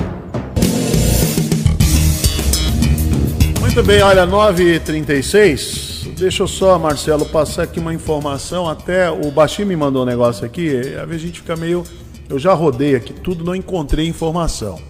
[3.74, 6.12] Muito bem, olha, 9h36.
[6.16, 8.68] Deixa eu só, Marcelo, passar aqui uma informação.
[8.68, 10.76] Até o Baixinho me mandou um negócio aqui.
[10.94, 11.82] Às vezes a gente fica meio.
[12.28, 14.80] Eu já rodei aqui tudo, não encontrei informação.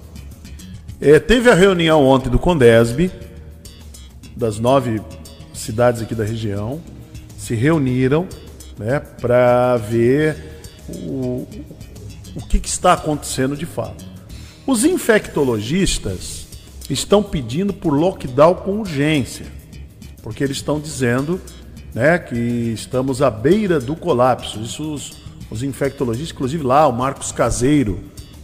[1.00, 3.10] É, teve a reunião ontem do Condesb,
[4.36, 5.00] das 9
[5.54, 6.78] cidades aqui da região
[7.38, 8.28] se reuniram
[8.78, 11.48] né, para ver o,
[12.36, 14.04] o que, que está acontecendo de fato.
[14.66, 16.43] Os infectologistas
[16.90, 19.46] estão pedindo por lockdown com urgência,
[20.22, 21.40] porque eles estão dizendo
[21.94, 24.60] né, que estamos à beira do colapso.
[24.60, 25.12] Isso os,
[25.50, 28.00] os infectologistas, inclusive lá, o Marcos Caseiro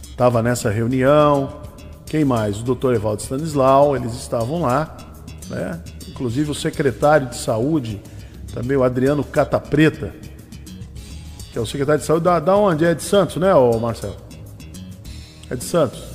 [0.09, 1.61] estava nessa reunião.
[2.05, 2.59] Quem mais?
[2.59, 4.97] O doutor Evaldo Stanislau, eles estavam lá.
[5.49, 5.81] Né?
[6.07, 8.01] Inclusive o secretário de saúde,
[8.53, 10.13] também o Adriano Catapreta,
[11.51, 12.85] que é o secretário de saúde da, da onde?
[12.85, 13.49] É de Santos, né,
[13.79, 14.15] Marcelo?
[15.49, 16.10] É de Santos.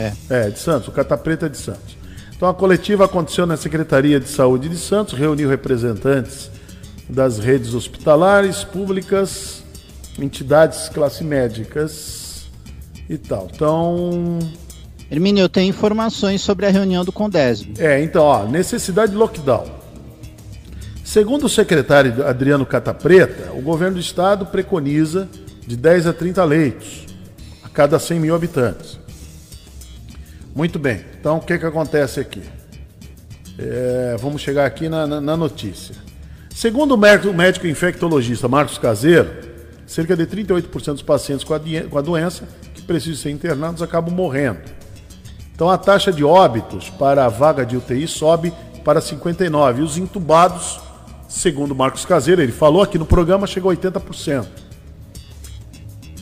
[0.00, 0.12] É.
[0.46, 0.88] É, de Santos.
[0.88, 1.96] O Catapreta é de Santos.
[2.34, 6.50] Então a coletiva aconteceu na Secretaria de Saúde de Santos, reuniu representantes
[7.08, 9.62] das redes hospitalares, públicas,
[10.18, 12.48] entidades classe médicas
[13.08, 13.48] e tal.
[13.52, 14.38] Então.
[15.10, 17.74] Hermínio, eu tenho informações sobre a reunião do Condesb.
[17.78, 19.66] É, então, ó, necessidade de lockdown.
[21.04, 25.28] Segundo o secretário Adriano Catapreta, o governo do estado preconiza
[25.66, 27.06] de 10 a 30 leitos
[27.64, 28.99] a cada 100 mil habitantes.
[30.54, 32.42] Muito bem, então o que, que acontece aqui?
[33.58, 35.94] É, vamos chegar aqui na, na, na notícia.
[36.54, 39.30] Segundo o médico, infectologista Marcos Caseiro,
[39.86, 44.14] cerca de 38% dos pacientes com a, com a doença que precisam ser internados acabam
[44.14, 44.60] morrendo.
[45.54, 48.52] Então a taxa de óbitos para a vaga de UTI sobe
[48.84, 50.80] para 59 e os entubados,
[51.28, 54.46] segundo Marcos Caseiro, ele falou aqui no programa, chegou a 80%.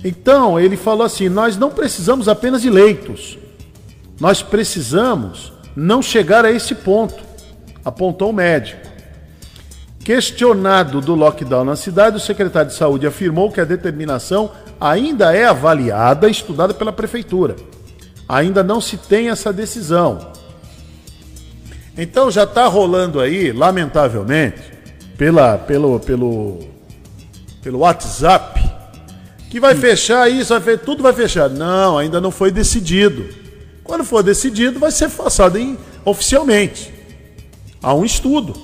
[0.05, 3.39] Então, ele falou assim: nós não precisamos apenas de leitos,
[4.21, 7.23] nós precisamos não chegar a esse ponto,
[7.85, 8.89] apontou o médico.
[10.01, 14.51] Questionado do lockdown na cidade, o secretário de saúde afirmou que a determinação
[14.81, 17.57] ainda é avaliada e estudada pela prefeitura.
[18.29, 20.33] Ainda não se tem essa decisão.
[21.97, 24.63] Então já está rolando aí, lamentavelmente,
[25.17, 26.61] pela, pelo, pelo,
[27.63, 28.61] pelo WhatsApp,
[29.51, 31.51] que vai fechar isso, vai, tudo vai fechar.
[31.51, 33.48] Não, ainda não foi decidido.
[33.89, 36.93] Quando for decidido, vai ser passado em, oficialmente.
[37.83, 38.55] Há um estudo.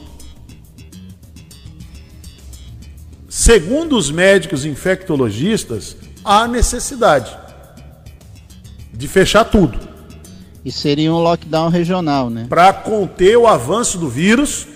[3.26, 7.34] Segundo os médicos infectologistas, há necessidade
[8.92, 9.80] de fechar tudo.
[10.62, 12.44] E seria um lockdown regional, né?
[12.46, 14.66] Para conter o avanço do vírus,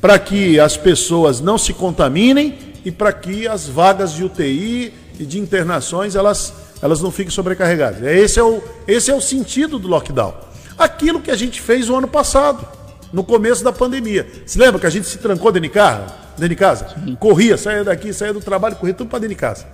[0.00, 5.24] para que as pessoas não se contaminem e para que as vagas de UTI e
[5.24, 6.52] de internações elas
[6.82, 8.02] elas não fiquem sobrecarregadas.
[8.02, 10.34] É, esse é o, esse é o sentido do lockdown.
[10.76, 12.66] Aquilo que a gente fez o ano passado,
[13.12, 14.26] no começo da pandemia.
[14.46, 16.06] Se lembra que a gente se trancou dentro de casa?
[16.36, 16.94] Dentro de casa?
[17.20, 19.66] Corria, saía daqui, saía do trabalho, corria tudo para dentro de casa.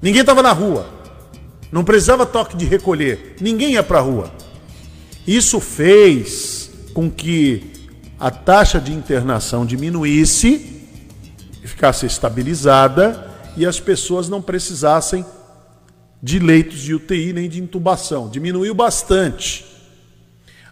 [0.00, 0.86] Ninguém estava na rua.
[1.72, 3.36] Não precisava toque de recolher.
[3.40, 4.30] Ninguém ia para a rua.
[5.26, 7.72] Isso fez com que
[8.20, 10.82] a taxa de internação diminuísse,
[11.64, 15.24] ficasse estabilizada e as pessoas não precisassem
[16.24, 18.30] de leitos de UTI nem de intubação.
[18.30, 19.62] Diminuiu bastante.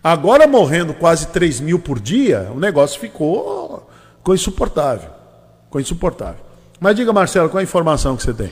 [0.02, 5.10] Agora, morrendo quase 3 mil por dia, o negócio ficou, ficou insuportável.
[5.64, 6.42] Ficou insuportável.
[6.80, 8.50] Mas diga, Marcelo, qual a informação que você tem?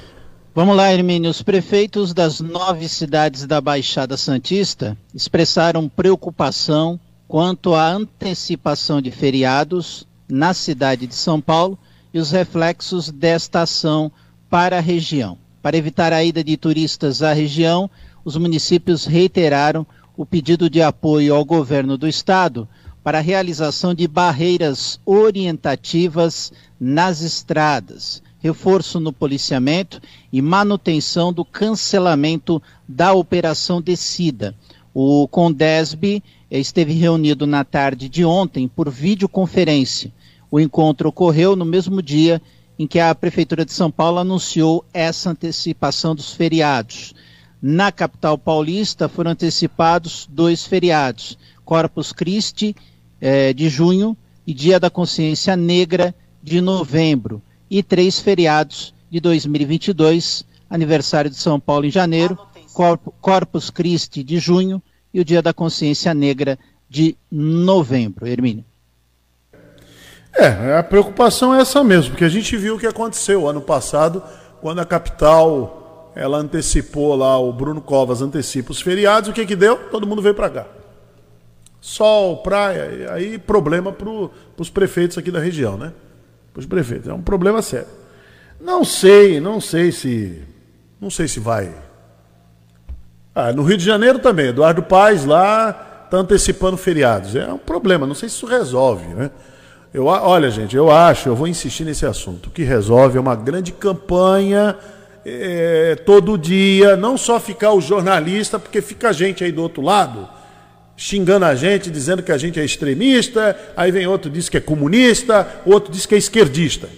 [0.54, 1.30] Vamos lá, Hermínio.
[1.30, 10.06] Os prefeitos das nove cidades da Baixada Santista expressaram preocupação quanto à antecipação de feriados
[10.28, 11.78] na cidade de São Paulo
[12.12, 14.12] e os reflexos desta ação
[14.50, 15.38] para a região.
[15.62, 17.90] Para evitar a ida de turistas à região,
[18.24, 22.68] os municípios reiteraram o pedido de apoio ao governo do estado
[23.02, 30.00] para a realização de barreiras orientativas nas estradas, reforço no policiamento
[30.32, 34.54] e manutenção do cancelamento da operação descida.
[34.94, 40.12] O Condesb esteve reunido na tarde de ontem por videoconferência.
[40.50, 42.42] O encontro ocorreu no mesmo dia
[42.80, 47.12] em que a Prefeitura de São Paulo anunciou essa antecipação dos feriados.
[47.60, 52.74] Na capital paulista foram antecipados dois feriados: Corpus Christi,
[53.20, 54.16] eh, de junho,
[54.46, 61.60] e Dia da Consciência Negra, de novembro, e três feriados de 2022, aniversário de São
[61.60, 62.38] Paulo em janeiro,
[63.20, 64.82] Corpus Christi de junho
[65.12, 66.58] e o Dia da Consciência Negra
[66.88, 68.26] de novembro.
[68.26, 68.64] Hermínio.
[70.32, 74.22] É, a preocupação é essa mesmo, porque a gente viu o que aconteceu ano passado,
[74.60, 79.56] quando a capital ela antecipou lá, o Bruno Covas antecipa os feriados, o que que
[79.56, 79.76] deu?
[79.90, 80.66] Todo mundo veio para cá.
[81.80, 84.08] Sol, praia, aí problema para
[84.58, 85.92] os prefeitos aqui da região, né?
[86.52, 87.88] Para os prefeitos, é um problema sério.
[88.60, 90.42] Não sei, não sei se,
[91.00, 91.72] não sei se vai.
[93.34, 97.34] Ah, no Rio de Janeiro também, Eduardo Paes lá está antecipando feriados.
[97.34, 99.30] É um problema, não sei se isso resolve, né?
[99.92, 102.46] Eu, olha, gente, eu acho, eu vou insistir nesse assunto.
[102.46, 104.76] O que resolve é uma grande campanha
[105.24, 109.82] é, todo dia, não só ficar o jornalista, porque fica a gente aí do outro
[109.82, 110.28] lado
[111.00, 114.60] xingando a gente, dizendo que a gente é extremista, aí vem outro diz que é
[114.60, 116.90] comunista, outro diz que é esquerdista.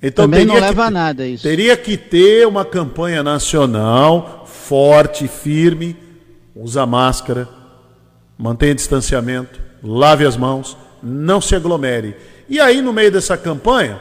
[0.00, 1.42] Então Também não leva que, a nada isso.
[1.42, 5.96] Teria que ter uma campanha nacional forte, firme,
[6.54, 7.48] usa máscara,
[8.38, 12.16] mantenha distanciamento, lave as mãos, não se aglomere.
[12.48, 14.00] E aí, no meio dessa campanha,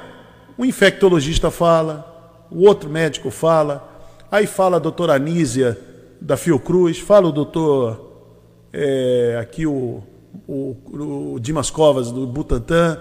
[0.57, 3.89] o infectologista fala, o outro médico fala,
[4.31, 5.77] aí fala a doutora Anísia
[6.19, 8.11] da Fiocruz, fala o doutor
[8.71, 10.01] é, aqui o,
[10.47, 10.75] o,
[11.35, 12.99] o Dimas Covas do Butantan,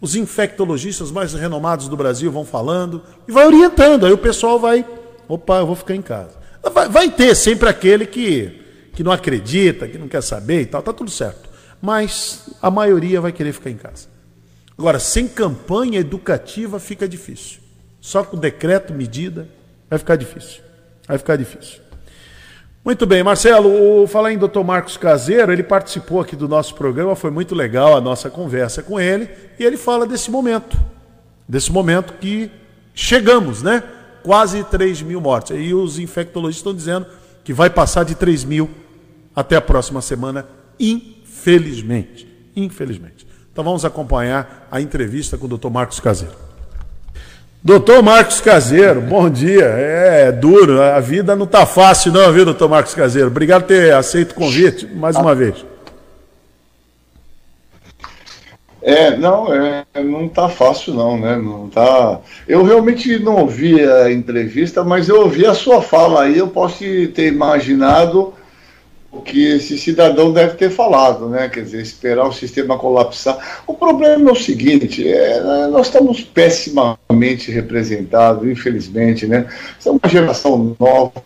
[0.00, 4.06] os infectologistas mais renomados do Brasil vão falando e vai orientando.
[4.06, 4.86] Aí o pessoal vai,
[5.26, 6.38] opa, eu vou ficar em casa.
[6.72, 8.60] Vai, vai ter sempre aquele que,
[8.92, 11.47] que não acredita, que não quer saber e tal, tá tudo certo.
[11.80, 14.08] Mas a maioria vai querer ficar em casa.
[14.76, 17.60] Agora, sem campanha educativa fica difícil.
[18.00, 19.48] Só com decreto, medida,
[19.90, 20.60] vai ficar difícil.
[21.06, 21.80] Vai ficar difícil.
[22.84, 24.62] Muito bem, Marcelo, falar em Dr.
[24.64, 28.98] Marcos Caseiro, ele participou aqui do nosso programa, foi muito legal a nossa conversa com
[28.98, 29.28] ele,
[29.58, 30.78] e ele fala desse momento,
[31.46, 32.50] desse momento que
[32.94, 33.82] chegamos, né?
[34.22, 35.56] Quase 3 mil mortes.
[35.58, 37.06] E os infectologistas estão dizendo
[37.44, 38.70] que vai passar de 3 mil
[39.34, 40.46] até a próxima semana,
[41.38, 42.26] infelizmente.
[42.56, 43.26] Infelizmente.
[43.52, 45.70] Então vamos acompanhar a entrevista com o Dr.
[45.70, 46.34] Marcos Caseiro.
[47.62, 49.64] Doutor Marcos Caseiro, bom dia.
[49.64, 53.28] É, é, duro, a vida não está fácil não, viu, doutor Marcos Caseiro?
[53.28, 55.64] Obrigado por ter aceito o convite mais uma vez.
[58.80, 61.36] É, não, é, não está fácil não, né?
[61.36, 62.20] Não tá.
[62.46, 66.78] Eu realmente não ouvi a entrevista, mas eu ouvi a sua fala aí, eu posso
[66.78, 68.32] ter imaginado
[69.10, 71.48] o que esse cidadão deve ter falado, né?
[71.48, 73.62] Quer dizer, esperar o sistema colapsar.
[73.66, 79.46] O problema é o seguinte: é, nós estamos pessimamente representados, infelizmente, né?
[79.84, 81.22] é uma geração nova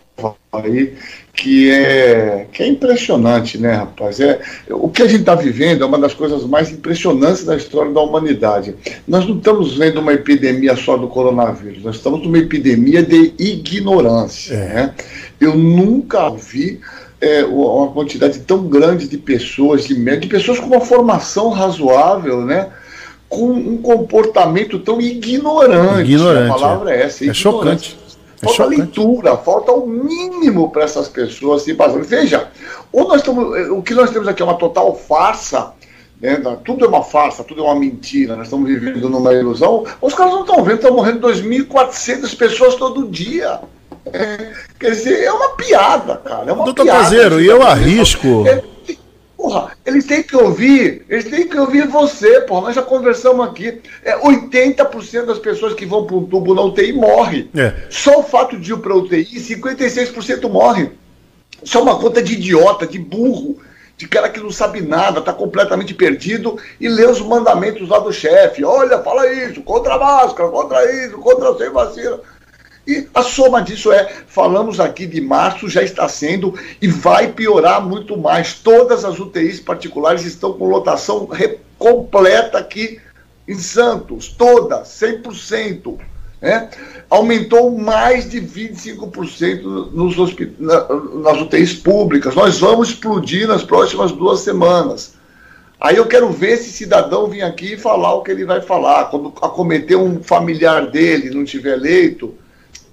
[0.52, 0.94] aí
[1.34, 4.20] que é, que é impressionante, né, rapaz?
[4.20, 4.38] É,
[4.70, 8.00] o que a gente está vivendo é uma das coisas mais impressionantes da história da
[8.00, 8.74] humanidade.
[9.08, 14.54] Nós não estamos vendo uma epidemia só do coronavírus, nós estamos numa epidemia de ignorância.
[14.54, 14.74] É.
[14.74, 14.94] Né?
[15.40, 16.80] Eu nunca vi
[17.22, 22.70] é, uma quantidade tão grande de pessoas, de, de pessoas com uma formação razoável, né?
[23.28, 26.10] com um comportamento tão ignorante.
[26.10, 27.24] ignorante a palavra é, essa.
[27.24, 27.96] É, é chocante.
[28.42, 28.76] É falta chocante.
[28.76, 32.02] leitura, falta o mínimo para essas pessoas se passando.
[32.02, 32.48] Veja,
[32.90, 35.72] ou nós estamos, o que nós temos aqui é uma total farsa,
[36.20, 36.42] né?
[36.64, 39.84] tudo é uma farsa, tudo é uma mentira, nós estamos vivendo numa ilusão.
[40.00, 43.60] Os caras não estão vendo, estão morrendo 2.400 pessoas todo dia.
[44.06, 46.50] É, quer dizer, é uma piada, cara.
[46.50, 47.00] É uma Doutor piada.
[47.00, 48.46] Caseiro, e eu arrisco.
[48.46, 48.62] É,
[49.36, 52.62] porra, eles têm que ouvir, eles têm que ouvir você, porra.
[52.62, 53.80] Nós já conversamos aqui.
[54.04, 57.50] É, 80% das pessoas que vão para um tubo na UTI morrem.
[57.54, 57.74] É.
[57.90, 60.92] Só o fato de ir para UTI, 56% morrem.
[61.62, 63.58] Isso é uma conta de idiota, de burro,
[63.96, 68.12] de cara que não sabe nada, está completamente perdido e lê os mandamentos lá do
[68.12, 68.64] chefe.
[68.64, 72.18] Olha, fala isso, contra a máscara, contra isso, contra sem vacina.
[72.86, 77.80] E a soma disso é, falamos aqui de março, já está sendo e vai piorar
[77.80, 78.54] muito mais.
[78.54, 81.28] Todas as UTIs particulares estão com lotação
[81.78, 83.00] completa aqui
[83.46, 85.98] em Santos, todas, 100%.
[86.40, 86.70] Né?
[87.08, 90.16] Aumentou mais de 25% nos
[91.22, 92.34] nas UTIs públicas.
[92.34, 95.14] Nós vamos explodir nas próximas duas semanas.
[95.80, 99.06] Aí eu quero ver esse cidadão vir aqui e falar o que ele vai falar.
[99.06, 101.76] Quando acometer um familiar dele não tiver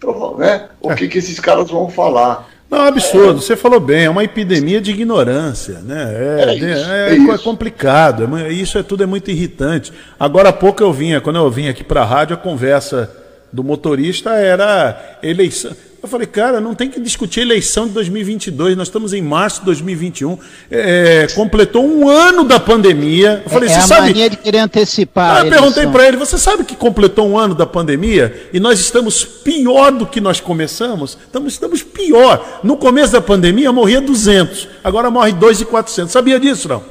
[0.08, 0.70] leito, né?
[0.80, 2.50] O que, que esses caras vão falar.
[2.70, 3.40] Não, absurdo.
[3.40, 6.14] É, Você falou bem, é uma epidemia de ignorância, né?
[6.14, 8.50] É, é, isso, é, é, é complicado.
[8.50, 9.92] Isso é tudo é muito irritante.
[10.20, 13.12] Agora há pouco eu vinha, quando eu vim aqui para a rádio, a conversa
[13.52, 15.76] do motorista era eleição.
[16.02, 19.60] Eu falei, cara, não tem que discutir a eleição de 2022, nós estamos em março
[19.60, 20.40] de 2021,
[20.72, 23.42] é, completou um ano da pandemia.
[23.44, 24.02] Eu falei, é, é a sabe...
[24.08, 25.36] mania de querer antecipar.
[25.36, 28.80] Ah, eu perguntei para ele, você sabe que completou um ano da pandemia e nós
[28.80, 31.18] estamos pior do que nós começamos?
[31.26, 32.62] Estamos, estamos pior.
[32.64, 36.14] No começo da pandemia morria 200, agora morre 2,400.
[36.14, 36.82] Sabia disso, não?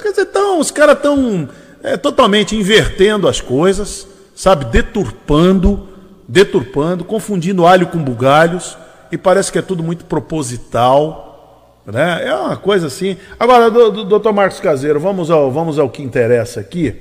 [0.00, 1.48] Quer dizer, então, os caras estão
[1.82, 5.89] é, totalmente invertendo as coisas, sabe, deturpando
[6.30, 8.78] deturpando, confundindo alho com bugalhos,
[9.10, 11.82] e parece que é tudo muito proposital.
[11.84, 12.28] Né?
[12.28, 13.16] É uma coisa assim.
[13.38, 16.94] Agora, doutor Marcos Caseiro, vamos ao, vamos ao que interessa aqui.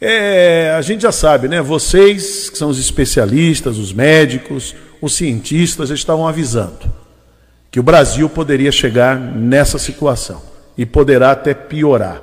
[0.00, 1.62] É, a gente já sabe, né?
[1.62, 6.92] Vocês, que são os especialistas, os médicos, os cientistas, estavam avisando
[7.70, 10.42] que o Brasil poderia chegar nessa situação
[10.76, 12.20] e poderá até piorar.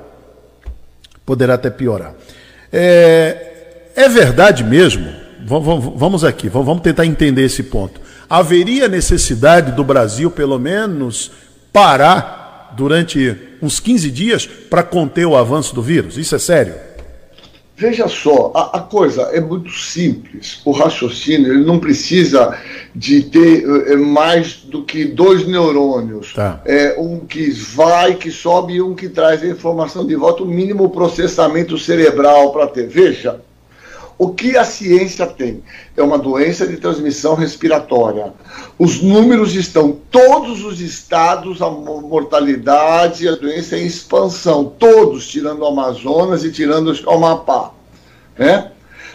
[1.24, 2.12] poderá até piorar.
[2.70, 5.19] É, é verdade mesmo?
[5.46, 8.00] Vamos aqui, vamos tentar entender esse ponto.
[8.28, 11.32] Haveria necessidade do Brasil, pelo menos,
[11.72, 16.16] parar durante uns 15 dias para conter o avanço do vírus?
[16.16, 16.74] Isso é sério?
[17.80, 20.60] Veja só, a, a, coisa é muito simples.
[20.66, 22.54] O raciocínio ele não precisa
[22.94, 26.34] de ter é, mais do que dois neurônios.
[26.34, 26.60] Tá.
[26.66, 30.46] É, um que vai, que sobe e um que traz a informação de volta, o
[30.46, 32.86] mínimo processamento cerebral para ter.
[32.86, 33.40] Veja,
[34.20, 35.62] o que a ciência tem?
[35.96, 38.34] É uma doença de transmissão respiratória.
[38.78, 45.66] Os números estão, todos os estados, a mortalidade, a doença em expansão, todos, tirando o
[45.66, 47.70] Amazonas e tirando o Amapá.
[48.38, 48.70] Né?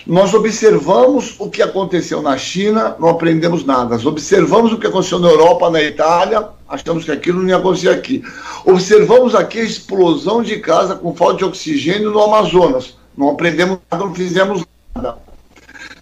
[0.07, 3.99] Nós observamos o que aconteceu na China, não aprendemos nada.
[4.07, 8.23] Observamos o que aconteceu na Europa, na Itália, achamos que aquilo não ia acontecer aqui.
[8.65, 12.97] Observamos aqui a explosão de casa com falta de oxigênio no Amazonas.
[13.15, 14.74] Não aprendemos nada, não fizemos nada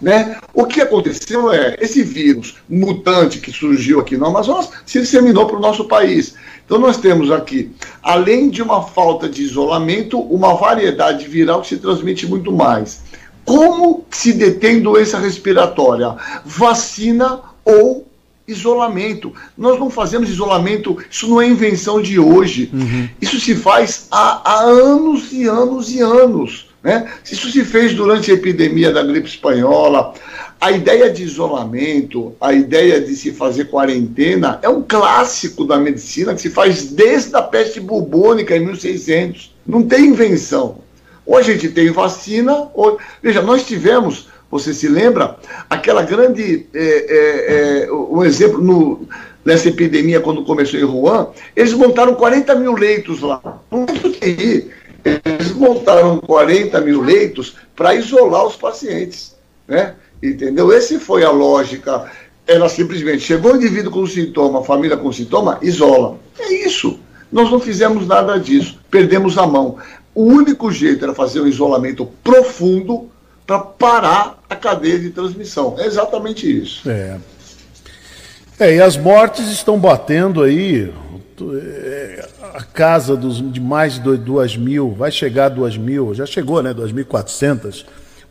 [0.01, 0.37] né?
[0.53, 5.57] O que aconteceu é, esse vírus mutante que surgiu aqui no Amazonas se disseminou para
[5.57, 6.35] o nosso país.
[6.65, 7.71] Então nós temos aqui,
[8.01, 13.01] além de uma falta de isolamento, uma variedade viral que se transmite muito mais.
[13.45, 16.15] Como se detém doença respiratória?
[16.45, 18.07] Vacina ou
[18.47, 19.33] isolamento.
[19.57, 22.69] Nós não fazemos isolamento, isso não é invenção de hoje.
[22.73, 23.09] Uhum.
[23.21, 26.72] Isso se faz há, há anos e anos e anos.
[26.83, 27.09] Né?
[27.23, 30.13] Isso se fez durante a epidemia da gripe espanhola.
[30.59, 36.33] A ideia de isolamento, a ideia de se fazer quarentena, é um clássico da medicina
[36.33, 39.55] que se faz desde a peste bubônica em 1600.
[39.65, 40.79] Não tem invenção.
[41.25, 42.99] Ou a gente tem vacina, ou.
[43.21, 45.37] Veja, nós tivemos, você se lembra,
[45.69, 46.65] aquela grande.
[46.73, 49.07] É, é, é, um exemplo no,
[49.45, 53.41] nessa epidemia, quando começou em Wuhan, eles montaram 40 mil leitos lá.
[53.71, 54.69] Não é TI
[55.03, 59.35] eles montaram 40 mil leitos para isolar os pacientes.
[59.67, 59.95] Né?
[60.21, 60.71] Entendeu?
[60.71, 62.09] Essa foi a lógica.
[62.47, 66.17] Ela simplesmente chegou o indivíduo com sintoma, família com sintoma, isola.
[66.39, 66.99] É isso.
[67.31, 68.79] Nós não fizemos nada disso.
[68.89, 69.77] Perdemos a mão.
[70.13, 73.09] O único jeito era fazer um isolamento profundo
[73.45, 75.75] para parar a cadeia de transmissão.
[75.77, 76.89] É exatamente isso.
[76.89, 77.17] É.
[78.59, 80.93] É, e as mortes estão batendo aí.
[81.53, 86.25] É, a casa dos, de mais de 2 mil, vai chegar a 2 mil, já
[86.25, 86.73] chegou, né?
[86.73, 87.85] 2.400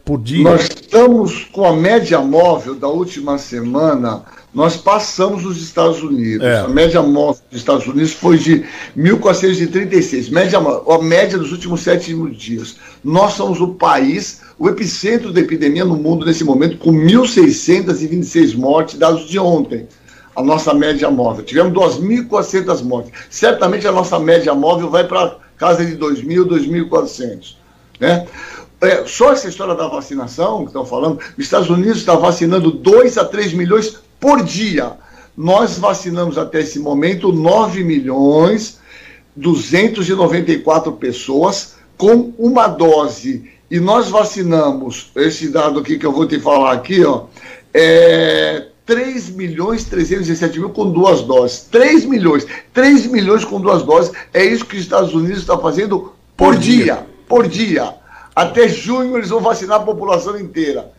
[0.05, 0.43] por dia.
[0.45, 4.23] Nós estamos com a média móvel da última semana,
[4.53, 6.47] nós passamos os Estados Unidos.
[6.47, 6.61] É.
[6.61, 8.65] A média móvel dos Estados Unidos foi de
[8.97, 12.77] 1.436, média, a média dos últimos sete dias.
[13.03, 18.99] Nós somos o país, o epicentro da epidemia no mundo nesse momento, com 1.626 mortes,
[18.99, 19.87] dados de ontem
[20.35, 21.45] a nossa média móvel.
[21.45, 23.13] Tivemos 2.400 mortes.
[23.31, 26.45] Certamente a nossa média móvel vai para casa de 2.000,
[26.89, 27.57] 2.400.
[28.01, 28.27] Né?
[28.81, 33.17] É, só essa história da vacinação que estão falando, os Estados Unidos está vacinando 2
[33.19, 34.93] a 3 milhões por dia.
[35.37, 38.81] Nós vacinamos até esse momento 9 milhões
[39.37, 43.51] 294 pessoas com uma dose.
[43.71, 47.25] E nós vacinamos, esse dado aqui que eu vou te falar aqui, ó,
[47.73, 51.69] é 3 milhões 317 mil com duas doses.
[51.71, 52.47] 3 milhões.
[52.73, 54.13] 3 milhões com duas doses.
[54.33, 56.85] É isso que os Estados Unidos estão fazendo por, por dia.
[56.85, 57.07] dia.
[57.29, 57.95] Por dia.
[58.35, 60.91] Até junho eles vão vacinar a população inteira.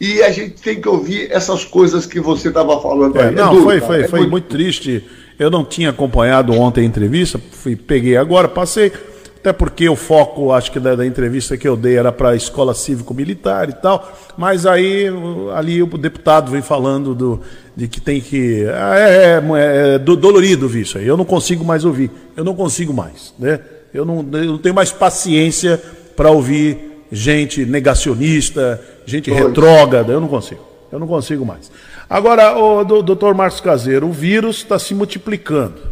[0.00, 3.34] E a gente tem que ouvir essas coisas que você estava falando é, aí.
[3.34, 4.30] Não, é duro, foi, foi, é foi muito...
[4.30, 5.04] muito triste.
[5.38, 8.92] Eu não tinha acompanhado ontem a entrevista, fui, peguei agora, passei
[9.40, 12.36] até porque o foco, acho que da, da entrevista que eu dei era para a
[12.36, 15.06] escola cívico-militar e tal, mas aí
[15.54, 17.40] ali o deputado vem falando do,
[17.76, 18.66] de que tem que.
[18.66, 22.54] Ah, é, é, é dolorido ouvir isso aí, eu não consigo mais ouvir, eu não
[22.54, 23.60] consigo mais, né?
[23.94, 25.80] Eu não, eu não tenho mais paciência
[26.16, 30.60] para ouvir gente negacionista, gente retrógrada, eu não consigo,
[30.90, 31.70] eu não consigo mais.
[32.10, 35.87] Agora, o doutor Marcos Caseiro, o vírus está se multiplicando.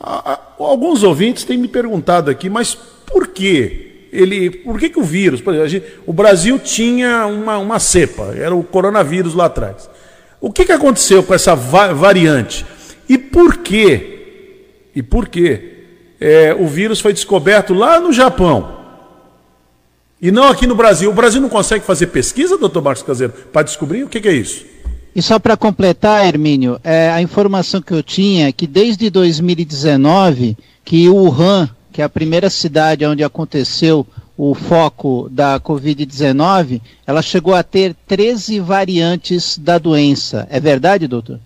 [0.00, 5.40] Alguns ouvintes têm me perguntado aqui, mas por que ele, por que, que o vírus,
[5.40, 9.88] por exemplo, o Brasil tinha uma, uma cepa, era o coronavírus lá atrás.
[10.40, 12.64] O que, que aconteceu com essa variante?
[13.08, 15.76] E por que, e por que
[16.20, 18.78] é, o vírus foi descoberto lá no Japão
[20.20, 21.10] e não aqui no Brasil?
[21.10, 24.32] O Brasil não consegue fazer pesquisa, doutor Marcos Caseiro, para descobrir o que, que é
[24.32, 24.64] isso?
[25.18, 30.56] E só para completar, Hermínio, é, a informação que eu tinha é que desde 2019,
[30.84, 37.52] que Wuhan, que é a primeira cidade onde aconteceu o foco da Covid-19, ela chegou
[37.56, 40.46] a ter 13 variantes da doença.
[40.48, 41.40] É verdade, doutor?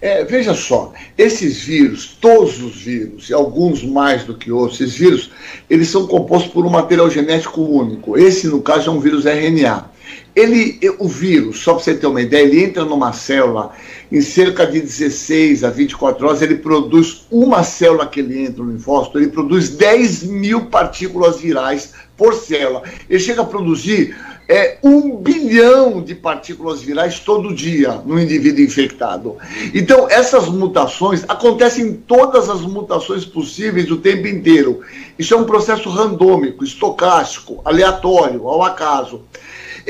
[0.00, 4.94] É, veja só, esses vírus, todos os vírus, e alguns mais do que outros, esses
[4.94, 5.32] vírus,
[5.68, 8.16] eles são compostos por um material genético único.
[8.16, 9.90] Esse, no caso, é um vírus RNA.
[10.40, 13.72] Ele, o vírus, só para você ter uma ideia, ele entra numa célula,
[14.10, 18.72] em cerca de 16 a 24 horas, ele produz uma célula que ele entra no
[18.72, 22.82] linfócito, ele produz 10 mil partículas virais por célula.
[23.08, 24.16] Ele chega a produzir
[24.50, 29.36] é, um bilhão de partículas virais todo dia no indivíduo infectado.
[29.72, 34.80] Então, essas mutações acontecem todas as mutações possíveis o tempo inteiro.
[35.16, 39.22] Isso é um processo randômico, estocástico, aleatório, ao acaso.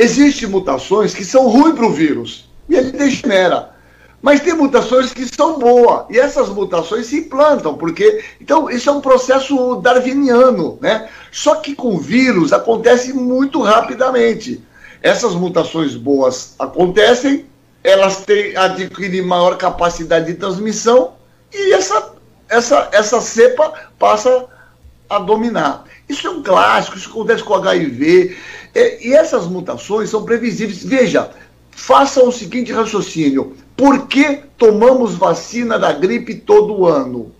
[0.00, 3.68] Existem mutações que são ruins para o vírus e ele degenera.
[4.22, 8.24] Mas tem mutações que são boas, e essas mutações se implantam, porque.
[8.40, 11.10] Então, isso é um processo darwiniano, né?
[11.30, 14.62] Só que com vírus acontece muito rapidamente.
[15.02, 17.44] Essas mutações boas acontecem,
[17.84, 21.12] elas têm, adquirem maior capacidade de transmissão,
[21.52, 22.12] e essa,
[22.48, 24.46] essa, essa cepa passa
[25.10, 25.84] a dominar.
[26.10, 28.36] Isso é um clássico, isso acontece com HIV.
[28.74, 30.82] É, e essas mutações são previsíveis.
[30.82, 31.30] Veja,
[31.70, 37.32] faça o seguinte raciocínio: por que tomamos vacina da gripe todo ano?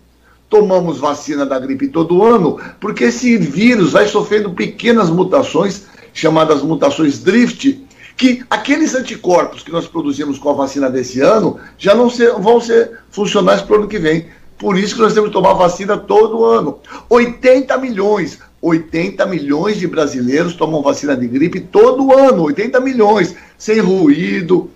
[0.49, 5.83] Tomamos vacina da gripe todo ano porque esse vírus vai sofrendo pequenas mutações,
[6.13, 7.85] chamadas mutações drift,
[8.17, 12.59] que aqueles anticorpos que nós produzimos com a vacina desse ano já não ser, vão
[12.59, 14.27] ser funcionais para o ano que vem.
[14.57, 16.79] Por isso que nós temos que tomar vacina todo ano.
[17.09, 18.39] 80 milhões.
[18.61, 24.69] 80 milhões de brasileiros tomam vacina de gripe todo ano, 80 milhões, sem ruído,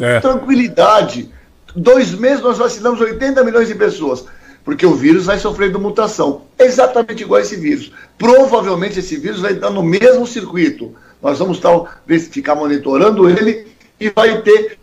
[0.00, 0.18] é.
[0.18, 1.30] tranquilidade.
[1.74, 4.24] Dois meses nós vacinamos 80 milhões de pessoas,
[4.64, 6.42] porque o vírus vai sofrendo mutação.
[6.58, 7.92] Exatamente igual a esse vírus.
[8.18, 10.92] Provavelmente esse vírus vai entrar no mesmo circuito.
[11.22, 13.68] Nós vamos talvez ficar monitorando ele
[14.00, 14.78] e vai ter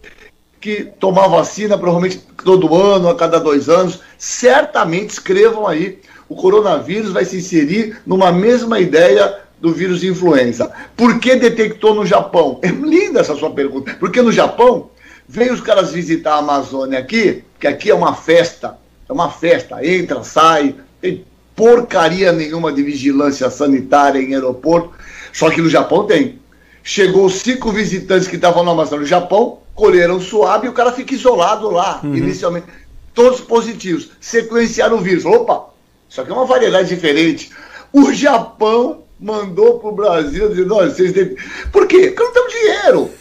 [0.62, 4.00] que tomar vacina, provavelmente todo ano, a cada dois anos.
[4.18, 6.00] Certamente escrevam aí
[6.30, 10.72] o coronavírus vai se inserir numa mesma ideia do vírus influenza.
[10.96, 12.60] Por que detectou no Japão?
[12.62, 13.96] É linda essa sua pergunta.
[14.00, 14.90] Porque no Japão,
[15.28, 18.78] veio os caras visitar a Amazônia aqui, que aqui é uma festa,
[19.08, 21.26] é uma festa, entra, sai, tem
[21.56, 24.92] porcaria nenhuma de vigilância sanitária em aeroporto,
[25.34, 26.40] só que no Japão tem.
[26.84, 31.14] Chegou cinco visitantes que estavam na Amazônia no Japão, colheram suave e o cara fica
[31.14, 32.16] isolado lá, uhum.
[32.16, 32.68] inicialmente.
[33.14, 34.12] Todos positivos.
[34.22, 35.26] Sequenciaram o vírus.
[35.26, 35.70] Opa,
[36.10, 37.52] só que é uma variedade diferente.
[37.92, 41.36] O Japão mandou para o Brasil dizendo, olha, vocês devem...
[41.72, 42.12] Por quê?
[42.12, 43.12] Porque não tem dinheiro.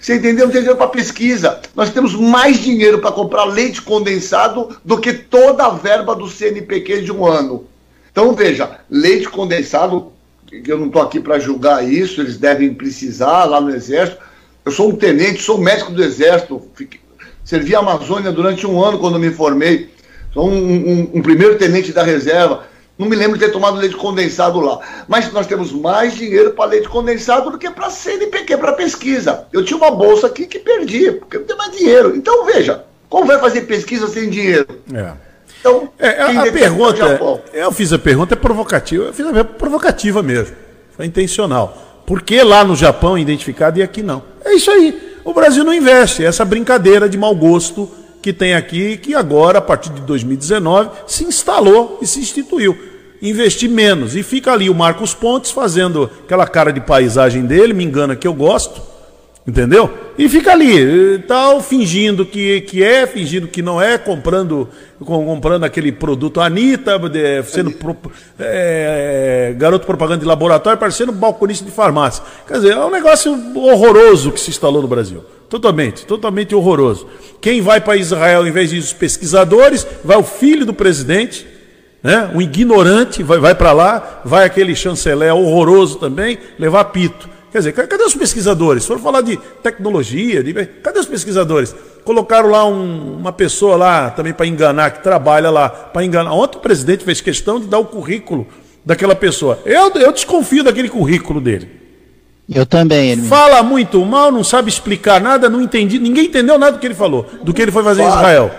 [0.00, 0.46] Você entendeu?
[0.46, 1.60] Não tem dinheiro para pesquisa.
[1.74, 7.02] Nós temos mais dinheiro para comprar leite condensado do que toda a verba do CNPq
[7.02, 7.66] de um ano.
[8.10, 10.12] Então, veja, leite condensado,
[10.52, 14.18] eu não estou aqui para julgar isso, eles devem precisar lá no Exército.
[14.64, 17.00] Eu sou um tenente, sou médico do Exército, fiquei...
[17.44, 19.90] servi a Amazônia durante um ano quando me formei.
[20.32, 22.64] Sou um, um, um primeiro tenente da reserva.
[22.96, 24.78] Não me lembro de ter tomado leite condensado lá.
[25.08, 29.46] Mas nós temos mais dinheiro para leite condensado do que para CNPq, para pesquisa.
[29.52, 32.14] Eu tinha uma bolsa aqui que perdi, porque não tem mais dinheiro.
[32.14, 34.66] Então, veja, como vai fazer pesquisa sem dinheiro?
[34.92, 35.12] É.
[35.60, 37.20] Então, é, a, a pergunta.
[37.52, 39.04] Eu fiz a pergunta é provocativa.
[39.04, 40.54] Eu fiz a pergunta provocativa mesmo.
[40.94, 42.02] Foi intencional.
[42.06, 44.22] Por que lá no Japão é identificado e aqui não?
[44.44, 45.16] É isso aí.
[45.24, 46.22] O Brasil não investe.
[46.22, 47.90] É essa brincadeira de mau gosto
[48.22, 52.76] que tem aqui, que agora, a partir de 2019, se instalou e se instituiu.
[53.22, 54.16] Investir menos.
[54.16, 58.26] E fica ali o Marcos Pontes fazendo aquela cara de paisagem dele, me engana que
[58.26, 58.80] eu gosto,
[59.50, 59.90] entendeu?
[60.16, 64.68] E fica ali, tal, fingindo que, que é, fingindo que não é, comprando,
[65.04, 66.92] comprando aquele produto Anitta,
[67.44, 67.96] sendo pro,
[68.38, 72.22] é, garoto propaganda de laboratório, parecendo balconista de farmácia.
[72.46, 75.24] Quer dizer, é um negócio horroroso que se instalou no Brasil.
[75.48, 77.08] Totalmente, totalmente horroroso.
[77.40, 81.44] Quem vai para Israel, em vez de os pesquisadores, vai o filho do presidente,
[82.02, 82.30] né?
[82.32, 87.39] um ignorante, vai, vai para lá, vai aquele chanceler horroroso também, levar pito.
[87.50, 88.84] Quer dizer, cadê os pesquisadores?
[88.84, 90.52] Se for falar de tecnologia, de...
[90.54, 91.74] cadê os pesquisadores?
[92.04, 96.32] Colocaram lá um, uma pessoa lá também para enganar, que trabalha lá, para enganar.
[96.32, 98.46] Ontem o presidente fez questão de dar o currículo
[98.84, 99.58] daquela pessoa.
[99.64, 101.80] Eu, eu desconfio daquele currículo dele.
[102.48, 103.10] Eu também.
[103.10, 103.22] Ele...
[103.22, 106.94] Fala muito mal, não sabe explicar nada, não entendi, ninguém entendeu nada do que ele
[106.94, 108.50] falou, do que ele foi fazer em Israel.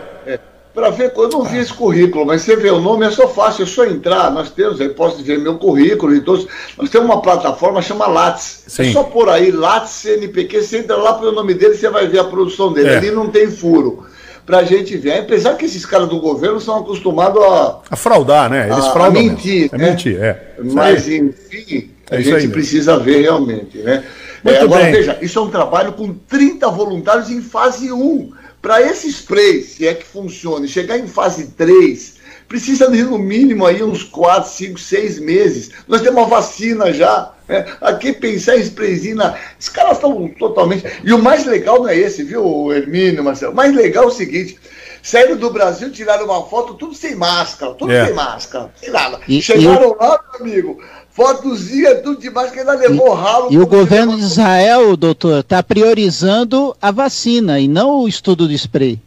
[0.71, 3.27] É, Para ver, eu não vi esse currículo, mas você vê o nome, é só
[3.27, 4.31] fácil, é só entrar.
[4.31, 6.47] Nós temos, aí posso ver meu currículo e todos.
[6.77, 8.63] Nós temos uma plataforma chama Lattes.
[8.67, 8.89] É Sim.
[8.89, 12.19] É só por aí, Lattes CNPq, você entra lá pelo nome dele, você vai ver
[12.19, 12.89] a produção dele.
[12.89, 12.97] É.
[12.97, 14.05] Ali não tem furo
[14.45, 15.19] pra gente ver.
[15.19, 17.79] Apesar que esses caras do governo são acostumados a.
[17.91, 18.69] A fraudar, né?
[18.69, 19.21] Eles a, fraudam.
[19.21, 19.69] A mentir.
[19.71, 19.89] É né?
[19.89, 20.55] mentir, é.
[20.63, 24.03] Mas, enfim, é a gente precisa ver realmente, né?
[24.43, 24.93] É, agora, bem.
[24.93, 28.31] veja, isso é um trabalho com 30 voluntários em fase 1.
[28.61, 32.15] Para esse spray, se é que funcione, chegar em fase 3,
[32.47, 35.71] precisa de no mínimo aí uns 4, 5, 6 meses.
[35.87, 37.31] Nós temos uma vacina já.
[37.47, 37.65] Né?
[37.81, 39.17] Aqui pensar em sprayzinho,
[39.59, 40.83] os caras estão totalmente.
[41.03, 43.53] E o mais legal não é esse, viu, Hermínio, Marcelo?
[43.53, 44.59] O mais legal é o seguinte:
[45.01, 48.05] saíram do Brasil, tiraram uma foto, tudo sem máscara, tudo é.
[48.05, 49.19] sem máscara, sem nada.
[49.27, 53.47] E, Chegaram e lá, meu amigo, fotozinha, tudo de máscara, ainda levou e, ralo.
[53.51, 58.53] E o governo de Israel, doutor, está priorizando a vacina e não o estudo do
[58.53, 58.99] spray.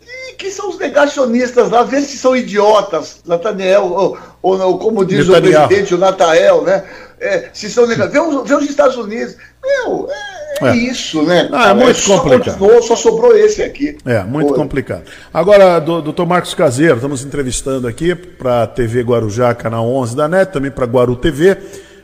[0.00, 5.04] E que são os negacionistas lá, vê se são idiotas, Nathaniel, ou, ou, ou como
[5.04, 5.64] diz Netanyahu.
[5.64, 6.84] o presidente, o Natael, né?
[7.20, 8.30] É, se são negacionistas.
[8.30, 9.36] Vê, os, vê os Estados Unidos.
[9.62, 11.48] Meu, é é, isso, né?
[11.52, 12.58] Ah, é muito só complicado.
[12.58, 13.96] Continuou, só sobrou esse aqui.
[14.04, 14.56] É, muito Foi.
[14.56, 15.04] complicado.
[15.32, 20.52] Agora, doutor Marcos Caseiro, estamos entrevistando aqui para a TV Guarujá, canal 11 da NET,
[20.52, 21.56] também para Guaru TV,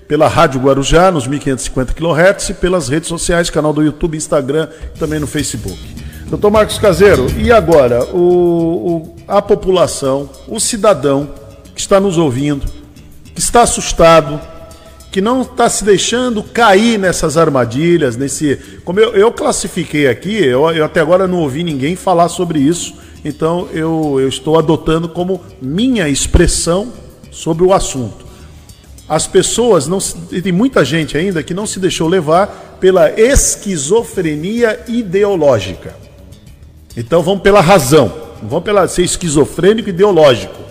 [0.06, 4.98] pela Rádio Guarujá, nos 1550 kHz, e pelas redes sociais, canal do YouTube, Instagram e
[4.98, 5.78] também no Facebook.
[6.26, 11.28] Doutor Marcos Caseiro, e agora, o, o, a população, o cidadão
[11.74, 12.64] que está nos ouvindo,
[13.34, 14.40] que está assustado,
[15.14, 18.58] que não está se deixando cair nessas armadilhas, nesse.
[18.84, 22.94] Como eu, eu classifiquei aqui, eu, eu, até agora não ouvi ninguém falar sobre isso,
[23.24, 26.92] então eu, eu estou adotando como minha expressão
[27.30, 28.26] sobre o assunto.
[29.08, 35.94] As pessoas não tem muita gente ainda que não se deixou levar pela esquizofrenia ideológica.
[36.96, 38.12] Então vamos pela razão,
[38.42, 40.63] não vamos pela ser esquizofrênico ideológico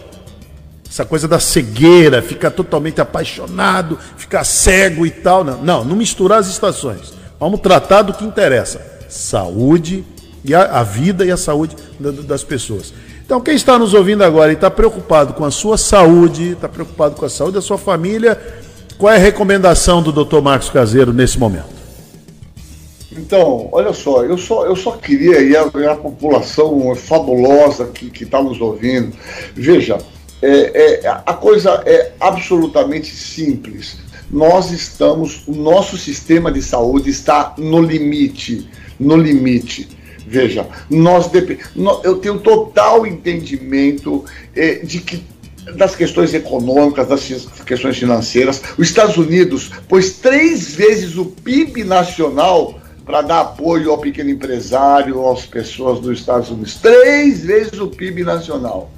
[0.94, 5.44] essa coisa da cegueira, ficar totalmente apaixonado, ficar cego e tal.
[5.44, 7.12] Não, não, não misturar as estações.
[7.40, 8.80] Vamos tratar do que interessa:
[9.10, 10.06] saúde
[10.46, 12.94] e a, a vida e a saúde das pessoas.
[13.26, 17.16] Então, quem está nos ouvindo agora e está preocupado com a sua saúde, está preocupado
[17.16, 18.40] com a saúde da sua família,
[18.96, 20.42] qual é a recomendação do Dr.
[20.42, 21.74] Marcos Caseiro nesse momento?
[23.12, 28.42] Então, olha só, eu só, eu só queria, e a, a população fabulosa que está
[28.44, 29.16] nos ouvindo,
[29.56, 29.98] veja,
[30.46, 33.98] é, é, a coisa é absolutamente simples.
[34.30, 38.68] Nós estamos, o nosso sistema de saúde está no limite,
[39.00, 39.88] no limite.
[40.28, 41.30] Veja, nós
[42.04, 44.26] eu tenho total entendimento
[44.56, 45.24] é, de que
[45.76, 48.62] das questões econômicas, das questões financeiras.
[48.78, 55.30] Os Estados Unidos pôs três vezes o PIB nacional para dar apoio ao pequeno empresário,
[55.30, 56.76] às pessoas dos Estados Unidos.
[56.76, 58.92] Três vezes o PIB nacional.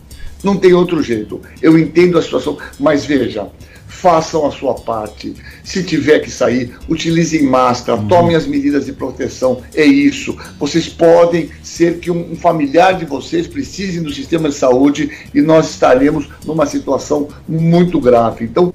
[0.46, 1.42] Não tem outro jeito.
[1.60, 3.48] Eu entendo a situação, mas veja,
[3.88, 5.34] façam a sua parte.
[5.64, 8.08] Se tiver que sair, utilizem máscara, uhum.
[8.08, 9.64] tomem as medidas de proteção.
[9.74, 10.38] É isso.
[10.60, 15.72] Vocês podem ser que um familiar de vocês precise do sistema de saúde e nós
[15.72, 18.46] estaremos numa situação muito grave.
[18.46, 18.72] Então.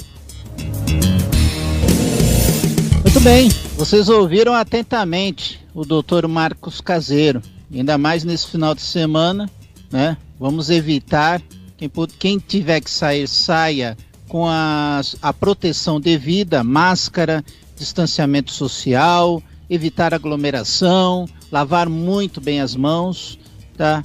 [3.05, 7.41] Muito bem, vocês ouviram atentamente o doutor Marcos Caseiro,
[7.73, 9.49] ainda mais nesse final de semana,
[9.93, 10.17] né?
[10.37, 11.41] Vamos evitar
[11.81, 13.97] quem, quem tiver que sair, saia
[14.29, 17.43] com a, a proteção devida, máscara,
[17.77, 23.39] distanciamento social, evitar aglomeração, lavar muito bem as mãos,
[23.77, 24.05] tá?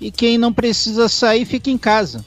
[0.00, 2.24] E quem não precisa sair, fique em casa.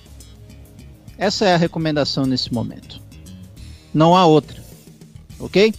[1.18, 3.00] Essa é a recomendação nesse momento.
[3.94, 4.62] Não há outra.
[5.40, 5.74] Ok?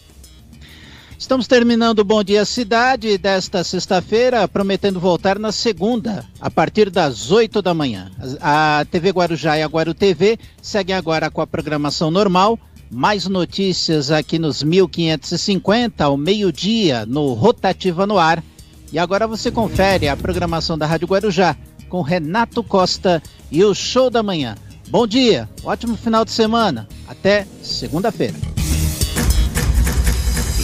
[1.22, 7.30] Estamos terminando o Bom Dia Cidade desta sexta-feira, prometendo voltar na segunda, a partir das
[7.30, 8.10] 8 da manhã.
[8.40, 12.58] A TV Guarujá e a Guaru TV seguem agora com a programação normal.
[12.90, 18.42] Mais notícias aqui nos 1550, ao meio-dia, no Rotativa no Ar.
[18.92, 21.56] E agora você confere a programação da Rádio Guarujá
[21.88, 24.56] com Renato Costa e o Show da Manhã.
[24.88, 26.88] Bom dia, ótimo final de semana.
[27.06, 28.61] Até segunda-feira.